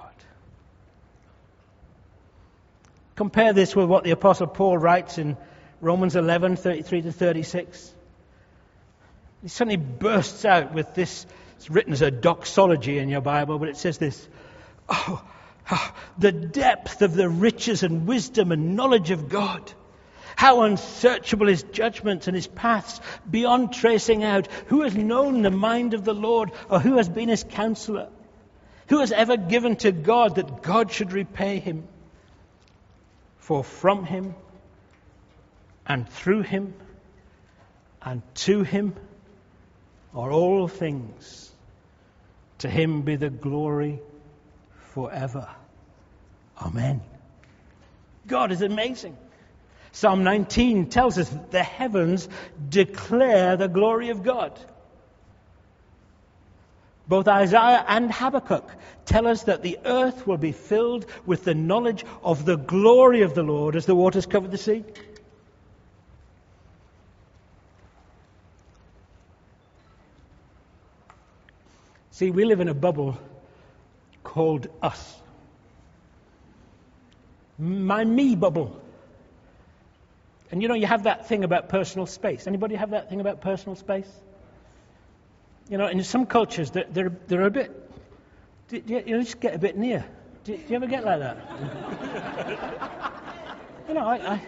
Compare 3.16 3.52
this 3.52 3.74
with 3.74 3.86
what 3.86 4.04
the 4.04 4.10
Apostle 4.10 4.46
Paul 4.46 4.78
writes 4.78 5.18
in 5.18 5.36
Romans 5.80 6.16
11 6.16 6.56
33 6.56 7.02
to 7.02 7.12
36. 7.12 7.94
He 9.42 9.48
suddenly 9.48 9.76
bursts 9.76 10.44
out 10.44 10.72
with 10.72 10.94
this 10.94 11.26
it's 11.58 11.68
written 11.68 11.92
as 11.92 12.02
a 12.02 12.10
doxology 12.12 12.98
in 12.98 13.08
your 13.08 13.20
Bible, 13.20 13.58
but 13.58 13.68
it 13.68 13.76
says 13.76 13.98
this 13.98 14.28
oh, 14.88 15.24
oh, 15.72 15.94
the 16.16 16.30
depth 16.30 17.02
of 17.02 17.14
the 17.14 17.28
riches 17.28 17.82
and 17.82 18.06
wisdom 18.06 18.52
and 18.52 18.76
knowledge 18.76 19.10
of 19.10 19.28
God. 19.28 19.72
How 20.36 20.62
unsearchable 20.62 21.48
his 21.48 21.64
judgments 21.64 22.28
and 22.28 22.36
his 22.36 22.46
paths 22.46 23.00
beyond 23.28 23.72
tracing 23.72 24.22
out. 24.22 24.46
Who 24.68 24.82
has 24.82 24.94
known 24.94 25.42
the 25.42 25.50
mind 25.50 25.94
of 25.94 26.04
the 26.04 26.14
Lord 26.14 26.52
or 26.70 26.78
who 26.78 26.96
has 26.96 27.08
been 27.08 27.28
his 27.28 27.42
counselor? 27.42 28.08
Who 28.86 29.00
has 29.00 29.10
ever 29.10 29.36
given 29.36 29.74
to 29.76 29.90
God 29.90 30.36
that 30.36 30.62
God 30.62 30.92
should 30.92 31.12
repay 31.12 31.58
him? 31.58 31.88
For 33.38 33.64
from 33.64 34.04
him 34.04 34.36
and 35.88 36.08
through 36.08 36.42
him 36.42 36.74
and 38.00 38.22
to 38.36 38.62
him 38.62 38.94
are 40.18 40.32
all 40.32 40.66
things. 40.66 41.50
To 42.58 42.68
him 42.68 43.02
be 43.02 43.14
the 43.14 43.30
glory 43.30 44.00
forever. 44.92 45.48
Amen. 46.60 47.00
God 48.26 48.50
is 48.50 48.60
amazing. 48.60 49.16
Psalm 49.92 50.24
19 50.24 50.90
tells 50.90 51.18
us 51.18 51.28
that 51.28 51.52
the 51.52 51.62
heavens 51.62 52.28
declare 52.68 53.56
the 53.56 53.68
glory 53.68 54.10
of 54.10 54.24
God. 54.24 54.58
Both 57.06 57.28
Isaiah 57.28 57.84
and 57.86 58.12
Habakkuk 58.12 58.68
tell 59.06 59.28
us 59.28 59.44
that 59.44 59.62
the 59.62 59.78
earth 59.84 60.26
will 60.26 60.36
be 60.36 60.52
filled 60.52 61.06
with 61.26 61.44
the 61.44 61.54
knowledge 61.54 62.04
of 62.24 62.44
the 62.44 62.56
glory 62.56 63.22
of 63.22 63.34
the 63.34 63.44
Lord 63.44 63.76
as 63.76 63.86
the 63.86 63.94
waters 63.94 64.26
cover 64.26 64.48
the 64.48 64.58
sea. 64.58 64.84
See, 72.18 72.32
we 72.32 72.44
live 72.44 72.58
in 72.58 72.66
a 72.66 72.74
bubble 72.74 73.16
called 74.24 74.66
us. 74.82 75.22
My 77.56 78.04
me 78.04 78.34
bubble. 78.34 78.76
And 80.50 80.60
you 80.60 80.66
know, 80.66 80.74
you 80.74 80.86
have 80.86 81.04
that 81.04 81.28
thing 81.28 81.44
about 81.44 81.68
personal 81.68 82.06
space. 82.06 82.48
Anybody 82.48 82.74
have 82.74 82.90
that 82.90 83.08
thing 83.08 83.20
about 83.20 83.40
personal 83.40 83.76
space? 83.76 84.10
You 85.68 85.78
know, 85.78 85.86
in 85.86 86.02
some 86.02 86.26
cultures, 86.26 86.72
they're, 86.72 86.86
they're, 86.90 87.16
they're 87.28 87.46
a 87.46 87.52
bit, 87.52 87.70
you, 88.72 89.00
you 89.06 89.22
just 89.22 89.38
get 89.38 89.54
a 89.54 89.58
bit 89.60 89.76
near. 89.76 90.04
Do, 90.42 90.56
do 90.56 90.62
you 90.68 90.74
ever 90.74 90.88
get 90.88 91.04
like 91.04 91.20
that? 91.20 91.36
you 93.86 93.94
know, 93.94 94.04
I, 94.04 94.16
I 94.16 94.42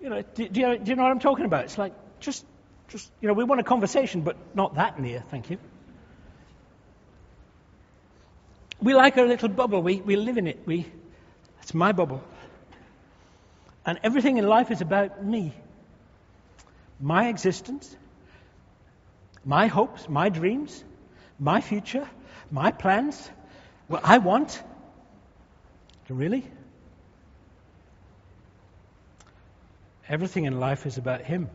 you 0.00 0.08
know, 0.08 0.22
do, 0.22 0.48
do, 0.48 0.60
you, 0.60 0.78
do 0.78 0.90
you 0.92 0.96
know 0.96 1.02
what 1.02 1.12
I'm 1.12 1.20
talking 1.20 1.44
about? 1.44 1.64
It's 1.64 1.76
like, 1.76 1.92
just, 2.20 2.46
just, 2.88 3.12
you 3.20 3.28
know, 3.28 3.34
we 3.34 3.44
want 3.44 3.60
a 3.60 3.64
conversation, 3.64 4.22
but 4.22 4.38
not 4.54 4.76
that 4.76 4.98
near, 4.98 5.22
thank 5.30 5.50
you. 5.50 5.58
We 8.84 8.92
like 8.92 9.16
our 9.16 9.26
little 9.26 9.48
bubble. 9.48 9.80
We, 9.80 10.02
we 10.02 10.16
live 10.16 10.36
in 10.36 10.46
it. 10.46 10.60
We, 10.66 10.86
it's 11.62 11.72
my 11.72 11.92
bubble. 11.92 12.22
And 13.86 13.98
everything 14.02 14.36
in 14.36 14.46
life 14.46 14.70
is 14.70 14.82
about 14.82 15.24
me. 15.24 15.54
My 17.00 17.28
existence, 17.28 17.96
my 19.42 19.68
hopes, 19.68 20.06
my 20.06 20.28
dreams, 20.28 20.84
my 21.38 21.62
future, 21.62 22.06
my 22.50 22.72
plans, 22.72 23.30
what 23.88 24.02
I 24.04 24.18
want. 24.18 24.62
Really? 26.10 26.44
Everything 30.06 30.44
in 30.44 30.60
life 30.60 30.84
is 30.84 30.98
about 30.98 31.22
Him. 31.22 31.48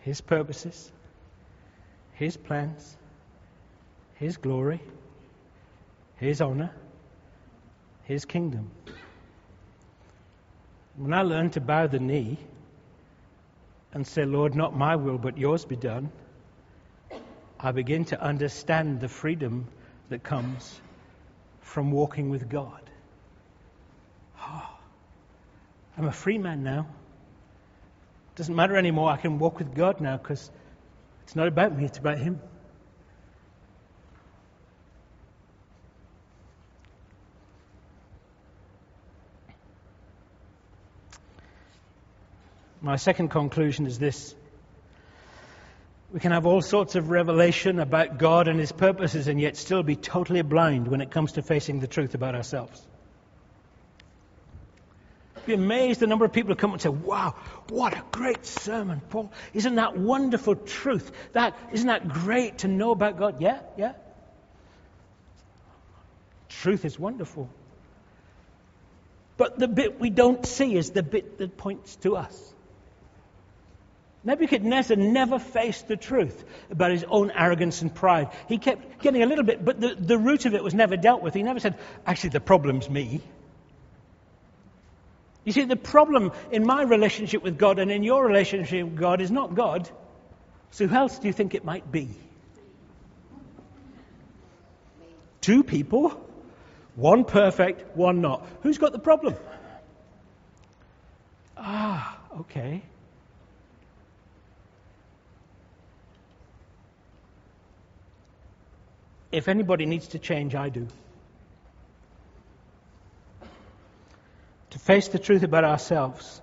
His 0.00 0.22
purposes, 0.22 0.90
His 2.14 2.38
plans, 2.38 2.97
His 4.18 4.36
glory, 4.36 4.82
His 6.16 6.40
honor, 6.40 6.72
His 8.04 8.24
kingdom. 8.24 8.70
When 10.96 11.14
I 11.14 11.22
learn 11.22 11.50
to 11.50 11.60
bow 11.60 11.86
the 11.86 12.00
knee, 12.00 12.38
and 13.92 14.06
say, 14.06 14.24
Lord, 14.24 14.54
not 14.54 14.76
my 14.76 14.96
will, 14.96 15.18
but 15.18 15.38
yours 15.38 15.64
be 15.64 15.76
done, 15.76 16.10
I 17.58 17.72
begin 17.72 18.04
to 18.06 18.20
understand 18.20 19.00
the 19.00 19.08
freedom 19.08 19.66
that 20.10 20.22
comes 20.22 20.80
from 21.60 21.90
walking 21.90 22.30
with 22.30 22.48
God. 22.48 22.90
Oh, 24.40 24.68
I'm 25.96 26.04
a 26.04 26.12
free 26.12 26.38
man 26.38 26.62
now. 26.62 26.86
It 28.32 28.36
doesn't 28.36 28.54
matter 28.54 28.76
anymore. 28.76 29.10
I 29.10 29.16
can 29.16 29.38
walk 29.38 29.58
with 29.58 29.74
God 29.74 30.00
now 30.00 30.16
because 30.16 30.50
it's 31.24 31.34
not 31.34 31.48
about 31.48 31.76
me, 31.76 31.84
it's 31.84 31.98
about 31.98 32.18
Him. 32.18 32.40
My 42.80 42.96
second 42.96 43.28
conclusion 43.28 43.86
is 43.86 43.98
this. 43.98 44.34
We 46.12 46.20
can 46.20 46.32
have 46.32 46.46
all 46.46 46.62
sorts 46.62 46.94
of 46.94 47.10
revelation 47.10 47.80
about 47.80 48.18
God 48.18 48.48
and 48.48 48.58
His 48.58 48.72
purposes 48.72 49.28
and 49.28 49.40
yet 49.40 49.56
still 49.56 49.82
be 49.82 49.96
totally 49.96 50.42
blind 50.42 50.88
when 50.88 51.00
it 51.00 51.10
comes 51.10 51.32
to 51.32 51.42
facing 51.42 51.80
the 51.80 51.86
truth 51.86 52.14
about 52.14 52.34
ourselves. 52.34 52.80
Be 55.44 55.54
amazed 55.54 56.00
the 56.00 56.06
number 56.06 56.24
of 56.24 56.32
people 56.32 56.50
who 56.50 56.56
come 56.56 56.72
and 56.72 56.80
say, 56.80 56.88
Wow, 56.88 57.34
what 57.70 57.94
a 57.94 58.02
great 58.10 58.44
sermon, 58.46 59.00
Paul. 59.08 59.32
Isn't 59.54 59.76
that 59.76 59.96
wonderful 59.96 60.54
truth? 60.54 61.10
That 61.32 61.56
isn't 61.72 61.86
that 61.86 62.08
great 62.08 62.58
to 62.58 62.68
know 62.68 62.90
about 62.90 63.18
God? 63.18 63.40
Yeah, 63.40 63.60
yeah. 63.76 63.94
Truth 66.48 66.84
is 66.84 66.98
wonderful. 66.98 67.50
But 69.36 69.58
the 69.58 69.68
bit 69.68 70.00
we 70.00 70.10
don't 70.10 70.44
see 70.44 70.76
is 70.76 70.90
the 70.90 71.02
bit 71.02 71.38
that 71.38 71.56
points 71.56 71.96
to 71.96 72.16
us. 72.16 72.54
Nebuchadnezzar 74.28 74.98
never 74.98 75.38
faced 75.38 75.88
the 75.88 75.96
truth 75.96 76.44
about 76.70 76.90
his 76.90 77.02
own 77.08 77.30
arrogance 77.30 77.80
and 77.80 77.94
pride. 77.94 78.28
He 78.46 78.58
kept 78.58 79.00
getting 79.00 79.22
a 79.22 79.26
little 79.26 79.42
bit, 79.42 79.64
but 79.64 79.80
the, 79.80 79.94
the 79.94 80.18
root 80.18 80.44
of 80.44 80.52
it 80.52 80.62
was 80.62 80.74
never 80.74 80.98
dealt 80.98 81.22
with. 81.22 81.32
He 81.32 81.42
never 81.42 81.60
said, 81.60 81.78
actually, 82.06 82.30
the 82.30 82.40
problem's 82.40 82.90
me. 82.90 83.22
You 85.44 85.52
see, 85.52 85.64
the 85.64 85.76
problem 85.76 86.32
in 86.50 86.66
my 86.66 86.82
relationship 86.82 87.42
with 87.42 87.56
God 87.56 87.78
and 87.78 87.90
in 87.90 88.02
your 88.02 88.26
relationship 88.26 88.84
with 88.84 88.96
God 88.96 89.22
is 89.22 89.30
not 89.30 89.54
God. 89.54 89.88
So 90.72 90.86
who 90.86 90.94
else 90.94 91.18
do 91.18 91.26
you 91.26 91.32
think 91.32 91.54
it 91.54 91.64
might 91.64 91.90
be? 91.90 92.10
Two 95.40 95.64
people, 95.64 96.10
one 96.96 97.24
perfect, 97.24 97.96
one 97.96 98.20
not. 98.20 98.46
Who's 98.60 98.76
got 98.76 98.92
the 98.92 98.98
problem? 98.98 99.36
Ah, 101.56 102.18
okay. 102.40 102.82
If 109.30 109.48
anybody 109.48 109.86
needs 109.86 110.08
to 110.08 110.18
change, 110.18 110.54
I 110.54 110.68
do. 110.68 110.88
To 114.70 114.78
face 114.78 115.08
the 115.08 115.18
truth 115.18 115.42
about 115.42 115.64
ourselves 115.64 116.40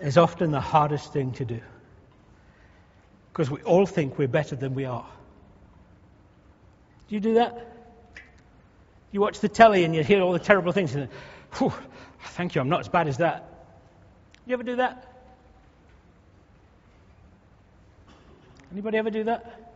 is 0.00 0.16
often 0.16 0.50
the 0.50 0.60
hardest 0.60 1.12
thing 1.12 1.32
to 1.32 1.44
do. 1.44 1.60
Because 3.32 3.50
we 3.50 3.60
all 3.62 3.86
think 3.86 4.18
we're 4.18 4.28
better 4.28 4.56
than 4.56 4.74
we 4.74 4.84
are. 4.84 5.06
Do 7.08 7.14
you 7.14 7.20
do 7.20 7.34
that? 7.34 7.66
You 9.12 9.20
watch 9.20 9.40
the 9.40 9.48
telly 9.48 9.84
and 9.84 9.94
you 9.94 10.02
hear 10.04 10.20
all 10.20 10.32
the 10.32 10.38
terrible 10.38 10.72
things 10.72 10.94
and 10.94 11.08
Whew, 11.54 11.72
thank 12.20 12.54
you, 12.54 12.60
I'm 12.60 12.68
not 12.68 12.80
as 12.80 12.88
bad 12.88 13.08
as 13.08 13.18
that. 13.18 13.66
You 14.46 14.54
ever 14.54 14.62
do 14.62 14.76
that? 14.76 15.06
Anybody 18.72 18.98
ever 18.98 19.10
do 19.10 19.24
that? 19.24 19.69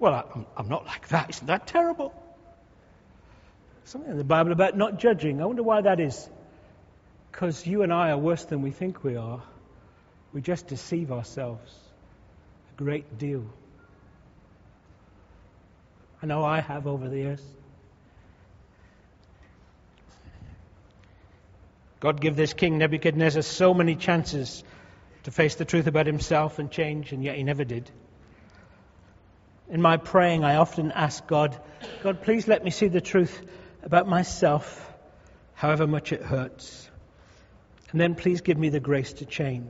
Well, 0.00 0.26
I'm, 0.34 0.46
I'm 0.56 0.68
not 0.68 0.86
like 0.86 1.08
that. 1.08 1.28
Isn't 1.28 1.46
that 1.46 1.66
terrible? 1.66 2.14
Something 3.84 4.10
in 4.10 4.18
the 4.18 4.24
Bible 4.24 4.50
about 4.50 4.76
not 4.76 4.98
judging. 4.98 5.42
I 5.42 5.44
wonder 5.44 5.62
why 5.62 5.82
that 5.82 6.00
is. 6.00 6.28
Because 7.30 7.66
you 7.66 7.82
and 7.82 7.92
I 7.92 8.10
are 8.10 8.18
worse 8.18 8.44
than 8.46 8.62
we 8.62 8.70
think 8.70 9.04
we 9.04 9.16
are. 9.16 9.42
We 10.32 10.40
just 10.40 10.66
deceive 10.68 11.12
ourselves 11.12 11.70
a 12.72 12.82
great 12.82 13.18
deal. 13.18 13.44
I 16.22 16.26
know 16.26 16.44
I 16.44 16.60
have 16.60 16.86
over 16.86 17.08
the 17.08 17.16
years. 17.16 17.42
God 22.00 22.22
gave 22.22 22.36
this 22.36 22.54
king 22.54 22.78
Nebuchadnezzar 22.78 23.42
so 23.42 23.74
many 23.74 23.96
chances 23.96 24.64
to 25.24 25.30
face 25.30 25.56
the 25.56 25.66
truth 25.66 25.86
about 25.86 26.06
himself 26.06 26.58
and 26.58 26.70
change, 26.70 27.12
and 27.12 27.22
yet 27.22 27.36
he 27.36 27.42
never 27.42 27.64
did. 27.64 27.90
In 29.70 29.80
my 29.80 29.96
praying, 29.96 30.42
I 30.42 30.56
often 30.56 30.90
ask 30.90 31.24
God, 31.26 31.56
God, 32.02 32.22
please 32.22 32.48
let 32.48 32.64
me 32.64 32.70
see 32.70 32.88
the 32.88 33.00
truth 33.00 33.40
about 33.84 34.08
myself, 34.08 34.92
however 35.54 35.86
much 35.86 36.12
it 36.12 36.22
hurts. 36.22 36.90
And 37.92 38.00
then 38.00 38.16
please 38.16 38.40
give 38.40 38.58
me 38.58 38.68
the 38.68 38.80
grace 38.80 39.12
to 39.14 39.24
change. 39.24 39.66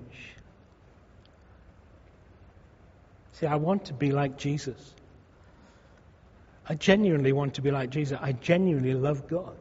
See, 3.32 3.46
I 3.46 3.56
want 3.56 3.86
to 3.86 3.94
be 3.94 4.10
like 4.10 4.38
Jesus. 4.38 4.94
I 6.66 6.74
genuinely 6.74 7.32
want 7.32 7.54
to 7.54 7.62
be 7.62 7.70
like 7.70 7.90
Jesus. 7.90 8.18
I 8.20 8.32
genuinely 8.32 8.94
love 8.94 9.28
God. 9.28 9.56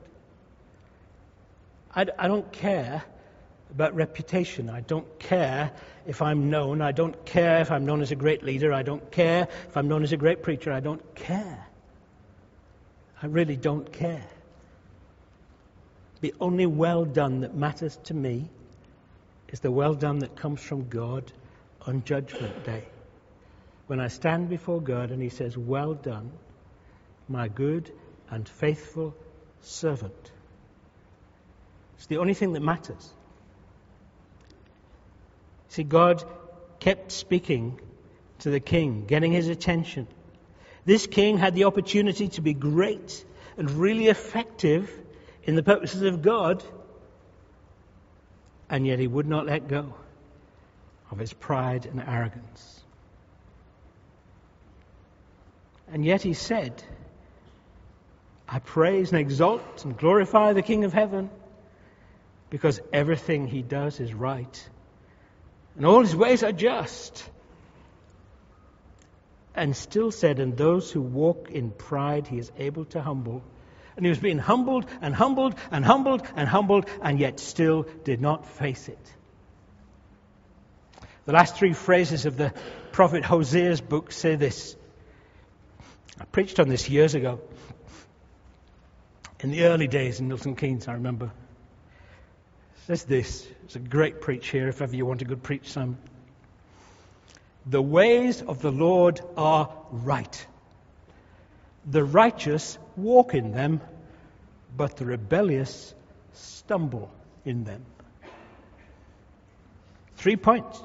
I, 1.94 2.06
I 2.18 2.28
don't 2.28 2.50
care 2.52 3.04
about 3.72 3.96
reputation. 3.96 4.70
I 4.70 4.82
don't 4.82 5.20
care 5.20 5.72
if 6.08 6.22
I'm 6.22 6.50
known. 6.50 6.82
I 6.82 6.92
don't 6.92 7.26
care 7.26 7.62
if 7.62 7.72
I'm 7.72 7.86
known 7.86 8.02
as 8.02 8.12
a 8.12 8.16
great 8.16 8.44
leader. 8.44 8.74
I 8.74 8.84
don't 8.84 9.12
care 9.12 9.48
if 9.68 9.78
I'm 9.78 9.88
known 9.88 10.04
as 10.04 10.12
a 10.12 10.18
great 10.18 10.44
preacher. 10.44 10.72
I 10.72 10.80
don't 10.80 11.16
care. 11.16 11.66
I 13.22 13.28
really 13.28 13.56
don't 13.56 13.92
care. 13.92 14.26
The 16.22 16.34
only 16.40 16.66
well 16.66 17.06
done 17.06 17.42
that 17.42 17.56
matters 17.56 17.98
to 18.06 18.14
me 18.14 18.50
is 19.50 19.60
the 19.60 19.72
well 19.72 19.94
done 19.94 20.20
that 20.20 20.36
comes 20.36 20.62
from 20.62 20.90
God 20.90 21.32
on 21.86 22.04
Judgment 22.04 22.64
Day. 22.66 22.84
When 23.88 24.00
I 24.00 24.08
stand 24.08 24.50
before 24.50 24.82
God 24.82 25.12
and 25.12 25.22
He 25.22 25.30
says, 25.30 25.58
Well 25.58 25.94
done, 25.94 26.32
my 27.28 27.48
good 27.48 27.92
and 28.30 28.48
faithful 28.48 29.16
servant. 29.62 30.32
It's 31.98 32.08
the 32.08 32.18
only 32.18 32.34
thing 32.34 32.54
that 32.54 32.62
matters. 32.62 33.14
See, 35.70 35.84
God 35.84 36.24
kept 36.80 37.12
speaking 37.12 37.80
to 38.40 38.50
the 38.50 38.60
king, 38.60 39.06
getting 39.06 39.32
his 39.32 39.48
attention. 39.48 40.08
This 40.86 41.06
king 41.08 41.38
had 41.38 41.54
the 41.54 41.66
opportunity 41.66 42.28
to 42.30 42.42
be 42.42 42.54
great 42.54 43.24
and 43.58 43.70
really 43.70 44.08
effective 44.08 44.92
in 45.44 45.56
the 45.56 45.64
purposes 45.64 46.02
of 46.02 46.22
God, 46.22 46.64
and 48.70 48.86
yet 48.86 49.00
he 49.00 49.08
would 49.08 49.28
not 49.28 49.46
let 49.46 49.68
go 49.68 49.94
of 51.12 51.20
his 51.20 51.34
pride 51.34 51.86
and 51.86 52.02
arrogance. 52.02 52.82
And 55.92 56.06
yet 56.06 56.22
he 56.22 56.34
said, 56.34 56.84
I 58.48 58.60
praise 58.60 59.12
and 59.12 59.20
exalt 59.20 59.86
and 59.86 59.98
glorify 59.98 60.54
the 60.54 60.62
King 60.62 60.84
of 60.84 60.94
heaven 60.94 61.30
because 62.50 62.80
everything 62.92 63.48
he 63.48 63.62
does 63.62 64.00
is 64.00 64.14
right 64.14 64.70
and 65.80 65.86
all 65.86 66.02
his 66.02 66.14
ways 66.14 66.44
are 66.44 66.52
just. 66.52 67.24
And 69.56 69.74
still 69.74 70.12
said, 70.12 70.40
And 70.40 70.58
those 70.58 70.92
who 70.92 71.00
walk 71.00 71.52
in 71.52 71.72
pride 71.72 72.28
he 72.28 72.38
is 72.38 72.52
able 72.58 72.84
to 72.86 73.02
humble. 73.02 73.42
And 73.96 74.06
he 74.06 74.10
was 74.10 74.20
being 74.20 74.40
humbled 74.40 74.86
and 75.02 75.16
humbled 75.16 75.56
and 75.72 75.86
humbled 75.86 76.28
and 76.36 76.50
humbled, 76.50 76.86
and 77.02 77.18
yet 77.18 77.40
still 77.40 77.88
did 78.04 78.20
not 78.20 78.46
face 78.46 78.90
it. 78.90 79.16
The 81.26 81.32
last 81.32 81.56
three 81.56 81.72
phrases 81.72 82.26
of 82.26 82.36
the 82.36 82.54
prophet 82.92 83.24
Hosea's 83.24 83.80
book 83.80 84.12
say 84.12 84.36
this. 84.36 84.76
I 86.20 86.26
preached 86.26 86.60
on 86.60 86.68
this 86.68 86.90
years 86.90 87.16
ago. 87.16 87.40
In 89.40 89.52
the 89.52 89.64
early 89.64 89.88
days 89.88 90.20
in 90.20 90.28
Milton 90.28 90.58
Keynes, 90.58 90.90
I 90.90 90.94
remember. 90.96 91.32
Says 92.90 93.04
this. 93.04 93.48
It's 93.66 93.76
a 93.76 93.80
great 93.80 94.20
preach 94.20 94.48
here 94.48 94.68
if 94.68 94.82
ever 94.82 94.96
you 94.96 95.06
want 95.06 95.22
a 95.22 95.26
good 95.26 95.44
preach 95.44 95.72
some. 95.72 96.00
The 97.68 97.84
ways 97.84 98.42
of 98.42 98.64
the 98.64 98.72
Lord 98.72 99.22
are 99.38 99.72
right. 99.92 100.48
The 101.86 102.04
righteous 102.04 102.80
walk 102.98 103.36
in 103.36 103.52
them, 103.52 103.80
but 104.76 104.98
the 104.98 105.06
rebellious 105.06 105.94
stumble 106.34 107.12
in 107.46 107.64
them. 107.64 107.86
Three 110.16 110.36
points. 110.36 110.82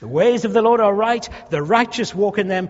The 0.00 0.08
ways 0.08 0.44
of 0.44 0.52
the 0.52 0.60
Lord 0.60 0.80
are 0.80 0.94
right, 0.94 1.26
the 1.48 1.62
righteous 1.62 2.14
walk 2.14 2.36
in 2.36 2.48
them, 2.48 2.68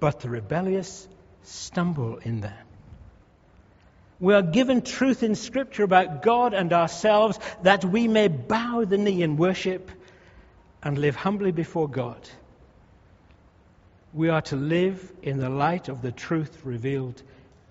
but 0.00 0.20
the 0.20 0.30
rebellious 0.30 1.06
stumble 1.42 2.16
in 2.16 2.40
them. 2.40 2.67
We 4.20 4.34
are 4.34 4.42
given 4.42 4.82
truth 4.82 5.22
in 5.22 5.34
Scripture 5.34 5.84
about 5.84 6.22
God 6.22 6.52
and 6.52 6.72
ourselves 6.72 7.38
that 7.62 7.84
we 7.84 8.08
may 8.08 8.28
bow 8.28 8.84
the 8.84 8.98
knee 8.98 9.22
in 9.22 9.36
worship 9.36 9.90
and 10.82 10.98
live 10.98 11.14
humbly 11.14 11.52
before 11.52 11.88
God. 11.88 12.28
We 14.12 14.28
are 14.28 14.42
to 14.42 14.56
live 14.56 15.12
in 15.22 15.38
the 15.38 15.50
light 15.50 15.88
of 15.88 16.02
the 16.02 16.10
truth 16.10 16.64
revealed 16.64 17.22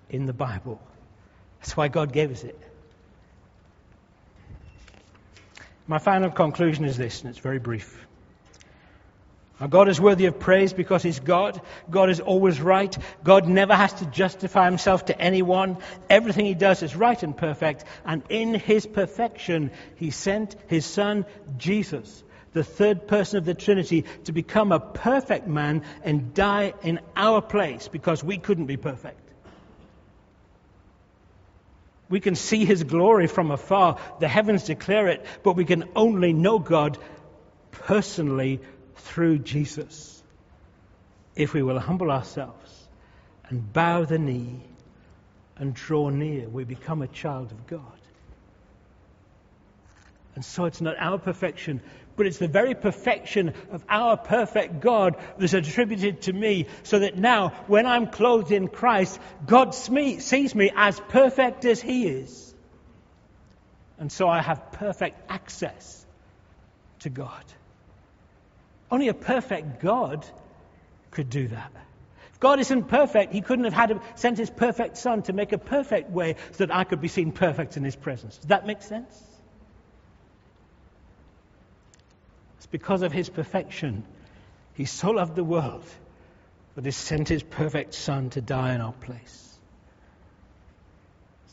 in 0.10 0.26
the 0.26 0.34
Bible. 0.34 0.80
That's 1.60 1.76
why 1.76 1.90
God 1.90 2.14
gave 2.14 2.32
us 2.32 2.44
it. 2.44 2.60
My 5.86 6.00
final 6.00 6.30
conclusion 6.30 6.86
is 6.86 6.98
this, 6.98 7.22
and 7.22 7.30
it's 7.30 7.40
very 7.40 7.60
brief. 7.60 8.07
Our 9.60 9.68
God 9.68 9.90
is 9.90 10.00
worthy 10.00 10.28
of 10.28 10.40
praise 10.40 10.72
because 10.72 11.02
He's 11.02 11.20
God. 11.20 11.60
God 11.90 12.12
is 12.12 12.20
always 12.20 12.62
right. 12.62 12.96
God 13.24 13.48
never 13.48 13.74
has 13.74 13.92
to 13.94 14.06
justify 14.06 14.66
Himself 14.66 15.06
to 15.06 15.20
anyone. 15.20 15.78
Everything 16.10 16.46
He 16.46 16.54
does 16.54 16.84
is 16.84 16.96
right 16.96 17.22
and 17.22 17.36
perfect. 17.36 17.84
And 18.06 18.22
in 18.30 18.54
His 18.54 18.86
perfection, 18.86 19.72
He 19.96 20.12
sent 20.12 20.56
His 20.68 20.86
Son, 20.86 21.26
Jesus, 21.58 22.24
the 22.54 22.64
third 22.64 23.08
person 23.08 23.40
of 23.40 23.46
the 23.46 23.56
Trinity, 23.56 24.06
to 24.26 24.32
become 24.32 24.72
a 24.72 24.80
perfect 24.80 25.48
man 25.48 25.84
and 26.04 26.36
die 26.36 26.74
in 26.84 27.00
our 27.16 27.42
place 27.42 27.88
because 27.88 28.24
we 28.24 28.38
couldn't 28.38 28.68
be 28.68 28.78
perfect. 28.78 29.20
We 32.10 32.20
can 32.20 32.36
see 32.36 32.64
His 32.64 32.84
glory 32.84 33.26
from 33.26 33.50
afar. 33.50 33.98
The 34.20 34.28
heavens 34.28 34.66
declare 34.66 35.08
it, 35.08 35.26
but 35.42 35.54
we 35.54 35.66
can 35.66 35.90
only 35.96 36.32
know 36.32 36.60
God 36.60 37.00
personally 37.72 38.62
through 38.98 39.40
Jesus 39.40 40.22
if 41.36 41.54
we 41.54 41.62
will 41.62 41.80
humble 41.80 42.12
ourselves 42.12 42.88
and 43.50 43.72
bow 43.72 44.06
the 44.06 44.18
knee 44.18 44.60
and 45.56 45.74
draw 45.74 46.10
near. 46.10 46.48
We 46.50 46.64
become 46.64 47.02
a 47.02 47.08
child 47.08 47.52
of 47.52 47.68
God. 47.68 47.82
And 50.36 50.46
so 50.46 50.66
it's 50.66 50.82
not 50.82 50.98
our 51.00 51.18
perfection, 51.18 51.82
but 52.16 52.28
it's 52.28 52.38
the 52.38 52.48
very 52.48 52.76
perfection 52.76 53.54
of 53.72 53.84
our 53.90 54.18
perfect 54.18 54.82
God 54.82 55.16
that's 55.40 55.54
attributed 55.54 56.22
to 56.24 56.34
me, 56.34 56.68
so 56.84 57.00
that 57.00 57.18
now, 57.18 57.50
when 57.66 57.88
I'm 57.88 58.06
clothed 58.06 58.52
in 58.52 58.68
Christ, 58.68 59.20
God 59.48 59.74
sees 59.74 60.54
me 60.54 60.72
as 60.76 61.00
perfect 61.10 61.66
as 61.66 61.82
He 61.82 62.08
is. 62.08 62.54
And 63.98 64.12
so 64.12 64.30
I 64.30 64.44
have 64.44 64.74
perfect 64.74 65.20
access 65.28 66.06
to 67.00 67.10
God. 67.10 67.44
Only 68.90 69.10
a 69.10 69.14
perfect 69.14 69.82
God 69.82 70.26
could 71.12 71.30
do 71.30 71.48
that. 71.50 71.72
If 72.34 72.40
God 72.40 72.60
isn't 72.60 72.88
perfect, 72.88 73.34
He 73.34 73.42
couldn't 73.42 73.66
have 73.66 73.74
had 73.74 74.00
sent 74.16 74.38
His 74.38 74.50
perfect 74.50 74.98
Son 74.98 75.24
to 75.24 75.34
make 75.34 75.52
a 75.52 75.58
perfect 75.58 76.12
way 76.12 76.36
so 76.52 76.66
that 76.66 76.76
I 76.76 76.84
could 76.84 77.02
be 77.02 77.08
seen 77.08 77.32
perfect 77.32 77.78
in 77.78 77.84
His 77.84 77.96
presence. 77.96 78.38
Does 78.38 78.48
that 78.48 78.66
make 78.66 78.82
sense? 78.82 79.24
It's 82.58 82.68
because 82.68 83.02
of 83.02 83.12
His 83.12 83.30
perfection. 83.30 84.04
He 84.76 84.86
so 84.86 85.12
loved 85.12 85.36
the 85.36 85.44
world 85.44 85.84
that 86.76 86.86
He 86.86 86.92
sent 86.92 87.28
His 87.28 87.44
perfect 87.44 87.94
Son 87.94 88.30
to 88.32 88.42
die 88.42 88.76
in 88.76 88.82
our 88.82 88.94
place. 88.94 89.58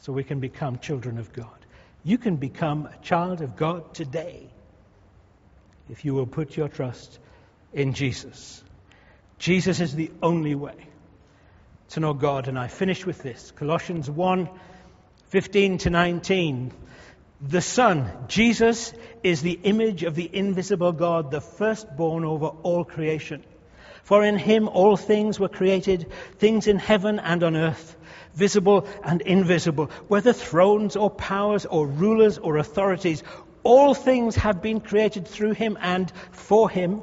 So 0.03 0.12
we 0.12 0.22
can 0.22 0.39
become 0.39 0.78
children 0.78 1.18
of 1.18 1.32
God. 1.32 1.49
You 2.05 2.18
can 2.18 2.37
become 2.37 2.87
a 2.87 3.03
child 3.03 3.41
of 3.41 3.57
God 3.57 3.95
today 3.95 4.47
if 5.89 6.05
you 6.05 6.12
will 6.12 6.26
put 6.26 6.57
your 6.57 6.68
trust 6.68 7.18
in 7.75 7.93
Jesus. 7.93 8.62
Jesus 9.39 9.81
is 9.81 9.95
the 9.95 10.11
only 10.22 10.55
way 10.55 10.77
to 11.91 12.01
know 12.01 12.14
God. 12.14 12.49
And 12.49 12.59
I 12.59 12.68
finish 12.68 13.05
with 13.05 13.22
this 13.22 13.53
Colossians 13.57 14.09
1 14.09 14.49
15 15.29 15.79
to 15.79 15.91
19. 15.91 16.72
The 17.41 17.61
Son, 17.61 18.11
Jesus, 18.29 18.95
is 19.22 19.43
the 19.43 19.59
image 19.64 20.05
of 20.05 20.14
the 20.14 20.31
invisible 20.33 20.93
God, 20.93 21.31
the 21.31 21.41
firstborn 21.41 22.25
over 22.25 22.47
all 22.47 22.85
creation. 22.85 23.43
For 24.05 24.25
in 24.25 24.39
him 24.39 24.68
all 24.68 24.97
things 24.97 25.41
were 25.41 25.49
created, 25.49 26.11
things 26.39 26.68
in 26.68 26.79
heaven 26.79 27.18
and 27.18 27.43
on 27.43 27.57
earth, 27.57 27.97
visible 28.35 28.87
and 29.03 29.20
invisible, 29.22 29.91
whether 30.09 30.33
thrones 30.33 30.95
or 30.95 31.11
powers 31.11 31.66
or 31.66 31.87
rulers 31.87 32.39
or 32.39 32.59
authorities. 32.59 33.22
All 33.62 33.95
things 33.95 34.37
have 34.37 34.62
been 34.62 34.81
created 34.81 35.27
through 35.27 35.53
him 35.53 35.77
and 35.81 36.12
for 36.33 36.70
him. 36.70 37.03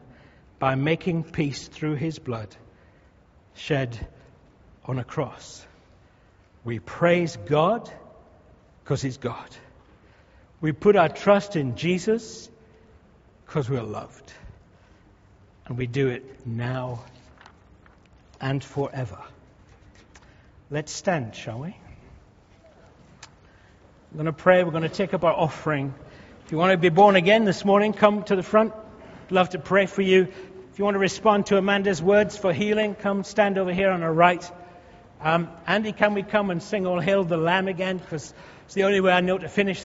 by 0.61 0.75
making 0.75 1.23
peace 1.23 1.67
through 1.67 1.95
his 1.95 2.19
blood 2.19 2.55
shed 3.55 3.97
on 4.85 4.99
a 4.99 5.03
cross. 5.03 5.65
We 6.63 6.77
praise 6.77 7.35
God 7.47 7.91
because 8.83 9.01
he's 9.01 9.17
God. 9.17 9.49
We 10.61 10.71
put 10.71 10.95
our 10.95 11.09
trust 11.09 11.55
in 11.55 11.75
Jesus 11.75 12.47
because 13.47 13.71
we're 13.71 13.81
loved. 13.81 14.31
And 15.65 15.79
we 15.79 15.87
do 15.87 16.09
it 16.09 16.45
now 16.45 17.05
and 18.39 18.63
forever. 18.63 19.17
Let's 20.69 20.91
stand, 20.91 21.33
shall 21.33 21.57
we? 21.57 21.75
We're 24.11 24.17
going 24.17 24.25
to 24.27 24.33
pray. 24.33 24.63
We're 24.63 24.69
going 24.69 24.83
to 24.83 24.89
take 24.89 25.15
up 25.15 25.23
our 25.23 25.33
offering. 25.33 25.91
If 26.45 26.51
you 26.51 26.59
want 26.59 26.71
to 26.71 26.77
be 26.77 26.89
born 26.89 27.15
again 27.15 27.45
this 27.45 27.65
morning, 27.65 27.93
come 27.93 28.21
to 28.25 28.35
the 28.35 28.43
front. 28.43 28.73
Love 29.31 29.49
to 29.49 29.59
pray 29.59 29.85
for 29.85 30.01
you. 30.01 30.27
If 30.71 30.79
you 30.79 30.85
want 30.85 30.95
to 30.95 30.99
respond 30.99 31.47
to 31.47 31.57
Amanda's 31.57 32.01
words 32.01 32.37
for 32.37 32.53
healing, 32.53 32.95
come 32.95 33.25
stand 33.25 33.57
over 33.57 33.73
here 33.73 33.91
on 33.91 34.03
her 34.03 34.13
right. 34.13 34.49
Um, 35.19 35.49
Andy, 35.67 35.91
can 35.91 36.13
we 36.13 36.23
come 36.23 36.49
and 36.49 36.63
sing 36.63 36.87
All 36.87 37.01
Hail 37.01 37.25
the 37.25 37.35
Lamb 37.35 37.67
again? 37.67 37.97
Because 37.97 38.33
it's 38.63 38.73
the 38.73 38.85
only 38.85 39.01
way 39.01 39.11
I 39.11 39.19
know 39.19 39.37
to 39.37 39.49
finish 39.49 39.79